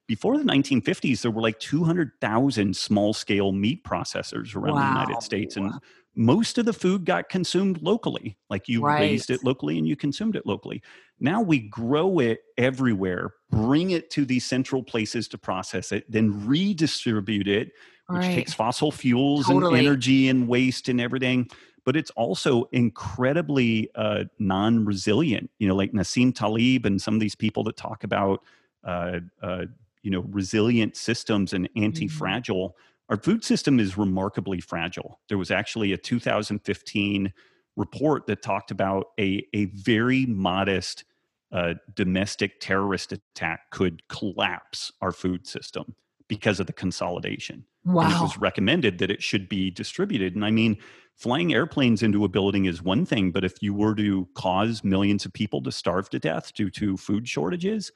Before 0.09 0.39
the 0.39 0.45
1950s, 0.45 1.21
there 1.21 1.31
were 1.31 1.43
like 1.43 1.61
200,000 1.61 2.75
small 2.75 3.13
scale 3.13 3.53
meat 3.53 3.85
processors 3.85 4.57
around 4.57 4.77
the 4.77 5.01
United 5.01 5.23
States. 5.23 5.57
And 5.59 5.75
most 6.17 6.57
of 6.57 6.65
the 6.65 6.73
food 6.73 7.05
got 7.05 7.29
consumed 7.29 7.83
locally. 7.83 8.39
Like 8.49 8.67
you 8.67 8.85
raised 8.85 9.29
it 9.29 9.45
locally 9.45 9.77
and 9.77 9.87
you 9.87 9.95
consumed 9.95 10.35
it 10.35 10.47
locally. 10.47 10.83
Now 11.21 11.43
we 11.43 11.59
grow 11.59 12.19
it 12.19 12.41
everywhere, 12.57 13.35
bring 13.51 13.91
it 13.91 14.09
to 14.13 14.25
these 14.25 14.47
central 14.47 14.83
places 14.83 15.29
to 15.29 15.39
process 15.39 15.93
it, 15.93 16.11
then 16.11 16.47
redistribute 16.47 17.47
it, 17.47 17.73
which 18.09 18.23
right 18.23 18.35
takes 18.35 18.55
fossil 18.55 18.91
fuels 18.91 19.47
Totally. 19.47 19.79
and 19.79 19.87
energy 19.87 20.29
and 20.29 20.49
waste 20.49 20.89
and 20.89 21.01
everything. 21.01 21.49
But 21.91 21.97
it's 21.97 22.13
also 22.13 22.69
incredibly 22.71 23.91
uh, 23.97 24.27
non-resilient. 24.39 25.51
You 25.59 25.67
know, 25.67 25.75
like 25.75 25.91
Nassim 25.91 26.33
Taleb 26.33 26.87
and 26.87 27.03
some 27.03 27.15
of 27.15 27.21
these 27.21 27.35
people 27.35 27.65
that 27.65 27.77
talk 27.77 28.05
about, 28.05 28.45
uh, 28.85 29.19
uh, 29.43 29.65
you 30.03 30.13
know, 30.13 30.21
resilient 30.31 30.97
systems 30.97 31.53
and 31.53 31.69
anti-fragile. 31.75 32.77
Our 33.09 33.17
food 33.17 33.43
system 33.43 33.81
is 33.81 33.99
remarkably 33.99 34.61
fragile. 34.61 35.19
There 35.29 35.37
was 35.37 35.51
actually 35.51 35.93
a 35.93 35.97
2015 35.97 37.33
report 37.75 38.27
that 38.29 38.41
talked 38.41 38.71
about 38.71 39.07
a 39.19 39.45
a 39.53 39.65
very 39.65 40.27
modest 40.27 41.03
uh, 41.51 41.75
domestic 41.97 42.61
terrorist 42.61 43.11
attack 43.11 43.69
could 43.73 44.07
collapse 44.07 44.93
our 45.01 45.11
food 45.11 45.45
system 45.45 45.97
because 46.29 46.61
of 46.61 46.69
the 46.69 46.73
consolidation. 46.73 47.65
And 47.85 48.21
it 48.21 48.23
was 48.23 48.39
recommended 48.39 48.99
that 48.99 49.11
it 49.11 49.23
should 49.23 49.49
be 49.49 49.71
distributed. 49.71 50.35
And 50.35 50.45
I 50.45 50.51
mean, 50.51 50.77
flying 51.17 51.55
airplanes 51.55 52.03
into 52.03 52.25
a 52.25 52.29
building 52.29 52.67
is 52.67 52.83
one 52.83 53.07
thing, 53.07 53.31
but 53.31 53.45
if 53.45 53.63
you 53.63 53.75
were 53.75 53.95
to 53.95 54.29
cause 54.35 54.85
millions 54.85 55.25
of 55.25 55.33
people 55.33 55.63
to 55.63 55.73
starve 55.73 56.11
to 56.11 56.19
death 56.19 56.53
due 56.55 56.71
to 56.71 56.97
food 56.97 57.29
shortages, 57.29 57.91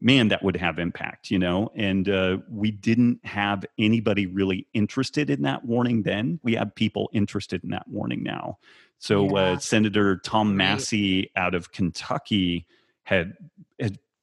man, 0.00 0.28
that 0.28 0.42
would 0.42 0.56
have 0.56 0.78
impact, 0.78 1.30
you 1.30 1.38
know? 1.38 1.70
And 1.76 2.08
uh, 2.08 2.38
we 2.48 2.70
didn't 2.70 3.24
have 3.24 3.64
anybody 3.78 4.26
really 4.26 4.66
interested 4.72 5.30
in 5.30 5.42
that 5.42 5.64
warning 5.64 6.02
then. 6.02 6.40
We 6.42 6.54
have 6.54 6.74
people 6.74 7.10
interested 7.12 7.62
in 7.62 7.70
that 7.70 7.86
warning 7.86 8.22
now. 8.22 8.58
So 8.98 9.24
Yeah. 9.24 9.52
uh, 9.52 9.58
Senator 9.58 10.16
Tom. 10.18 10.56
Massie 10.56 11.30
out 11.36 11.54
of 11.54 11.72
Kentucky 11.72 12.66
had 13.02 13.34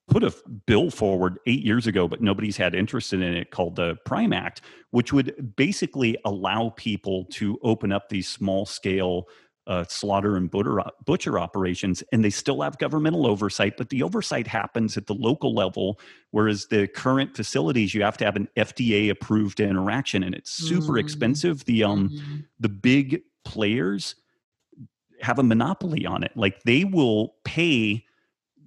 put 0.08 0.24
a 0.24 0.34
bill 0.65 0.89
forward 0.89 1.39
eight 1.46 1.63
years 1.63 1.86
ago, 1.88 2.08
but 2.08 2.22
nobody's 2.22 2.58
had 2.58 2.74
interest 2.74 3.13
in 3.13 3.22
it 3.22 3.52
called 3.52 3.76
the 3.76 3.96
Prime 4.06 4.34
Act, 4.34 4.62
which 4.91 5.12
would 5.12 5.56
basically 5.56 6.17
allow 6.26 6.74
people 6.78 7.26
to 7.32 7.60
open 7.62 7.91
up 7.91 8.10
these 8.10 8.28
small 8.28 8.65
scale 8.65 9.28
uh, 9.67 9.84
slaughter 9.89 10.38
and 10.38 10.50
butcher, 10.50 10.82
butcher 11.06 11.38
operations, 11.38 12.02
and 12.13 12.24
they 12.24 12.30
still 12.30 12.62
have 12.62 12.78
governmental 12.78 13.28
oversight, 13.28 13.76
but 13.76 13.89
the 13.89 14.02
oversight 14.02 14.48
happens 14.48 14.96
at 14.96 15.08
the 15.08 15.13
local 15.13 15.54
level, 15.54 16.00
whereas 16.32 16.67
the 16.67 16.88
current 16.88 17.36
facilities 17.36 17.93
you 17.93 18.01
have 18.01 18.18
to 18.18 18.24
have 18.24 18.38
an 18.38 18.47
FDA 18.55 19.10
approved 19.10 19.60
interaction, 19.60 20.24
and 20.24 20.34
it's 20.34 20.51
super 20.51 20.93
mm-hmm. 20.93 20.99
expensive. 20.99 21.66
The 21.66 21.84
um 21.84 22.10
mm-hmm. 22.10 22.38
the 22.62 22.70
big 22.70 23.22
players 23.43 24.16
have 25.22 25.38
a 25.38 25.43
monopoly 25.43 26.05
on 26.05 26.24
it. 26.24 26.32
Like 26.36 26.64
they 26.64 26.86
will 26.86 27.36
pay 27.43 28.05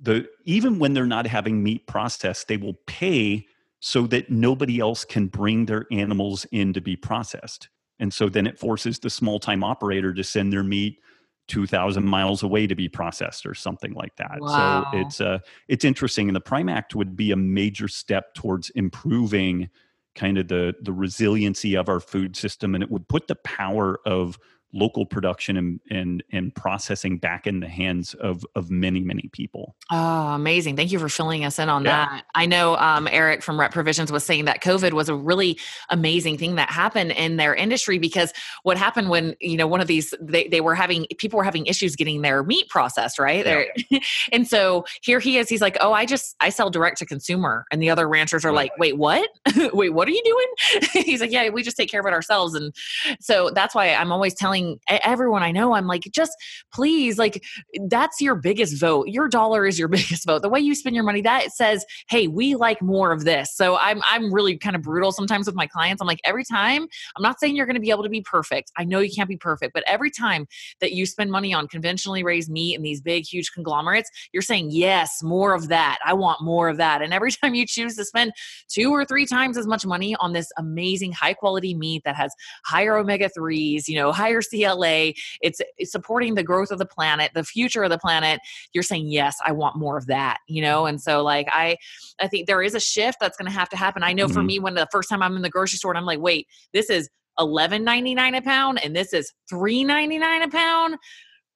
the 0.03 0.28
even 0.51 0.80
when 0.80 0.94
they're 0.94 1.07
not 1.07 1.28
having 1.28 1.62
meat 1.62 1.86
processed, 1.86 2.48
they 2.48 2.57
will 2.57 2.74
pay 2.86 3.46
so 3.78 4.07
that 4.09 4.30
nobody 4.30 4.80
else 4.80 5.05
can 5.05 5.28
bring 5.28 5.66
their 5.66 5.86
animals 5.92 6.44
in 6.51 6.72
to 6.72 6.80
be 6.80 6.96
processed. 6.96 7.68
And 8.01 8.12
so 8.12 8.28
then 8.28 8.48
it 8.48 8.59
forces 8.59 8.98
the 8.98 9.11
small 9.11 9.38
time 9.38 9.62
operator 9.62 10.12
to 10.12 10.24
send 10.24 10.53
their 10.53 10.64
meat 10.64 10.98
2000 11.46 12.05
miles 12.05 12.42
away 12.42 12.66
to 12.66 12.74
be 12.74 12.88
processed 12.88 13.46
or 13.46 13.55
something 13.55 13.92
like 13.92 14.16
that. 14.16 14.38
Wow. 14.40 14.88
So 14.90 14.98
it's 14.98 15.20
uh 15.20 15.38
it's 15.68 15.84
interesting 15.84 16.28
and 16.28 16.34
the 16.34 16.40
Prime 16.40 16.68
Act 16.68 16.96
would 16.96 17.16
be 17.16 17.30
a 17.30 17.36
major 17.36 17.86
step 17.86 18.34
towards 18.34 18.70
improving 18.70 19.68
kind 20.16 20.36
of 20.36 20.48
the 20.48 20.74
the 20.82 20.92
resiliency 20.92 21.76
of 21.76 21.88
our 21.88 22.01
food 22.01 22.36
system 22.36 22.74
and 22.74 22.82
it 22.82 22.90
would 22.90 23.09
put 23.09 23.28
the 23.28 23.36
power 23.36 24.01
of 24.05 24.38
local 24.72 25.04
production 25.04 25.56
and, 25.56 25.80
and 25.90 26.22
and 26.30 26.54
processing 26.54 27.18
back 27.18 27.46
in 27.46 27.60
the 27.60 27.68
hands 27.68 28.14
of 28.14 28.44
of 28.54 28.70
many 28.70 29.00
many 29.00 29.28
people. 29.32 29.74
Oh 29.90 30.28
amazing. 30.28 30.76
Thank 30.76 30.92
you 30.92 30.98
for 30.98 31.08
filling 31.08 31.44
us 31.44 31.58
in 31.58 31.68
on 31.68 31.84
yeah. 31.84 32.06
that. 32.06 32.24
I 32.34 32.46
know 32.46 32.76
um, 32.76 33.08
eric 33.10 33.42
from 33.42 33.58
rep 33.58 33.72
provisions 33.72 34.12
was 34.12 34.24
saying 34.24 34.44
that 34.44 34.62
covid 34.62 34.92
was 34.92 35.08
a 35.08 35.14
really 35.14 35.58
amazing 35.88 36.38
thing 36.38 36.54
that 36.56 36.70
happened 36.70 37.12
in 37.12 37.36
their 37.36 37.54
industry 37.54 37.98
because 37.98 38.32
what 38.62 38.76
happened 38.76 39.08
when 39.08 39.34
you 39.40 39.56
know 39.56 39.66
one 39.66 39.80
of 39.80 39.86
these 39.86 40.14
they, 40.20 40.46
they 40.48 40.60
were 40.60 40.74
having 40.74 41.06
people 41.18 41.36
were 41.36 41.44
having 41.44 41.66
issues 41.66 41.96
getting 41.96 42.22
their 42.22 42.42
meat 42.42 42.68
processed 42.68 43.18
right? 43.18 43.46
Yeah. 43.90 43.98
and 44.32 44.46
so 44.46 44.84
here 45.02 45.20
he 45.20 45.38
is. 45.38 45.48
He's 45.48 45.60
like 45.60 45.76
oh 45.80 45.92
i 45.92 46.06
just 46.06 46.36
i 46.40 46.48
sell 46.48 46.70
direct 46.70 46.98
to 46.98 47.06
consumer. 47.06 47.66
And 47.70 47.82
the 47.82 47.90
other 47.90 48.08
ranchers 48.08 48.44
are 48.44 48.48
right. 48.48 48.70
like 48.70 48.78
wait 48.78 48.96
what? 48.96 49.28
Wait 49.72 49.90
what 49.90 50.08
are 50.08 50.12
you 50.12 50.22
doing? 50.24 50.90
He's 51.04 51.20
like 51.20 51.32
yeah 51.32 51.48
we 51.48 51.62
just 51.62 51.76
take 51.76 51.90
care 51.90 52.00
of 52.00 52.06
it 52.06 52.12
ourselves. 52.12 52.54
And 52.54 52.74
so 53.20 53.50
that's 53.50 53.74
why 53.74 53.92
i'm 53.94 54.12
always 54.12 54.34
telling 54.34 54.59
telling 54.61 54.80
everyone 54.88 55.42
I 55.42 55.52
know, 55.52 55.74
I'm 55.74 55.86
like, 55.86 56.02
just 56.12 56.32
please, 56.72 57.18
like, 57.18 57.44
that's 57.88 58.20
your 58.20 58.34
biggest 58.34 58.80
vote. 58.80 59.08
Your 59.08 59.28
dollar 59.28 59.66
is 59.66 59.78
your 59.78 59.88
biggest 60.00 60.26
vote. 60.26 60.42
The 60.42 60.48
way 60.48 60.61
you 60.61 60.74
spend 60.74 60.94
your 60.94 61.04
money, 61.04 61.20
that 61.22 61.52
says, 61.52 61.84
hey, 62.08 62.26
we 62.26 62.54
like 62.54 62.80
more 62.82 63.12
of 63.12 63.24
this. 63.24 63.54
So 63.54 63.76
I'm 63.76 64.00
I'm 64.04 64.32
really 64.32 64.56
kind 64.56 64.76
of 64.76 64.82
brutal 64.82 65.12
sometimes 65.12 65.46
with 65.46 65.54
my 65.54 65.66
clients. 65.66 66.00
I'm 66.00 66.08
like, 66.08 66.20
every 66.24 66.44
time, 66.44 66.86
I'm 67.16 67.22
not 67.22 67.38
saying 67.40 67.56
you're 67.56 67.66
going 67.66 67.74
to 67.74 67.80
be 67.80 67.90
able 67.90 68.02
to 68.02 68.08
be 68.08 68.22
perfect. 68.22 68.72
I 68.76 68.84
know 68.84 69.00
you 69.00 69.11
can't 69.14 69.28
be 69.28 69.36
perfect, 69.36 69.72
but 69.74 69.84
every 69.86 70.11
time 70.11 70.46
that 70.80 70.92
you 70.92 71.06
spend 71.06 71.30
money 71.30 71.52
on 71.52 71.68
conventionally 71.68 72.22
raised 72.22 72.50
meat 72.50 72.74
and 72.74 72.84
these 72.84 73.00
big, 73.00 73.24
huge 73.24 73.52
conglomerates, 73.52 74.11
you're 74.32 74.42
saying, 74.42 74.68
yes, 74.70 75.22
more 75.22 75.54
of 75.54 75.68
that. 75.68 75.98
I 76.04 76.12
want 76.14 76.42
more 76.42 76.68
of 76.68 76.76
that. 76.78 77.02
And 77.02 77.12
every 77.12 77.32
time 77.42 77.54
you 77.54 77.66
choose 77.66 77.96
to 77.96 78.04
spend 78.04 78.32
two 78.68 78.90
or 78.90 79.04
three 79.04 79.26
times 79.26 79.56
as 79.56 79.66
much 79.66 79.84
money 79.86 80.16
on 80.16 80.32
this 80.32 80.50
amazing, 80.58 81.12
high 81.12 81.34
quality 81.34 81.74
meat 81.74 82.02
that 82.04 82.16
has 82.16 82.32
higher 82.64 82.96
omega 82.96 83.30
3s, 83.36 83.88
you 83.88 83.94
know, 83.94 84.12
higher 84.12 84.40
CLA, 84.51 85.12
it's, 85.40 85.61
it's 85.78 85.92
supporting 85.92 86.34
the 86.34 86.42
growth 86.42 86.70
of 86.70 86.78
the 86.78 86.86
planet, 86.86 87.30
the 87.34 87.44
future 87.44 87.82
of 87.82 87.90
the 87.90 87.98
planet, 87.98 88.40
you're 88.72 88.82
saying, 88.82 89.09
yes, 89.09 89.36
I 89.44 89.53
want 89.53 89.76
more 89.76 89.96
of 89.96 90.07
that, 90.07 90.38
you 90.48 90.62
know? 90.62 90.86
And 90.86 91.01
so 91.01 91.22
like, 91.22 91.48
I, 91.53 91.76
I 92.20 92.28
think 92.28 92.46
there 92.46 92.62
is 92.62 92.74
a 92.74 92.80
shift 92.80 93.18
that's 93.20 93.36
going 93.36 93.51
to 93.51 93.57
have 93.57 93.68
to 93.70 93.76
happen. 93.76 94.03
I 94.03 94.12
know 94.12 94.26
mm-hmm. 94.26 94.34
for 94.34 94.42
me, 94.42 94.59
when 94.59 94.74
the 94.74 94.88
first 94.90 95.09
time 95.09 95.22
I'm 95.22 95.36
in 95.36 95.42
the 95.42 95.51
grocery 95.51 95.78
store 95.78 95.92
and 95.92 95.98
I'm 95.98 96.07
like, 96.07 96.20
wait, 96.20 96.46
this 96.72 96.90
is 96.90 97.09
eleven 97.38 97.84
ninety 97.84 98.14
nine 98.14 98.34
a 98.34 98.42
pound 98.42 98.82
and 98.84 98.94
this 98.94 99.12
is 99.12 99.32
three 99.48 99.82
ninety 99.82 100.18
nine 100.18 100.42
a 100.42 100.48
pound 100.48 100.96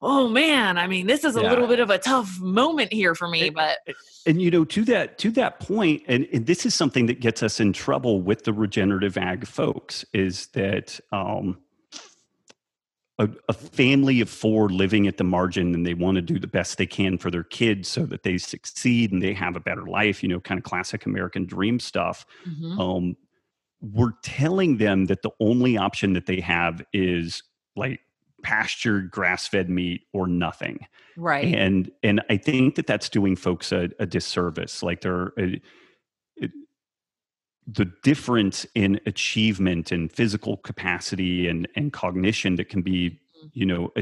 oh 0.02 0.28
man 0.28 0.78
i 0.78 0.86
mean 0.86 1.06
this 1.06 1.24
is 1.24 1.36
a 1.36 1.42
yeah. 1.42 1.50
little 1.50 1.66
bit 1.66 1.80
of 1.80 1.90
a 1.90 1.98
tough 1.98 2.38
moment 2.40 2.92
here 2.92 3.14
for 3.14 3.28
me 3.28 3.50
but 3.50 3.78
and, 3.86 3.96
and 4.26 4.42
you 4.42 4.50
know 4.50 4.64
to 4.64 4.84
that 4.84 5.18
to 5.18 5.30
that 5.30 5.60
point 5.60 6.02
and, 6.06 6.26
and, 6.32 6.46
this 6.46 6.64
is 6.66 6.74
something 6.74 7.06
that 7.06 7.20
gets 7.20 7.42
us 7.42 7.60
in 7.60 7.72
trouble 7.72 8.20
with 8.20 8.44
the 8.44 8.52
regenerative 8.52 9.16
ag 9.16 9.46
folks 9.46 10.04
is 10.12 10.46
that 10.48 10.98
um, 11.12 11.58
a, 13.18 13.28
a, 13.48 13.52
family 13.52 14.20
of 14.20 14.28
four 14.28 14.68
living 14.68 15.06
at 15.06 15.18
the 15.18 15.24
margin 15.24 15.72
and 15.74 15.86
they 15.86 15.94
want 15.94 16.16
to 16.16 16.22
do 16.22 16.38
the 16.38 16.48
best 16.48 16.78
they 16.78 16.86
can 16.86 17.16
for 17.16 17.30
their 17.30 17.44
kids 17.44 17.88
so 17.88 18.04
that 18.06 18.24
they 18.24 18.38
succeed 18.38 19.12
and 19.12 19.22
they 19.22 19.32
have 19.32 19.54
a 19.54 19.60
better 19.60 19.86
life 19.86 20.22
you 20.22 20.28
know 20.28 20.40
kind 20.40 20.58
of 20.58 20.64
classic 20.64 21.06
american 21.06 21.46
dream 21.46 21.78
stuff. 21.78 22.26
Mm-hmm. 22.46 22.80
um, 22.80 23.16
we're 23.92 24.12
telling 24.22 24.78
them 24.78 25.06
that 25.06 25.22
the 25.22 25.30
only 25.40 25.76
option 25.76 26.14
that 26.14 26.26
they 26.26 26.40
have 26.40 26.82
is 26.92 27.42
like 27.76 28.00
pastured 28.42 29.10
grass-fed 29.10 29.68
meat 29.68 30.02
or 30.12 30.26
nothing. 30.26 30.86
Right. 31.16 31.54
And 31.54 31.90
and 32.02 32.22
i 32.30 32.36
think 32.36 32.74
that 32.76 32.86
that's 32.86 33.08
doing 33.08 33.36
folks 33.36 33.72
a, 33.72 33.90
a 33.98 34.06
disservice. 34.06 34.82
Like 34.82 35.02
they're 35.02 35.32
a, 35.38 35.54
it, 35.54 35.62
the 37.66 37.86
difference 38.02 38.66
in 38.74 39.00
achievement 39.06 39.90
and 39.90 40.12
physical 40.12 40.58
capacity 40.58 41.48
and, 41.48 41.68
and 41.76 41.92
cognition 41.92 42.56
that 42.56 42.68
can 42.68 42.82
be 42.82 43.10
mm-hmm. 43.10 43.46
you 43.52 43.66
know 43.66 43.92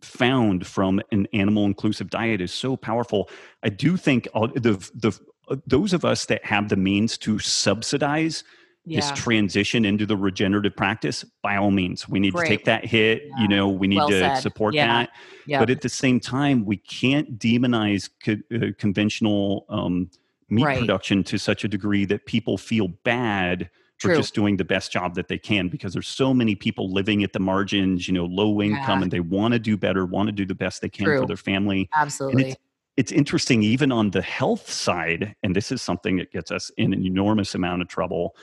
found 0.00 0.66
from 0.66 1.00
an 1.12 1.26
animal 1.32 1.64
inclusive 1.64 2.10
diet 2.10 2.40
is 2.40 2.52
so 2.52 2.76
powerful 2.76 3.28
i 3.62 3.68
do 3.68 3.96
think 3.96 4.24
the 4.34 4.90
the 4.94 5.18
uh, 5.48 5.56
those 5.66 5.92
of 5.92 6.04
us 6.04 6.26
that 6.26 6.44
have 6.44 6.68
the 6.68 6.76
means 6.76 7.18
to 7.18 7.38
subsidize 7.40 8.44
yeah. 8.84 9.00
this 9.00 9.10
transition 9.18 9.84
into 9.84 10.06
the 10.06 10.16
regenerative 10.16 10.74
practice 10.76 11.24
by 11.42 11.56
all 11.56 11.72
means 11.72 12.08
we 12.08 12.20
need 12.20 12.32
Great. 12.32 12.48
to 12.48 12.56
take 12.56 12.64
that 12.66 12.84
hit 12.84 13.24
yeah. 13.24 13.42
you 13.42 13.48
know 13.48 13.68
we 13.68 13.88
need 13.88 13.96
well 13.96 14.08
to 14.08 14.18
said. 14.18 14.36
support 14.36 14.74
yeah. 14.74 14.86
that 14.86 15.10
but 15.58 15.68
at 15.68 15.80
the 15.80 15.88
same 15.88 16.20
time 16.20 16.64
we 16.64 16.76
can't 16.76 17.38
demonize 17.38 18.08
co- 18.24 18.56
uh, 18.56 18.70
conventional 18.78 19.66
um, 19.68 20.08
meat 20.50 20.64
right. 20.64 20.78
production 20.78 21.24
to 21.24 21.38
such 21.38 21.64
a 21.64 21.68
degree 21.68 22.04
that 22.04 22.26
people 22.26 22.58
feel 22.58 22.88
bad 23.04 23.70
True. 23.98 24.14
for 24.14 24.20
just 24.20 24.34
doing 24.34 24.56
the 24.56 24.64
best 24.64 24.90
job 24.90 25.14
that 25.14 25.28
they 25.28 25.38
can 25.38 25.68
because 25.68 25.92
there's 25.92 26.08
so 26.08 26.32
many 26.32 26.54
people 26.54 26.92
living 26.92 27.22
at 27.22 27.32
the 27.32 27.38
margins, 27.38 28.08
you 28.08 28.14
know, 28.14 28.24
low 28.24 28.62
income, 28.62 28.98
yeah. 28.98 29.02
and 29.02 29.10
they 29.10 29.20
want 29.20 29.52
to 29.52 29.58
do 29.58 29.76
better, 29.76 30.06
want 30.06 30.28
to 30.28 30.32
do 30.32 30.46
the 30.46 30.54
best 30.54 30.82
they 30.82 30.88
can 30.88 31.04
True. 31.04 31.20
for 31.20 31.26
their 31.26 31.36
family. 31.36 31.88
Absolutely. 31.94 32.50
It's, 32.50 32.56
it's, 32.96 33.12
interesting, 33.12 33.62
even 33.62 33.92
on 33.92 34.10
the 34.10 34.22
health 34.22 34.70
side, 34.70 35.34
and 35.42 35.54
this 35.54 35.70
is 35.70 35.82
something 35.82 36.16
that 36.16 36.32
gets 36.32 36.50
us 36.50 36.70
in 36.76 36.92
an 36.92 37.04
enormous 37.04 37.54
amount 37.54 37.82
of 37.82 37.88
trouble. 37.88 38.34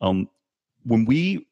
Um, 0.00 0.28
when 0.84 1.04
we 1.04 1.46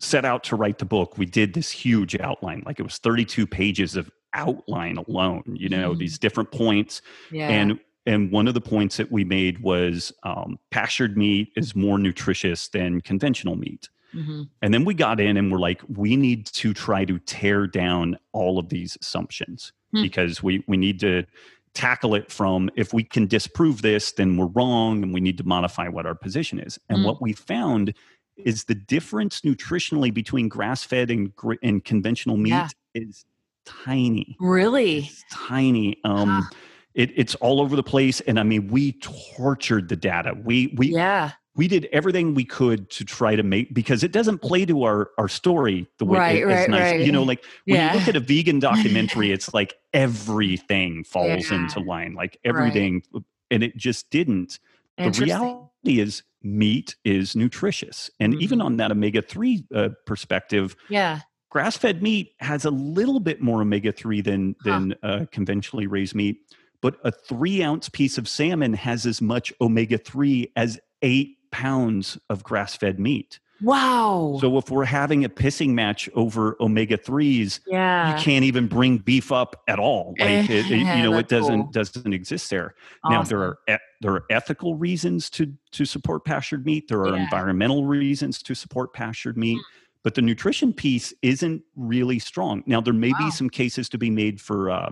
set 0.00 0.24
out 0.24 0.44
to 0.44 0.56
write 0.56 0.78
the 0.78 0.84
book, 0.84 1.18
we 1.18 1.26
did 1.26 1.54
this 1.54 1.70
huge 1.70 2.18
outline, 2.18 2.62
like 2.66 2.78
it 2.78 2.82
was 2.82 2.98
32 2.98 3.46
pages 3.46 3.96
of 3.96 4.10
outline 4.34 4.96
alone, 4.96 5.42
you 5.46 5.68
know, 5.68 5.92
mm. 5.92 5.98
these 5.98 6.18
different 6.18 6.50
points. 6.50 7.02
Yeah. 7.30 7.48
And 7.48 7.78
and 8.06 8.30
one 8.30 8.46
of 8.46 8.54
the 8.54 8.60
points 8.60 8.96
that 8.98 9.10
we 9.10 9.24
made 9.24 9.60
was 9.60 10.12
um, 10.24 10.58
pastured 10.70 11.16
meat 11.16 11.52
is 11.56 11.74
more 11.74 11.98
nutritious 11.98 12.68
than 12.68 13.00
conventional 13.00 13.56
meat. 13.56 13.88
Mm-hmm. 14.14 14.42
And 14.62 14.74
then 14.74 14.84
we 14.84 14.94
got 14.94 15.20
in 15.20 15.36
and 15.36 15.50
we're 15.50 15.58
like, 15.58 15.80
we 15.88 16.16
need 16.16 16.46
to 16.46 16.74
try 16.74 17.04
to 17.04 17.18
tear 17.20 17.66
down 17.66 18.18
all 18.32 18.58
of 18.58 18.68
these 18.68 18.96
assumptions 19.00 19.72
mm-hmm. 19.94 20.02
because 20.02 20.42
we, 20.42 20.62
we 20.68 20.76
need 20.76 21.00
to 21.00 21.24
tackle 21.72 22.14
it 22.14 22.30
from 22.30 22.70
if 22.76 22.92
we 22.92 23.02
can 23.02 23.26
disprove 23.26 23.82
this, 23.82 24.12
then 24.12 24.36
we're 24.36 24.46
wrong 24.46 25.02
and 25.02 25.12
we 25.12 25.20
need 25.20 25.38
to 25.38 25.44
modify 25.44 25.88
what 25.88 26.06
our 26.06 26.14
position 26.14 26.60
is. 26.60 26.78
And 26.88 26.98
mm-hmm. 26.98 27.06
what 27.06 27.22
we 27.22 27.32
found 27.32 27.94
is 28.36 28.64
the 28.64 28.74
difference 28.74 29.40
nutritionally 29.40 30.12
between 30.12 30.48
grass 30.48 30.84
fed 30.84 31.10
and, 31.10 31.32
and 31.62 31.84
conventional 31.84 32.36
meat 32.36 32.50
yeah. 32.50 32.68
is 32.94 33.24
tiny. 33.64 34.36
Really? 34.38 34.98
It's 34.98 35.24
tiny. 35.32 35.96
Um, 36.04 36.28
huh 36.28 36.56
it, 36.94 37.10
it's 37.16 37.34
all 37.36 37.60
over 37.60 37.76
the 37.76 37.82
place 37.82 38.20
and 38.22 38.38
i 38.38 38.42
mean 38.42 38.68
we 38.68 38.92
tortured 38.92 39.88
the 39.88 39.96
data 39.96 40.34
we 40.44 40.72
we 40.76 40.88
yeah 40.88 41.32
we 41.56 41.68
did 41.68 41.88
everything 41.92 42.34
we 42.34 42.44
could 42.44 42.90
to 42.90 43.04
try 43.04 43.36
to 43.36 43.42
make 43.42 43.72
because 43.72 44.02
it 44.02 44.12
doesn't 44.12 44.38
play 44.38 44.64
to 44.66 44.82
our 44.84 45.10
our 45.18 45.28
story 45.28 45.86
the 45.98 46.04
way 46.04 46.18
right, 46.18 46.38
it, 46.38 46.46
right, 46.46 46.70
nice. 46.70 46.80
Right. 46.80 47.00
You 47.00 47.12
know, 47.12 47.22
like 47.22 47.44
when 47.64 47.76
yeah. 47.76 47.92
you 47.92 47.98
look 47.98 48.08
at 48.08 48.16
a 48.16 48.20
vegan 48.20 48.58
documentary, 48.58 49.30
it's 49.32 49.54
like 49.54 49.74
everything 49.92 51.04
falls 51.04 51.50
yeah. 51.50 51.56
into 51.56 51.80
line, 51.80 52.14
like 52.14 52.38
everything, 52.44 53.02
and 53.50 53.62
it 53.62 53.76
just 53.76 54.10
didn't. 54.10 54.58
The 54.98 55.10
reality 55.10 56.00
is 56.00 56.22
meat 56.42 56.96
is 57.04 57.34
nutritious, 57.34 58.10
and 58.20 58.32
mm-hmm. 58.34 58.42
even 58.42 58.60
on 58.60 58.76
that 58.78 58.90
omega 58.90 59.22
three 59.22 59.66
uh, 59.74 59.90
perspective, 60.06 60.76
yeah, 60.88 61.20
grass 61.50 61.76
fed 61.76 62.02
meat 62.02 62.32
has 62.40 62.64
a 62.64 62.70
little 62.70 63.20
bit 63.20 63.40
more 63.40 63.62
omega 63.62 63.92
three 63.92 64.20
than 64.20 64.56
huh. 64.62 64.70
than 64.70 64.94
uh, 65.02 65.26
conventionally 65.30 65.86
raised 65.86 66.14
meat 66.14 66.38
but 66.80 66.96
a 67.04 67.10
three 67.10 67.62
ounce 67.62 67.88
piece 67.88 68.18
of 68.18 68.28
salmon 68.28 68.74
has 68.74 69.06
as 69.06 69.20
much 69.22 69.52
omega 69.60 69.98
3 69.98 70.52
as 70.56 70.78
eight 71.02 71.38
pounds 71.50 72.18
of 72.30 72.42
grass 72.42 72.76
fed 72.76 72.98
meat. 72.98 73.38
Wow. 73.62 74.38
So 74.40 74.58
if 74.58 74.68
we're 74.68 74.84
having 74.84 75.24
a 75.24 75.28
pissing 75.28 75.70
match 75.70 76.10
over 76.14 76.56
omega 76.60 76.96
threes, 76.96 77.60
yeah, 77.66 78.14
you 78.16 78.22
can't 78.22 78.44
even 78.44 78.66
bring 78.66 78.98
beef 78.98 79.30
up 79.30 79.62
at 79.68 79.78
all. 79.78 80.14
Like 80.18 80.50
it, 80.50 80.70
it, 80.70 80.78
you 80.78 80.84
know, 80.84 81.14
it 81.16 81.28
doesn't 81.28 81.62
cool. 81.62 81.70
doesn't 81.70 82.12
exist 82.12 82.50
there. 82.50 82.74
awesome. 83.04 83.14
Now 83.14 83.22
there 83.22 83.40
are 83.68 83.78
there 84.00 84.12
are 84.12 84.24
ethical 84.28 84.74
reasons 84.74 85.30
to 85.30 85.52
to 85.70 85.84
support 85.84 86.24
pastured 86.24 86.66
meat. 86.66 86.88
There 86.88 87.00
are 87.02 87.16
Yeah. 87.16 87.22
environmental 87.24 87.86
reasons 87.86 88.42
to 88.42 88.54
support 88.54 88.92
pastured 88.92 89.38
meat. 89.38 89.56
Mm. 89.58 89.62
But 90.02 90.14
the 90.16 90.22
nutrition 90.22 90.72
piece 90.74 91.14
isn't 91.22 91.62
really 91.76 92.18
strong. 92.18 92.62
Now 92.66 92.80
there 92.82 92.92
may 92.92 93.12
Wow. 93.12 93.18
be 93.26 93.30
some 93.30 93.48
cases 93.48 93.88
to 93.90 93.98
be 93.98 94.10
made 94.10 94.40
for 94.40 94.70
uh, 94.70 94.90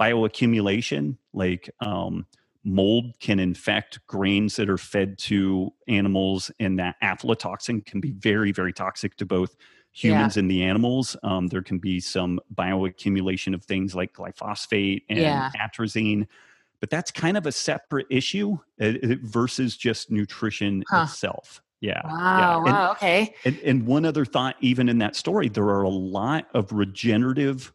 bioaccumulation, 0.00 1.16
like 1.32 1.70
um, 1.80 2.26
mold 2.64 3.18
can 3.20 3.38
infect 3.38 4.04
grains 4.06 4.56
that 4.56 4.68
are 4.70 4.78
fed 4.78 5.18
to 5.18 5.72
animals, 5.88 6.50
and 6.60 6.78
that 6.78 6.96
aflatoxin 7.02 7.84
can 7.84 8.00
be 8.00 8.12
very 8.12 8.52
very 8.52 8.72
toxic 8.72 9.16
to 9.16 9.26
both 9.26 9.54
Yeah. 9.96 10.10
humans 10.10 10.36
and 10.36 10.50
the 10.50 10.62
animals. 10.62 11.16
Um, 11.22 11.46
there 11.48 11.62
can 11.62 11.78
be 11.78 12.00
some 12.00 12.40
bioaccumulation 12.54 13.54
of 13.54 13.64
things 13.64 13.94
like 13.94 14.12
glyphosate 14.12 15.02
and 15.08 15.20
Yeah. 15.20 15.50
atrazine, 15.56 16.26
but 16.80 16.90
that's 16.90 17.10
kind 17.12 17.36
of 17.36 17.46
a 17.46 17.52
separate 17.52 18.06
issue 18.10 18.58
uh, 18.80 18.84
uh, 19.02 19.14
versus 19.22 19.76
just 19.76 20.10
nutrition 20.10 20.82
Huh. 20.90 21.02
itself. 21.04 21.62
Yeah. 21.80 22.00
Wow. 22.04 22.38
yeah. 22.38 22.56
And- 22.56 22.64
Wow. 22.66 22.90
Okay. 22.92 23.34
and, 23.44 23.58
and 23.60 23.86
one 23.86 24.04
other 24.04 24.24
thought, 24.24 24.56
even 24.60 24.88
in 24.88 24.98
that 24.98 25.14
story, 25.16 25.48
there 25.48 25.68
are 25.68 25.82
a 25.82 25.88
lot 25.90 26.48
of 26.54 26.72
regenerative, 26.72 27.72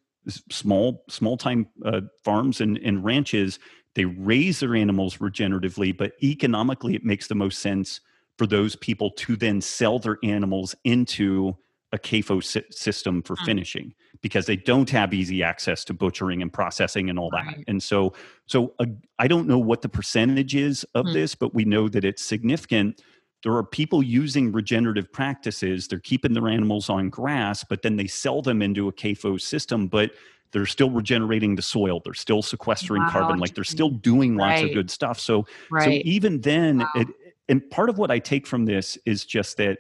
small, 0.51 1.03
small 1.09 1.37
time 1.37 1.67
uh, 1.85 2.01
farms 2.23 2.61
and, 2.61 2.77
and 2.79 3.03
ranches. 3.03 3.59
They 3.95 4.05
raise 4.05 4.59
their 4.59 4.75
animals 4.75 5.17
regeneratively, 5.17 5.97
but 5.97 6.13
economically, 6.23 6.95
it 6.95 7.03
makes 7.03 7.27
the 7.27 7.35
most 7.35 7.59
sense 7.59 8.01
for 8.37 8.47
those 8.47 8.75
people 8.75 9.11
to 9.11 9.35
then 9.35 9.59
sell 9.61 9.99
their 9.99 10.17
animals 10.23 10.75
into 10.83 11.57
a 11.91 11.97
CAFO 11.97 12.43
sy- 12.43 12.63
system 12.69 13.21
for 13.23 13.35
Mm. 13.35 13.45
finishing 13.45 13.93
because 14.21 14.45
they 14.45 14.55
don't 14.55 14.89
have 14.91 15.13
easy 15.13 15.41
access 15.41 15.83
to 15.85 15.93
butchering 15.93 16.41
and 16.41 16.53
processing 16.53 17.09
and 17.09 17.17
all 17.17 17.31
that. 17.31 17.45
Right. 17.45 17.63
And 17.67 17.81
so, 17.81 18.13
so 18.45 18.73
uh, 18.79 18.85
I 19.17 19.27
don't 19.27 19.47
know 19.47 19.57
what 19.57 19.81
the 19.81 19.89
percentage 19.89 20.55
is 20.55 20.83
of 20.93 21.07
Mm. 21.07 21.13
this, 21.13 21.35
but 21.35 21.53
we 21.55 21.65
know 21.65 21.89
that 21.89 22.05
it's 22.05 22.23
significant 22.23 23.01
there 23.43 23.53
are 23.55 23.63
people 23.63 24.03
using 24.03 24.51
regenerative 24.51 25.11
practices. 25.11 25.87
They're 25.87 25.99
keeping 25.99 26.33
their 26.33 26.47
animals 26.49 26.89
on 26.89 27.09
grass, 27.09 27.63
but 27.63 27.81
then 27.81 27.95
they 27.95 28.07
sell 28.07 28.41
them 28.41 28.61
into 28.61 28.87
a 28.87 28.93
CAFO 28.93 29.39
system, 29.39 29.87
but 29.87 30.11
they're 30.51 30.65
still 30.65 30.89
regenerating 30.89 31.55
the 31.55 31.61
soil. 31.61 32.01
They're 32.03 32.13
still 32.13 32.41
sequestering 32.41 33.03
Wow, 33.03 33.09
carbon. 33.11 33.37
Like 33.37 33.55
they're 33.55 33.63
still 33.63 33.89
doing 33.89 34.35
lots 34.35 34.61
Right. 34.61 34.65
of 34.65 34.73
good 34.73 34.89
stuff. 34.91 35.19
So, 35.19 35.45
so 35.77 35.89
even 36.03 36.41
then, 36.41 36.79
Wow. 36.79 36.89
it, 36.95 37.07
and 37.47 37.67
part 37.69 37.89
of 37.89 37.97
what 37.97 38.11
I 38.11 38.19
take 38.19 38.45
from 38.45 38.65
this 38.65 38.97
is 39.05 39.25
just 39.25 39.57
that 39.57 39.79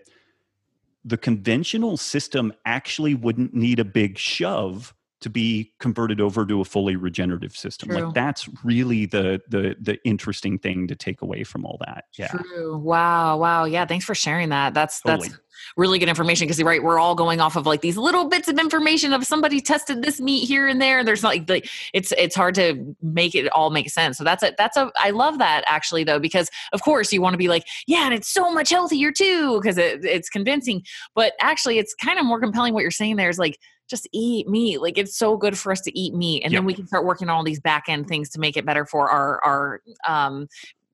the 1.03 1.17
conventional 1.17 1.97
system 1.97 2.53
actually 2.65 3.15
wouldn't 3.15 3.53
need 3.53 3.79
a 3.79 3.85
big 3.85 4.17
shove 4.17 4.93
to 5.21 5.29
be 5.29 5.73
converted 5.79 6.21
over 6.21 6.45
to 6.45 6.61
a 6.61 6.65
fully 6.65 6.95
regenerative 6.95 7.55
system. 7.55 7.89
True. 7.89 8.05
Like 8.05 8.13
that's 8.13 8.47
really 8.63 9.05
the 9.05 9.41
the 9.49 9.75
the 9.79 9.99
interesting 10.05 10.57
thing 10.57 10.87
to 10.87 10.95
take 10.95 11.21
away 11.21 11.43
from 11.43 11.65
all 11.65 11.77
that. 11.85 12.05
Yeah. 12.17 12.27
True. 12.27 12.77
Wow. 12.77 13.37
Wow. 13.37 13.65
Yeah. 13.65 13.85
Thanks 13.85 14.05
for 14.05 14.15
sharing 14.15 14.49
that. 14.49 14.73
That's 14.73 15.01
Totally. 15.01 15.29
that's 15.29 15.39
really 15.75 15.99
good 15.99 16.07
information 16.07 16.47
because 16.47 16.61
right, 16.63 16.81
we're 16.81 16.99
all 16.99 17.15
going 17.15 17.41
off 17.41 17.57
of 17.57 17.65
like 17.65 17.81
these 17.81 17.97
little 17.97 18.29
bits 18.29 18.47
of 18.47 18.57
information 18.57 19.11
of 19.11 19.25
somebody 19.25 19.59
tested 19.59 20.01
this 20.01 20.21
meat 20.21 20.47
here 20.47 20.67
and 20.67 20.81
there. 20.81 20.99
And 20.99 21.07
there's 21.07 21.23
not 21.23 21.29
like 21.29 21.47
the 21.47 21.67
it's 21.93 22.13
it's 22.17 22.35
hard 22.35 22.55
to 22.55 22.95
make 23.01 23.35
it 23.35 23.47
all 23.49 23.69
make 23.69 23.89
sense. 23.89 24.17
So 24.17 24.23
that's 24.23 24.43
a 24.43 24.53
that's 24.57 24.77
a 24.77 24.91
I 24.97 25.09
love 25.09 25.37
that 25.39 25.63
actually 25.65 26.05
though 26.05 26.19
because 26.19 26.49
of 26.71 26.81
course 26.81 27.11
you 27.11 27.21
want 27.21 27.33
to 27.33 27.37
be 27.37 27.49
like 27.49 27.65
yeah, 27.87 28.05
and 28.05 28.13
it's 28.13 28.29
so 28.29 28.51
much 28.53 28.69
healthier 28.69 29.11
too 29.11 29.59
because 29.61 29.77
it, 29.77 30.05
it's 30.05 30.29
convincing. 30.29 30.83
But 31.13 31.33
actually, 31.41 31.77
it's 31.77 31.93
kind 31.93 32.19
of 32.19 32.25
more 32.25 32.39
compelling 32.39 32.73
what 32.73 32.81
you're 32.81 32.91
saying. 32.91 33.17
There 33.17 33.29
is 33.29 33.39
like 33.39 33.59
just 33.89 34.07
eat 34.11 34.47
meat. 34.47 34.81
Like 34.81 34.97
it's 34.97 35.17
so 35.17 35.35
good 35.37 35.57
for 35.57 35.71
us 35.71 35.81
to 35.81 35.99
eat 35.99 36.13
meat, 36.13 36.43
and 36.43 36.53
then 36.53 36.65
we 36.65 36.73
can 36.73 36.87
start 36.87 37.05
working 37.05 37.29
on 37.29 37.35
all 37.35 37.43
these 37.43 37.59
back 37.59 37.85
end 37.87 38.07
things 38.07 38.29
to 38.29 38.39
make 38.39 38.55
it 38.57 38.65
better 38.65 38.85
for 38.85 39.09
our 39.09 39.43
our 39.43 39.81
um, 40.07 40.47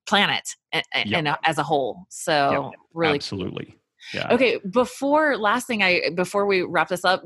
planet 0.06 0.48
and, 0.72 0.84
Yep. 0.94 1.18
and 1.18 1.28
uh, 1.28 1.36
as 1.44 1.58
a 1.58 1.62
whole. 1.62 2.06
So 2.08 2.72
really 2.94 3.12
cool. 3.12 3.16
Absolutely. 3.16 3.76
Yeah. 4.14 4.28
Okay, 4.32 4.60
before 4.70 5.36
last 5.36 5.66
thing 5.66 5.82
I 5.82 6.10
before 6.14 6.46
we 6.46 6.62
wrap 6.62 6.88
this 6.88 7.04
up, 7.04 7.24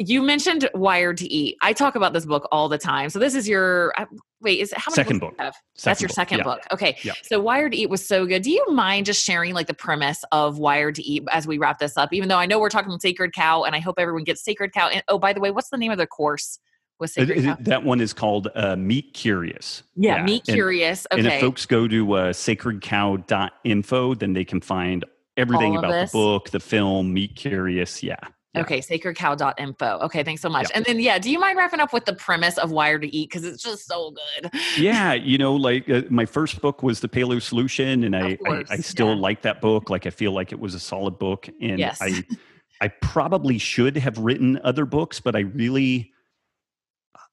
you 0.00 0.22
mentioned 0.22 0.68
Wired 0.74 1.18
to 1.18 1.30
Eat. 1.30 1.56
I 1.60 1.72
talk 1.74 1.94
about 1.94 2.12
this 2.14 2.24
book 2.24 2.48
all 2.50 2.68
the 2.70 2.78
time. 2.78 3.10
So 3.10 3.18
this 3.18 3.34
is 3.34 3.46
your 3.46 3.92
uh, 3.98 4.06
wait, 4.40 4.58
is 4.60 4.72
it 4.72 4.78
how 4.78 4.90
many 4.90 4.94
Second 4.96 5.18
book. 5.20 5.34
you 5.38 5.44
have? 5.44 5.54
That's 5.84 6.00
your 6.00 6.08
book. 6.08 6.14
second 6.14 6.38
Yeah. 6.38 6.44
book. 6.44 6.60
Okay. 6.72 6.96
Yeah. 7.02 7.12
So 7.22 7.38
Wired 7.38 7.72
to 7.72 7.78
Eat 7.78 7.90
was 7.90 8.06
so 8.06 8.24
good. 8.24 8.40
Do 8.42 8.50
you 8.50 8.64
mind 8.70 9.04
just 9.06 9.22
sharing 9.22 9.52
like 9.52 9.66
the 9.66 9.74
premise 9.74 10.24
of 10.32 10.58
Wired 10.58 10.94
to 10.94 11.02
Eat 11.02 11.24
as 11.30 11.46
we 11.46 11.58
wrap 11.58 11.78
this 11.78 11.96
up? 11.98 12.12
Even 12.14 12.28
though 12.30 12.38
I 12.38 12.46
know 12.46 12.58
we're 12.58 12.70
talking 12.70 12.98
Sacred 12.98 13.34
Cow 13.34 13.64
and 13.64 13.76
I 13.76 13.80
hope 13.80 13.96
everyone 13.98 14.24
gets 14.24 14.42
Sacred 14.42 14.72
Cow. 14.72 14.88
And 14.88 15.02
oh, 15.08 15.18
by 15.18 15.34
the 15.34 15.40
way, 15.40 15.50
what's 15.50 15.68
the 15.68 15.76
name 15.76 15.92
of 15.92 15.98
the 15.98 16.06
course 16.06 16.58
with 16.98 17.10
Sacred 17.10 17.46
uh, 17.46 17.56
Cow? 17.56 17.62
That 17.64 17.84
one 17.84 18.00
is 18.00 18.14
called 18.14 18.48
uh, 18.54 18.76
Meat 18.76 19.12
Curious. 19.12 19.82
Yeah, 19.96 20.22
Meat 20.24 20.48
and- 20.48 20.54
Curious. 20.54 21.06
And 21.10 21.26
if 21.26 21.40
folks 21.40 21.66
go 21.66 21.86
to 21.86 22.12
uh, 22.14 22.32
sacredcow.info, 22.32 24.14
then 24.14 24.32
they 24.32 24.44
can 24.46 24.60
find 24.62 25.04
everything 25.36 25.76
about 25.76 25.90
this? 25.92 26.12
the 26.12 26.16
book, 26.18 26.48
the 26.50 26.60
film, 26.60 27.12
Meat 27.12 27.36
Curious. 27.36 28.02
Yeah. 28.02 28.16
Yeah. 28.54 28.62
Okay, 28.62 28.80
sacredcow.info. 28.80 29.98
Okay, 30.02 30.24
thanks 30.24 30.42
so 30.42 30.48
much. 30.48 30.68
Yeah. 30.70 30.78
And 30.78 30.84
then, 30.84 30.98
yeah, 30.98 31.18
do 31.18 31.30
you 31.30 31.38
mind 31.38 31.56
wrapping 31.56 31.78
up 31.78 31.92
with 31.92 32.04
the 32.04 32.14
premise 32.14 32.58
of 32.58 32.72
Wired 32.72 33.02
to 33.02 33.14
Eat? 33.14 33.30
Because 33.30 33.44
it's 33.44 33.62
just 33.62 33.86
so 33.86 34.12
good. 34.40 34.50
yeah, 34.76 35.12
you 35.12 35.38
know, 35.38 35.54
like 35.54 35.88
uh, 35.88 36.02
my 36.10 36.26
first 36.26 36.60
book 36.60 36.82
was 36.82 36.98
the 36.98 37.08
Paleo 37.08 37.40
Solution, 37.40 38.02
and 38.02 38.16
I, 38.16 38.36
I, 38.46 38.64
I 38.68 38.76
still 38.78 39.14
yeah. 39.14 39.20
like 39.20 39.42
that 39.42 39.60
book. 39.60 39.88
Like 39.88 40.04
I 40.04 40.10
feel 40.10 40.32
like 40.32 40.50
it 40.50 40.58
was 40.58 40.74
a 40.74 40.80
solid 40.80 41.18
book, 41.18 41.48
and 41.60 41.78
Yes. 41.78 41.98
I, 42.00 42.24
I 42.80 42.88
probably 42.88 43.58
should 43.58 43.96
have 43.96 44.18
written 44.18 44.58
other 44.64 44.84
books, 44.84 45.20
but 45.20 45.36
I 45.36 45.40
really, 45.40 46.12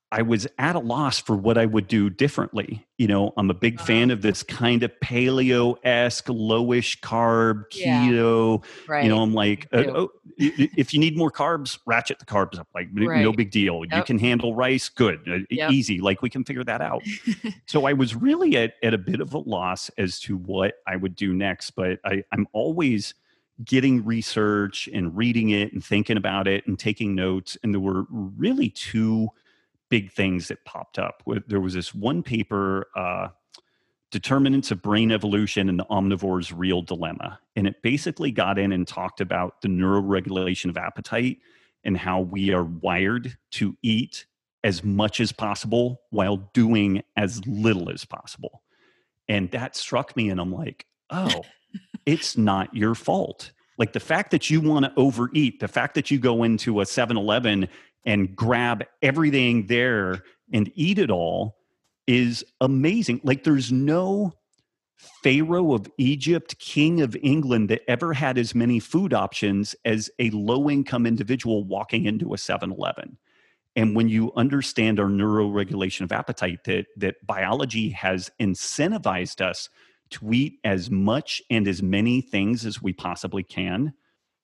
I 0.10 0.22
was 0.22 0.48
at 0.58 0.76
a 0.76 0.80
loss 0.80 1.20
for 1.20 1.36
what 1.36 1.58
I 1.58 1.66
would 1.66 1.88
do 1.88 2.10
differently. 2.10 2.88
You 2.98 3.08
know, 3.08 3.34
I'm 3.36 3.50
a 3.50 3.54
big 3.54 3.76
Uh-huh. 3.76 3.86
fan 3.88 4.10
of 4.12 4.22
this 4.22 4.42
kind 4.42 4.84
of 4.84 4.92
paleo 5.04 5.76
esque, 5.84 6.28
lowish 6.28 7.00
carb 7.02 7.66
Yeah. 7.74 8.08
keto. 8.08 8.64
Right. 8.88 9.04
You 9.04 9.10
know, 9.10 9.22
I'm 9.22 9.34
like, 9.34 9.68
uh, 9.74 9.84
oh, 9.88 10.12
i- 10.40 10.70
if 10.78 10.94
you 10.94 11.00
need 11.02 11.18
more 11.18 11.30
carbs, 11.30 11.78
ratchet 11.86 12.20
the 12.20 12.26
carbs 12.26 12.58
up. 12.58 12.70
Like, 12.74 12.88
n- 12.96 13.04
no 13.22 13.34
big 13.34 13.52
deal. 13.52 13.84
You 13.92 14.02
can 14.04 14.18
handle 14.18 14.56
rice, 14.56 14.88
good, 14.88 15.20
uh, 15.28 15.40
Yep. 15.50 15.72
easy. 15.72 16.00
Like, 16.00 16.22
we 16.22 16.30
can 16.30 16.46
figure 16.46 16.64
that 16.64 16.80
out. 16.80 17.04
so 17.66 17.86
I 17.86 17.92
was 17.92 18.16
really 18.16 18.56
at, 18.56 18.76
at 18.82 18.94
a 18.94 18.98
bit 18.98 19.20
of 19.20 19.34
a 19.34 19.40
loss 19.40 19.90
as 19.98 20.22
to 20.22 20.38
what 20.38 20.76
I 20.88 20.96
would 20.96 21.18
do 21.18 21.34
next. 21.34 21.72
But 21.72 22.00
I, 22.06 22.24
I'm 22.32 22.48
always 22.54 23.14
getting 23.66 24.06
research 24.06 24.88
and 24.94 25.18
reading 25.18 25.50
it 25.50 25.74
and 25.74 25.84
thinking 25.84 26.16
about 26.16 26.48
it 26.48 26.66
and 26.66 26.80
taking 26.80 27.14
notes. 27.14 27.58
And 27.62 27.74
there 27.74 27.82
were 27.82 28.06
really 28.10 28.70
two 28.70 29.30
big 29.90 30.12
things 30.12 30.48
that 30.48 30.64
popped 30.66 31.00
up. 31.00 31.24
There 31.48 31.60
was 31.60 31.74
this 31.74 31.94
one 31.94 32.24
paper. 32.24 32.88
Uh, 32.96 33.30
determinants 34.10 34.72
of 34.72 34.82
brain 34.82 35.12
evolution 35.12 35.68
and 35.68 35.80
the 35.80 35.86
omnivore's 35.90 36.54
real 36.54 36.82
dilemma. 36.82 37.40
And 37.56 37.68
it 37.68 37.82
basically 37.82 38.32
got 38.32 38.58
in 38.58 38.72
and 38.72 38.88
talked 38.88 39.20
about 39.20 39.62
the 39.62 39.68
neuroregulation 39.68 40.70
of 40.70 40.78
appetite 40.78 41.40
and 41.84 41.98
how 41.98 42.22
we 42.22 42.54
are 42.54 42.64
wired 42.64 43.38
to 43.52 43.76
eat 43.84 44.26
as 44.64 44.84
much 44.84 45.20
as 45.20 45.32
possible 45.32 46.02
while 46.10 46.38
doing 46.54 47.04
as 47.16 47.46
little 47.46 47.90
as 47.90 48.06
possible. 48.06 48.64
And 49.30 49.52
that 49.52 49.76
struck 49.76 50.16
me, 50.16 50.30
and 50.30 50.40
I'm 50.40 50.54
like, 50.54 50.86
oh, 51.10 51.44
it's 52.06 52.38
not 52.38 52.74
your 52.76 52.96
fault. 52.96 53.52
Like 53.78 53.94
the 53.94 54.00
fact 54.00 54.32
that 54.32 54.50
you 54.50 54.60
want 54.60 54.86
to 54.86 54.94
overeat, 54.98 55.60
the 55.60 55.68
fact 55.68 55.96
that 55.96 56.10
you 56.10 56.18
go 56.18 56.44
into 56.44 56.82
a 56.82 56.86
7 56.86 57.16
Eleven 57.16 57.68
and 58.08 58.36
grab 58.36 58.84
everything 59.04 59.68
there 59.68 60.24
and 60.52 60.72
eat 60.74 60.98
it 60.98 61.12
all 61.12 61.58
is 62.08 62.44
amazing. 62.62 63.20
Like 63.24 63.44
there's 63.44 63.72
no 63.72 64.34
Pharaoh 65.22 65.74
of 65.74 65.92
Egypt, 65.98 66.58
King 66.58 67.02
of 67.02 67.16
England 67.22 67.70
that 67.70 67.82
ever 67.88 68.14
had 68.14 68.38
as 68.38 68.56
many 68.56 68.80
food 68.80 69.14
options 69.14 69.76
as 69.86 70.10
a 70.20 70.30
low 70.32 70.70
income 70.70 71.06
individual 71.06 71.66
walking 71.66 72.06
into 72.06 72.34
a 72.34 72.38
7 72.38 72.72
Eleven. 72.72 73.18
And 73.76 73.96
when 73.96 74.10
you 74.10 74.32
understand 74.36 75.00
our 75.00 75.08
neuroregulation 75.08 76.02
of 76.02 76.12
appetite, 76.12 76.64
that, 76.64 76.88
that 76.96 77.28
biology 77.28 77.90
has 77.90 78.32
incentivized 78.40 79.40
us 79.40 79.70
to 80.12 80.32
eat 80.32 80.60
as 80.64 80.90
much 80.90 81.42
and 81.52 81.68
as 81.68 81.84
many 81.84 82.22
things 82.22 82.66
as 82.66 82.82
we 82.82 82.94
possibly 82.94 83.44
can, 83.44 83.94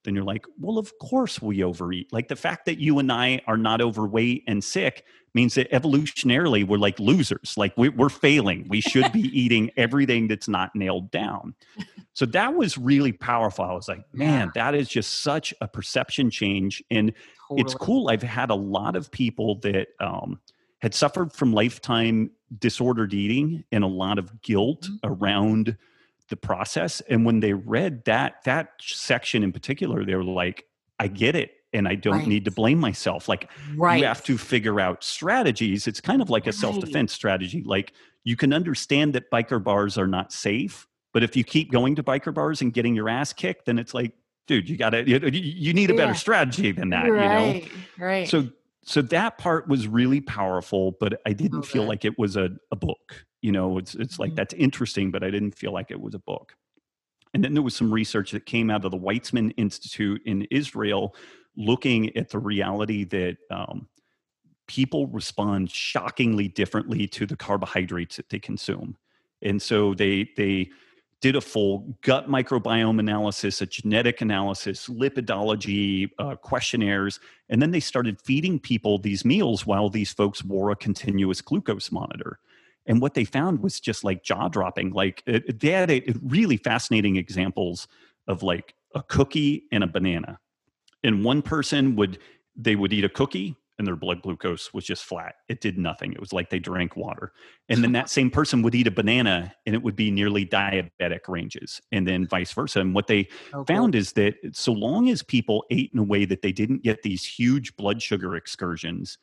then 0.04 0.14
you're 0.14 0.24
like, 0.24 0.46
well, 0.60 0.78
of 0.78 0.96
course 0.98 1.40
we 1.42 1.64
overeat. 1.64 2.12
Like 2.12 2.28
the 2.28 2.36
fact 2.36 2.66
that 2.66 2.78
you 2.78 2.98
and 2.98 3.10
I 3.10 3.40
are 3.46 3.56
not 3.56 3.80
overweight 3.80 4.44
and 4.46 4.62
sick 4.62 5.04
means 5.34 5.54
that 5.54 5.70
evolutionarily 5.72 6.66
we're 6.66 6.78
like 6.78 7.00
losers. 7.00 7.54
Like 7.56 7.72
we, 7.76 7.88
we're 7.88 8.08
failing. 8.08 8.66
We 8.68 8.80
should 8.80 9.10
be 9.12 9.20
eating 9.38 9.70
everything 9.76 10.28
that's 10.28 10.46
not 10.46 10.70
nailed 10.76 11.10
down. 11.10 11.54
So 12.12 12.24
that 12.26 12.54
was 12.54 12.78
really 12.78 13.12
powerful. 13.12 13.64
I 13.64 13.72
was 13.72 13.88
like, 13.88 14.04
man, 14.12 14.52
that 14.54 14.74
is 14.74 14.88
just 14.88 15.22
such 15.22 15.52
a 15.60 15.66
perception 15.66 16.30
change. 16.30 16.82
And 16.90 17.12
it's 17.56 17.74
cool. 17.74 18.08
I've 18.08 18.22
had 18.22 18.50
a 18.50 18.54
lot 18.54 18.94
of 18.96 19.10
people 19.10 19.56
that 19.60 19.88
um, 20.00 20.38
had 20.80 20.94
suffered 20.94 21.32
from 21.32 21.52
lifetime 21.52 22.30
disordered 22.58 23.12
eating 23.14 23.64
and 23.72 23.82
a 23.82 23.88
lot 23.88 24.18
of 24.18 24.40
guilt 24.42 24.82
Mhm. 24.82 24.98
around 25.02 25.76
the 26.28 26.36
process. 26.36 27.00
And 27.02 27.24
when 27.24 27.40
they 27.40 27.52
read 27.52 28.04
that 28.04 28.44
that 28.44 28.70
section 28.80 29.42
in 29.42 29.52
particular, 29.52 30.04
they 30.04 30.14
were 30.14 30.24
like, 30.24 30.64
I 30.98 31.08
get 31.08 31.36
it. 31.36 31.52
And 31.72 31.88
I 31.88 31.96
don't 31.96 32.18
right. 32.18 32.26
need 32.26 32.44
to 32.44 32.52
blame 32.52 32.78
myself. 32.78 33.28
Like 33.28 33.50
right. 33.74 33.98
you 33.98 34.06
have 34.06 34.22
to 34.24 34.38
figure 34.38 34.78
out 34.78 35.02
strategies. 35.02 35.88
It's 35.88 36.00
kind 36.00 36.22
of 36.22 36.30
like 36.30 36.46
a 36.46 36.50
right. 36.50 36.54
self-defense 36.54 37.12
strategy. 37.12 37.64
Like 37.66 37.92
you 38.22 38.36
can 38.36 38.52
understand 38.52 39.12
that 39.14 39.30
biker 39.30 39.62
bars 39.62 39.98
are 39.98 40.06
not 40.06 40.32
safe, 40.32 40.86
but 41.12 41.24
if 41.24 41.36
you 41.36 41.42
keep 41.42 41.72
going 41.72 41.96
to 41.96 42.02
biker 42.02 42.32
bars 42.32 42.62
and 42.62 42.72
getting 42.72 42.94
your 42.94 43.08
ass 43.08 43.32
kicked, 43.32 43.66
then 43.66 43.78
it's 43.78 43.92
like, 43.92 44.12
dude, 44.46 44.68
you 44.68 44.76
gotta 44.76 45.08
you, 45.08 45.18
you 45.30 45.72
need 45.72 45.90
a 45.90 45.94
better 45.94 46.12
yeah. 46.12 46.16
strategy 46.16 46.70
than 46.70 46.90
that. 46.90 47.10
Right. 47.10 47.54
You 47.54 47.60
know? 47.62 47.66
Right. 47.98 48.28
So 48.28 48.48
so 48.84 49.02
that 49.02 49.38
part 49.38 49.66
was 49.66 49.88
really 49.88 50.20
powerful, 50.20 50.96
but 51.00 51.20
I 51.26 51.32
didn't 51.32 51.60
okay. 51.60 51.68
feel 51.68 51.84
like 51.84 52.04
it 52.04 52.18
was 52.18 52.36
a, 52.36 52.50
a 52.70 52.76
book. 52.76 53.24
You 53.44 53.52
know, 53.52 53.76
it's 53.76 53.94
it's 53.94 54.18
like 54.18 54.30
mm-hmm. 54.30 54.36
that's 54.36 54.54
interesting, 54.54 55.10
but 55.10 55.22
I 55.22 55.28
didn't 55.30 55.54
feel 55.54 55.70
like 55.70 55.90
it 55.90 56.00
was 56.00 56.14
a 56.14 56.18
book. 56.18 56.56
And 57.34 57.44
then 57.44 57.52
there 57.52 57.62
was 57.62 57.76
some 57.76 57.92
research 57.92 58.30
that 58.30 58.46
came 58.46 58.70
out 58.70 58.86
of 58.86 58.90
the 58.90 58.96
Weizmann 58.96 59.52
Institute 59.58 60.22
in 60.24 60.46
Israel 60.50 61.14
looking 61.54 62.16
at 62.16 62.30
the 62.30 62.38
reality 62.38 63.04
that 63.04 63.36
um, 63.50 63.86
people 64.66 65.08
respond 65.08 65.70
shockingly 65.70 66.48
differently 66.48 67.06
to 67.08 67.26
the 67.26 67.36
carbohydrates 67.36 68.16
that 68.16 68.30
they 68.30 68.38
consume. 68.38 68.96
And 69.42 69.60
so 69.60 69.92
they 69.92 70.30
they 70.38 70.70
did 71.20 71.36
a 71.36 71.40
full 71.42 71.98
gut 72.00 72.30
microbiome 72.30 72.98
analysis, 72.98 73.60
a 73.60 73.66
genetic 73.66 74.22
analysis, 74.22 74.88
lipidology 74.88 76.08
uh, 76.18 76.36
questionnaires, 76.36 77.20
and 77.50 77.60
then 77.60 77.72
they 77.72 77.80
started 77.80 78.18
feeding 78.22 78.58
people 78.58 78.96
these 78.96 79.22
meals 79.22 79.66
while 79.66 79.90
these 79.90 80.14
folks 80.14 80.42
wore 80.42 80.70
a 80.70 80.76
continuous 80.76 81.42
glucose 81.42 81.92
monitor. 81.92 82.38
And 82.86 83.00
what 83.00 83.14
they 83.14 83.24
found 83.24 83.62
was 83.62 83.80
just 83.80 84.04
like 84.04 84.22
jaw 84.22 84.48
dropping. 84.48 84.90
Like 84.90 85.22
it, 85.26 85.60
they 85.60 85.70
had 85.70 85.90
a, 85.90 86.02
really 86.22 86.56
fascinating 86.56 87.16
examples 87.16 87.88
of 88.28 88.42
like 88.42 88.74
a 88.94 89.02
cookie 89.02 89.64
and 89.72 89.82
a 89.82 89.86
banana. 89.86 90.38
And 91.02 91.24
one 91.24 91.42
person 91.42 91.96
would 91.96 92.18
they 92.56 92.76
would 92.76 92.92
eat 92.92 93.04
a 93.04 93.08
cookie 93.08 93.56
and 93.78 93.86
their 93.86 93.96
blood 93.96 94.22
glucose 94.22 94.72
was 94.72 94.84
just 94.84 95.04
flat. 95.04 95.34
It 95.48 95.60
did 95.60 95.78
nothing. 95.78 96.12
It 96.12 96.20
was 96.20 96.32
like 96.32 96.50
they 96.50 96.58
drank 96.58 96.96
water. 96.96 97.32
And 97.68 97.82
then 97.82 97.92
that 97.92 98.08
same 98.08 98.30
person 98.30 98.62
would 98.62 98.74
eat 98.74 98.86
a 98.86 98.92
banana 98.92 99.52
and 99.66 99.74
it 99.74 99.82
would 99.82 99.96
be 99.96 100.10
nearly 100.10 100.46
diabetic 100.46 101.26
ranges, 101.28 101.80
and 101.90 102.06
then 102.06 102.26
vice 102.26 102.52
versa. 102.52 102.80
And 102.80 102.94
what 102.94 103.08
they 103.08 103.28
oh, 103.52 103.64
found 103.64 103.94
is 103.94 104.12
that 104.12 104.34
so 104.52 104.72
long 104.72 105.08
as 105.08 105.22
people 105.22 105.64
ate 105.70 105.90
in 105.92 105.98
a 105.98 106.04
way 106.04 106.24
that 106.24 106.42
they 106.42 106.52
didn't 106.52 106.82
get 106.82 107.02
these 107.02 107.24
huge 107.24 107.74
blood 107.76 108.00
sugar 108.00 108.36
excursions, 108.36 109.18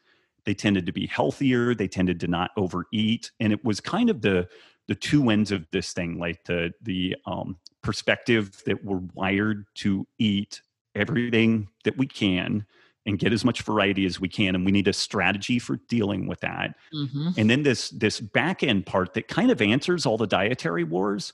they 0.46 0.54
tended 0.54 0.86
to 0.86 0.92
be 0.92 1.08
healthier. 1.08 1.76
They 1.76 1.88
tended 1.88 2.20
to 2.22 2.28
not 2.28 2.52
overeat. 2.58 3.32
And 3.40 3.54
it 3.54 3.64
was 3.64 3.80
kind 3.80 4.10
of 4.10 4.22
the 4.22 4.48
the 4.88 4.96
two 4.96 5.30
ends 5.30 5.52
of 5.52 5.66
this 5.72 5.94
thing, 5.94 6.18
like 6.20 6.44
the 6.46 6.72
the 6.82 7.16
um, 7.26 7.58
perspective 7.82 8.62
that 8.66 8.84
we're 8.84 9.02
wired 9.14 9.66
to 9.76 10.08
eat 10.20 10.62
everything 10.96 11.68
that 11.84 11.98
we 11.98 12.06
can 12.06 12.66
and 13.06 13.18
get 13.18 13.34
as 13.34 13.44
much 13.44 13.64
variety 13.64 14.06
as 14.06 14.20
we 14.20 14.28
can 14.28 14.56
and 14.56 14.66
we 14.66 14.72
need 14.72 14.88
a 14.88 14.94
strategy 14.94 15.58
for 15.58 15.80
dealing 15.88 16.28
with 16.28 16.40
that 16.42 16.76
mm-hmm. 16.94 17.30
and 17.38 17.50
then 17.50 17.64
this 17.64 17.90
this 17.92 18.20
back 18.20 18.62
end 18.62 18.86
part 18.86 19.14
that 19.14 19.28
kind 19.28 19.52
of 19.52 19.62
answers 19.62 20.06
all 20.06 20.18
the 20.18 20.28
dietary 20.28 20.84
wars 20.84 21.34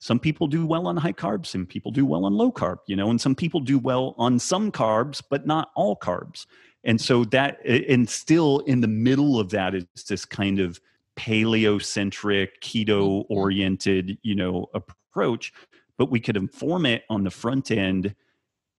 some 0.00 0.18
people 0.18 0.46
do 0.46 0.66
well 0.66 0.86
on 0.86 0.96
high 0.96 1.12
carbs 1.12 1.46
some 1.46 1.64
people 1.64 1.90
do 1.90 2.04
well 2.04 2.24
on 2.24 2.34
low 2.34 2.52
carb 2.52 2.78
you 2.86 2.96
know 2.96 3.10
and 3.10 3.20
some 3.20 3.34
people 3.34 3.60
do 3.60 3.78
well 3.78 4.14
on 4.18 4.38
some 4.38 4.70
carbs 4.70 5.22
but 5.30 5.46
not 5.46 5.70
all 5.76 5.96
carbs 5.96 6.46
and 6.84 7.00
so 7.00 7.24
that 7.24 7.64
and 7.66 8.08
still 8.08 8.60
in 8.60 8.80
the 8.80 8.88
middle 8.88 9.38
of 9.38 9.50
that 9.50 9.74
is 9.74 9.84
this 10.08 10.24
kind 10.24 10.60
of 10.60 10.80
paleocentric 11.16 12.48
mm-hmm. 12.60 12.90
keto 12.90 13.24
oriented 13.28 14.18
you 14.22 14.34
know 14.34 14.66
approach 14.74 15.52
but 15.96 16.10
we 16.10 16.20
could 16.20 16.36
inform 16.36 16.86
it 16.86 17.04
on 17.10 17.24
the 17.24 17.30
front 17.30 17.70
end 17.70 18.14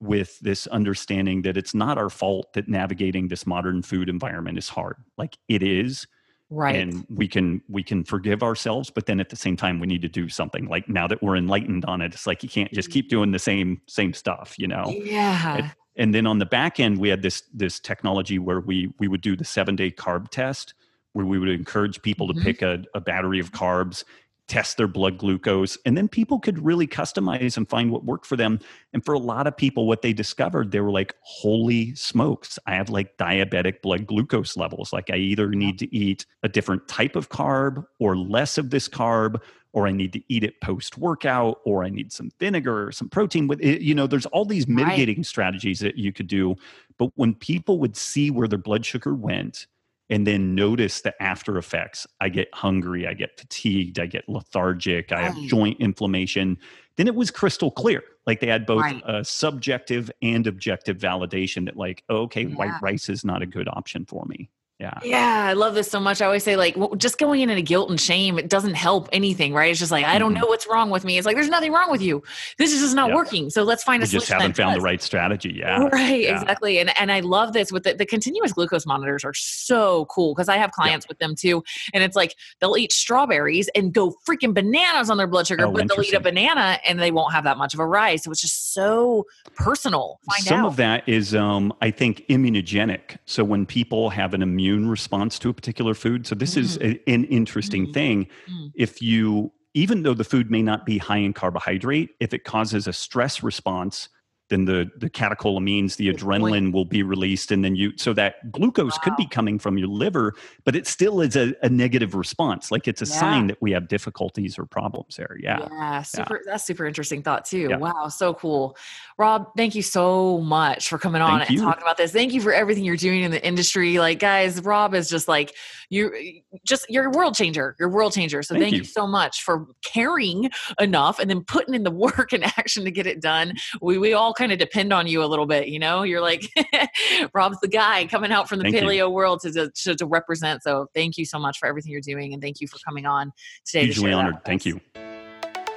with 0.02 0.40
this 0.40 0.66
understanding 0.68 1.42
that 1.42 1.58
it's 1.58 1.74
not 1.74 1.98
our 1.98 2.10
fault 2.10 2.54
that 2.54 2.68
navigating 2.68 3.28
this 3.28 3.46
modern 3.46 3.82
food 3.82 4.10
environment 4.10 4.58
is 4.58 4.70
hard. 4.70 4.96
Like 5.18 5.38
it 5.50 5.62
is 5.62 6.08
right. 6.50 6.76
and 6.76 7.06
we 7.10 7.28
can 7.28 7.62
we 7.68 7.84
can 7.84 8.04
forgive 8.06 8.42
ourselves 8.42 8.90
but 8.90 9.06
then 9.06 9.20
at 9.20 9.30
the 9.30 9.36
same 9.36 9.58
time 9.58 9.80
we 9.80 9.88
need 9.88 10.02
to 10.02 10.08
do 10.08 10.30
something. 10.30 10.68
Like 10.68 10.88
now 10.88 11.08
that 11.08 11.22
we're 11.22 11.36
enlightened 11.36 11.86
on 11.86 12.02
it 12.02 12.14
it's 12.14 12.26
like 12.26 12.44
you 12.44 12.50
can't 12.50 12.72
just 12.72 12.90
keep 12.90 13.06
mm-hmm. 13.06 13.18
doing 13.18 13.32
the 13.32 13.40
same 13.40 13.82
same 13.88 14.14
stuff 14.14 14.56
you 14.58 14.68
know? 14.68 14.86
Yeah 14.88 15.72
and, 16.00 16.16
then 16.16 16.26
on 16.26 16.40
the 16.40 16.46
back 16.46 16.80
end 16.80 16.98
we 16.98 17.10
had 17.10 17.22
this 17.22 17.44
this 17.54 17.80
technology 17.80 18.40
where 18.40 18.60
we 18.60 18.92
we 19.00 19.08
would 19.08 19.22
do 19.22 19.36
the 19.36 19.46
seven 19.46 19.76
day 19.76 19.92
carb 19.92 20.30
test 20.30 20.74
where 21.14 21.26
we 21.26 21.38
would 21.38 21.50
encourage 21.50 22.02
people 22.02 22.28
mm-hmm. 22.28 22.40
to 22.40 22.46
pick 22.46 22.62
a, 22.62 22.84
a 22.96 23.02
battery 23.02 23.40
of 23.40 23.52
carbs 23.52 24.04
test 24.50 24.78
their 24.78 24.88
blood 24.88 25.18
glucose 25.18 25.78
and 25.86 25.96
then 25.96 26.08
people 26.08 26.40
could 26.40 26.64
really 26.64 26.88
customize 26.88 27.56
and 27.56 27.70
find 27.70 27.92
what 27.92 28.04
worked 28.04 28.26
for 28.26 28.36
them. 28.36 28.60
And 28.94 29.06
for 29.06 29.14
a 29.14 29.20
lot 29.20 29.48
of 29.48 29.56
people 29.56 29.88
what 29.88 30.02
they 30.02 30.12
discovered 30.12 30.72
they 30.72 30.82
were 30.82 30.92
like 30.92 31.16
holy 31.22 31.94
smokes 31.96 32.58
i 32.66 32.74
have 32.74 32.90
like 32.90 33.16
diabetic 33.18 33.82
blood 33.82 34.08
glucose 34.08 34.58
levels. 34.58 34.92
Like 34.92 35.10
i 35.10 35.16
either 35.16 35.50
need 35.50 35.80
to 35.80 35.96
eat 35.96 36.26
a 36.44 36.50
different 36.50 36.88
type 36.88 37.16
of 37.16 37.30
carb 37.30 37.86
or 38.00 38.18
less 38.18 38.58
of 38.58 38.72
this 38.72 38.90
carb 38.90 39.40
or 39.72 39.88
i 39.88 39.92
need 39.92 40.12
to 40.14 40.22
eat 40.28 40.44
it 40.44 40.60
post 40.62 40.98
workout 40.98 41.60
or 41.64 41.84
i 41.84 41.90
need 41.90 42.12
some 42.12 42.32
vinegar 42.40 42.88
or 42.88 42.92
some 42.92 43.08
protein. 43.08 43.48
With 43.48 43.62
eh, 43.62 43.74
it 43.74 43.82
you 43.82 43.94
know 43.94 44.08
there's 44.08 44.26
all 44.28 44.46
these 44.46 44.68
mitigating 44.68 45.18
right. 45.18 45.26
strategies 45.26 45.80
that 45.80 45.98
you 45.98 46.12
could 46.12 46.28
do. 46.28 46.56
But 46.98 47.12
when 47.16 47.36
people 47.36 47.80
would 47.80 47.96
see 47.96 48.32
where 48.32 48.48
their 48.48 48.60
blood 48.60 48.86
sugar 48.86 49.14
went 49.14 49.68
and 50.10 50.26
then 50.26 50.56
notice 50.56 51.02
the 51.02 51.22
after 51.22 51.58
effects. 51.58 52.08
I 52.20 52.30
get 52.30 52.50
hungry, 52.54 53.08
I 53.08 53.14
get 53.14 53.40
fatigued, 53.40 54.00
I 54.00 54.06
get 54.06 54.28
lethargic, 54.28 55.12
I 55.12 55.22
have 55.22 55.38
joint 55.44 55.80
inflammation. 55.80 56.58
Then 56.98 57.08
it 57.08 57.16
was 57.16 57.32
crystal 57.32 57.72
clear. 57.72 58.04
Like 58.26 58.40
they 58.40 58.48
had 58.48 58.66
both 58.66 58.82
right. 58.82 59.26
subjective 59.26 60.12
and 60.22 60.46
objective 60.48 60.98
validation 60.98 61.66
that, 61.66 61.78
like, 61.78 62.04
oh, 62.10 62.24
okay, 62.24 62.44
yeah. 62.44 62.56
white 62.56 62.82
rice 62.82 63.10
is 63.10 63.24
not 63.24 63.42
a 63.42 63.46
good 63.46 63.68
option 63.68 64.06
for 64.06 64.26
me. 64.26 64.50
Yeah. 64.80 64.98
Yeah. 65.04 65.46
I 65.50 65.54
love 65.54 65.76
this 65.76 65.92
so 65.92 66.00
much. 66.00 66.22
I 66.22 66.26
always 66.26 66.44
say, 66.44 66.56
like, 66.56 66.78
well, 66.78 66.96
just 66.96 67.18
going 67.18 67.42
in 67.42 67.50
a 67.50 67.62
guilt 67.62 67.90
and 67.90 68.00
shame, 68.00 68.40
it 68.40 68.48
doesn't 68.48 68.76
help 68.76 69.10
anything, 69.12 69.54
right? 69.54 69.70
It's 69.70 69.80
just 69.80 69.92
like, 69.92 70.06
I 70.06 70.18
don't 70.18 70.32
mm-hmm. 70.34 70.42
know 70.42 70.48
what's 70.48 70.68
wrong 70.70 70.90
with 70.90 71.04
me. 71.04 71.18
It's 71.18 71.26
like, 71.26 71.36
there's 71.36 71.50
nothing 71.50 71.74
wrong 71.74 71.92
with 71.92 72.02
you. 72.02 72.24
This 72.58 72.72
is 72.72 72.80
just 72.80 72.96
not 72.96 73.12
working. 73.12 73.50
So 73.50 73.64
let's 73.64 73.84
find 73.84 74.00
we 74.00 74.06
a 74.06 74.08
solution. 74.08 74.28
just 74.28 74.32
haven't 74.32 74.56
found 74.56 74.78
the 74.78 74.82
right 74.82 75.02
strategy. 75.02 75.50
Yeah. 75.60 75.90
Right. 75.92 76.22
Yeah. 76.22 76.40
Exactly. 76.40 76.80
And 76.80 76.98
and 76.98 77.12
I 77.12 77.20
love 77.20 77.52
this 77.52 77.70
with 77.70 77.84
the, 77.84 77.94
the 77.94 78.06
continuous 78.06 78.54
glucose 78.54 78.86
monitors 78.86 79.26
are 79.26 79.34
so 79.34 80.06
cool 80.06 80.34
because 80.34 80.48
I 80.48 80.56
have 80.56 80.72
clients 80.72 81.06
with 81.08 81.20
them 81.20 81.36
too. 81.36 81.64
And 81.94 82.02
it's 82.02 82.16
like 82.16 82.34
they'll 82.62 82.78
eat 82.78 82.94
strawberries 82.94 83.68
and 83.76 83.92
go 83.92 84.16
freaking 84.26 84.54
bananas 84.54 85.10
on 85.10 85.18
their 85.18 85.28
blood 85.28 85.48
sugar, 85.48 85.66
oh, 85.66 85.72
but 85.72 85.90
they'll 85.90 86.02
eat 86.02 86.14
a 86.14 86.20
banana 86.22 86.80
and 86.86 86.98
they 87.00 87.12
won't 87.12 87.34
have 87.34 87.44
that 87.44 87.58
much 87.58 87.74
of 87.74 87.82
a 87.82 87.86
rise. 87.86 88.24
So 88.24 88.32
it's 88.32 88.42
just 88.42 88.74
so 88.74 89.26
personal. 89.56 90.20
Find 90.30 90.44
Some 90.44 90.60
out. 90.62 90.68
of 90.68 90.76
that 90.78 91.10
is, 91.10 91.36
um, 91.36 91.74
I 91.82 91.92
think, 91.92 92.26
immunogenic. 92.30 93.18
So 93.26 93.44
when 93.44 93.66
people 93.66 94.10
have 94.12 94.34
an 94.34 94.42
immune 94.42 94.69
response 94.78 95.40
to 95.40 95.50
a 95.50 95.54
particular 95.54 95.94
food. 95.94 96.28
So 96.28 96.36
this 96.36 96.56
mm. 96.56 96.62
is 96.62 96.78
a, 96.78 97.00
an 97.10 97.26
interesting 97.26 97.88
mm. 97.88 97.94
thing. 97.94 98.28
Mm. 98.50 98.72
If 98.76 99.02
you, 99.02 99.52
even 99.74 100.04
though 100.04 100.14
the 100.14 100.24
food 100.24 100.50
may 100.52 100.62
not 100.62 100.86
be 100.86 100.98
high 100.98 101.18
in 101.18 101.34
carbohydrate, 101.34 102.12
if 102.20 102.34
it 102.34 102.44
causes 102.44 102.88
a 102.88 102.94
stress 102.94 103.44
response, 103.44 104.10
then 104.50 104.66
the 104.66 104.90
the 104.98 105.10
catecholamines, 105.10 105.96
the 105.96 106.12
adrenaline 106.12 106.72
will 106.74 106.86
be 106.86 107.04
released, 107.04 107.52
and 107.52 107.64
then 107.64 107.76
you 107.76 107.94
so 107.98 108.14
that 108.14 108.52
glucose 108.52 108.94
wow. 108.94 109.04
could 109.04 109.16
be 109.16 109.28
coming 109.28 109.60
from 109.60 109.78
your 109.78 109.88
liver, 109.88 110.34
but 110.66 110.76
it 110.76 110.88
still 110.88 111.22
is 111.22 111.36
a, 111.36 111.54
a 111.62 111.70
negative 111.70 112.16
response. 112.16 112.72
Like 112.72 112.88
it's 112.88 113.02
a 113.02 113.06
yeah. 113.06 113.20
sign 113.20 113.48
that 113.48 113.62
we 113.62 113.72
have 113.72 113.88
difficulties 113.88 114.58
or 114.58 114.66
problems 114.66 115.16
there. 115.16 115.38
Yeah, 115.40 115.68
yeah, 115.72 116.02
super. 116.02 116.36
Yeah. 116.36 116.52
That's 116.52 116.66
super 116.66 116.86
interesting 116.86 117.22
thought 117.22 117.46
too. 117.46 117.70
Wow, 117.78 118.08
so 118.08 118.34
cool, 118.34 118.76
Robb. 119.18 119.48
Thank 119.56 119.76
you 119.76 119.84
so 119.84 120.40
much 120.40 120.90
for 120.90 120.98
coming 120.98 121.22
on 121.22 121.40
thank 121.40 121.50
and 121.50 121.60
you. 121.60 121.66
talking 121.66 121.84
about 121.84 121.98
this. 121.98 122.12
Thank 122.12 122.34
you 122.34 122.42
for 122.42 122.52
everything 122.54 122.84
you're 122.84 122.96
doing 122.96 123.24
in 123.24 123.32
the 123.32 123.46
industry. 123.46 124.00
Like, 124.00 124.20
guys, 124.20 124.62
Robb 124.62 124.96
is 124.96 125.10
just 125.10 125.28
like 125.28 125.56
you, 125.90 126.42
just 126.66 126.86
you're 126.90 127.06
a 127.06 127.12
world 127.12 127.36
changer. 127.36 127.76
You're 127.80 127.90
a 127.90 127.92
world 127.92 128.14
changer. 128.14 128.42
So 128.44 128.56
thank, 128.56 128.64
thank 128.64 128.74
you. 128.74 128.80
you 128.80 128.86
so 128.86 129.06
much 129.06 129.44
for 129.44 129.68
caring 129.84 130.50
enough 130.80 131.20
and 131.20 131.30
then 131.30 131.44
putting 131.44 131.74
in 131.74 131.84
the 131.84 131.92
work 132.00 132.34
and 132.34 132.44
action 132.44 132.84
to 132.86 132.92
get 132.92 133.06
it 133.06 133.22
done. 133.22 133.54
We 133.82 133.98
we 133.98 134.14
all 134.14 134.34
kind 134.40 134.52
of 134.54 134.58
depend 134.58 134.94
on 134.94 135.06
you 135.06 135.22
a 135.22 135.28
little 135.28 135.46
bit. 135.46 135.68
You 135.68 135.80
know, 135.80 136.04
you're 136.04 136.22
like 136.22 136.50
Robb's 137.34 137.60
the 137.60 137.68
guy 137.68 138.08
coming 138.08 138.32
out 138.32 138.48
from 138.48 138.60
the 138.60 138.64
thank 138.64 138.76
paleo 138.76 138.96
you. 138.96 139.10
world 139.10 139.42
to, 139.42 139.70
to, 139.70 139.96
to 139.96 140.06
represent. 140.06 140.64
So 140.64 140.88
thank 140.96 141.18
you 141.18 141.26
so 141.26 141.38
much 141.38 141.60
for 141.60 141.68
everything 141.68 141.92
you're 141.92 142.02
doing, 142.02 142.34
and 142.34 142.42
thank 142.42 142.62
you 142.62 142.68
for 142.68 142.78
coming 142.80 143.06
on 143.06 143.32
today. 143.66 143.84
Hugely 143.84 144.12
to 144.12 144.16
honored. 144.18 144.46
Thank 144.46 144.66
you. 144.66 144.80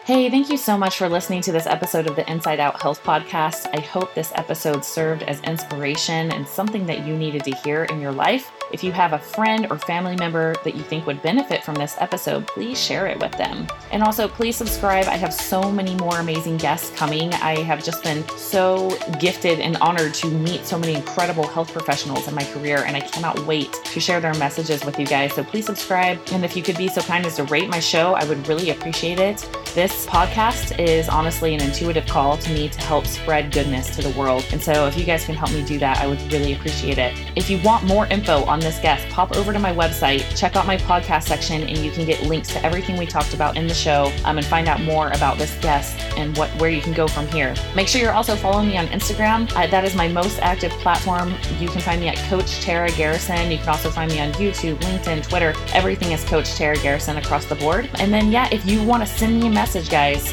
Hey, 0.04 0.30
thank 0.30 0.50
you 0.50 0.56
so 0.56 0.76
much 0.76 0.96
for 0.96 1.08
listening 1.08 1.42
to 1.42 1.52
this 1.52 1.66
episode 1.66 2.08
of 2.08 2.16
the 2.16 2.28
Inside 2.30 2.58
Out 2.58 2.80
Health 2.80 3.02
Podcast. 3.02 3.68
I 3.76 3.80
hope 3.80 4.14
this 4.14 4.32
episode 4.34 4.84
served 4.84 5.22
as 5.24 5.40
inspiration 5.42 6.32
and 6.32 6.46
something 6.46 6.86
that 6.86 7.06
you 7.06 7.16
needed 7.16 7.44
to 7.44 7.54
hear 7.54 7.84
in 7.84 8.00
your 8.00 8.10
life 8.10 8.50
If 8.72 8.82
you 8.82 8.90
have 8.92 9.12
a 9.12 9.18
friend 9.18 9.66
or 9.70 9.78
family 9.78 10.16
member 10.16 10.54
that 10.64 10.74
you 10.74 10.82
think 10.82 11.06
would 11.06 11.20
benefit 11.22 11.62
from 11.62 11.74
this 11.74 11.94
episode, 11.98 12.46
please 12.46 12.80
share 12.80 13.06
it 13.06 13.20
with 13.20 13.32
them. 13.32 13.66
And 13.90 14.02
also, 14.02 14.26
please 14.26 14.56
subscribe. 14.56 15.06
I 15.08 15.16
have 15.16 15.34
so 15.34 15.70
many 15.70 15.94
more 15.96 16.20
amazing 16.20 16.56
guests 16.56 16.90
coming. 16.96 17.34
I 17.34 17.60
have 17.60 17.84
just 17.84 18.02
been 18.02 18.26
so 18.30 18.96
gifted 19.20 19.60
and 19.60 19.76
honored 19.76 20.14
to 20.14 20.28
meet 20.28 20.64
so 20.64 20.78
many 20.78 20.94
incredible 20.94 21.46
health 21.46 21.70
professionals 21.70 22.26
in 22.28 22.34
my 22.34 22.44
career, 22.44 22.84
and 22.86 22.96
I 22.96 23.00
cannot 23.00 23.38
wait 23.46 23.70
to 23.84 24.00
share 24.00 24.20
their 24.20 24.34
messages 24.34 24.84
with 24.86 24.98
you 24.98 25.04
guys. 25.04 25.34
So 25.34 25.44
please 25.44 25.66
subscribe. 25.66 26.18
And 26.32 26.42
if 26.42 26.56
you 26.56 26.62
could 26.62 26.78
be 26.78 26.88
so 26.88 27.02
kind 27.02 27.26
as 27.26 27.36
to 27.36 27.44
rate 27.44 27.68
my 27.68 27.80
show, 27.80 28.14
I 28.14 28.24
would 28.24 28.48
really 28.48 28.70
appreciate 28.70 29.20
it. 29.20 29.46
This 29.74 30.06
podcast 30.06 30.78
is 30.78 31.08
honestly 31.10 31.54
an 31.54 31.62
intuitive 31.62 32.06
call 32.06 32.38
to 32.38 32.52
me 32.52 32.70
to 32.70 32.80
help 32.80 33.06
spread 33.06 33.52
goodness 33.52 33.94
to 33.96 34.02
the 34.02 34.18
world. 34.18 34.46
And 34.50 34.62
so 34.62 34.86
if 34.86 34.98
you 34.98 35.04
guys 35.04 35.26
can 35.26 35.34
help 35.34 35.52
me 35.52 35.62
do 35.62 35.78
that, 35.78 35.98
I 35.98 36.06
would 36.06 36.20
really 36.32 36.54
appreciate 36.54 36.98
it. 36.98 37.14
If 37.36 37.50
you 37.50 37.60
want 37.62 37.84
more 37.84 38.06
info 38.06 38.44
on 38.44 38.61
this 38.62 38.78
guest, 38.78 39.08
pop 39.08 39.36
over 39.36 39.52
to 39.52 39.58
my 39.58 39.72
website, 39.72 40.20
check 40.36 40.56
out 40.56 40.66
my 40.66 40.76
podcast 40.76 41.24
section, 41.24 41.62
and 41.62 41.78
you 41.78 41.90
can 41.90 42.04
get 42.04 42.22
links 42.22 42.48
to 42.48 42.64
everything 42.64 42.96
we 42.96 43.06
talked 43.06 43.34
about 43.34 43.56
in 43.56 43.66
the 43.66 43.74
show 43.74 44.12
um, 44.24 44.38
and 44.38 44.46
find 44.46 44.68
out 44.68 44.80
more 44.80 45.08
about 45.10 45.38
this 45.38 45.56
guest 45.58 45.98
and 46.16 46.36
what 46.36 46.50
where 46.60 46.70
you 46.70 46.80
can 46.80 46.92
go 46.92 47.06
from 47.08 47.26
here. 47.28 47.54
Make 47.74 47.88
sure 47.88 48.00
you're 48.00 48.12
also 48.12 48.36
following 48.36 48.68
me 48.68 48.76
on 48.76 48.86
Instagram. 48.88 49.50
Uh, 49.56 49.66
that 49.66 49.84
is 49.84 49.94
my 49.94 50.08
most 50.08 50.38
active 50.40 50.72
platform. 50.72 51.34
You 51.58 51.68
can 51.68 51.80
find 51.80 52.00
me 52.00 52.08
at 52.08 52.16
Coach 52.28 52.60
Tara 52.60 52.90
Garrison. 52.92 53.50
You 53.50 53.58
can 53.58 53.68
also 53.68 53.90
find 53.90 54.10
me 54.10 54.20
on 54.20 54.32
YouTube, 54.32 54.76
LinkedIn, 54.76 55.28
Twitter. 55.28 55.54
Everything 55.72 56.12
is 56.12 56.24
Coach 56.24 56.54
Tara 56.54 56.76
Garrison 56.78 57.16
across 57.16 57.46
the 57.46 57.54
board. 57.56 57.88
And 57.94 58.12
then, 58.12 58.30
yeah, 58.30 58.48
if 58.52 58.66
you 58.66 58.82
want 58.84 59.02
to 59.02 59.06
send 59.06 59.40
me 59.40 59.48
a 59.48 59.50
message, 59.50 59.88
guys, 59.88 60.32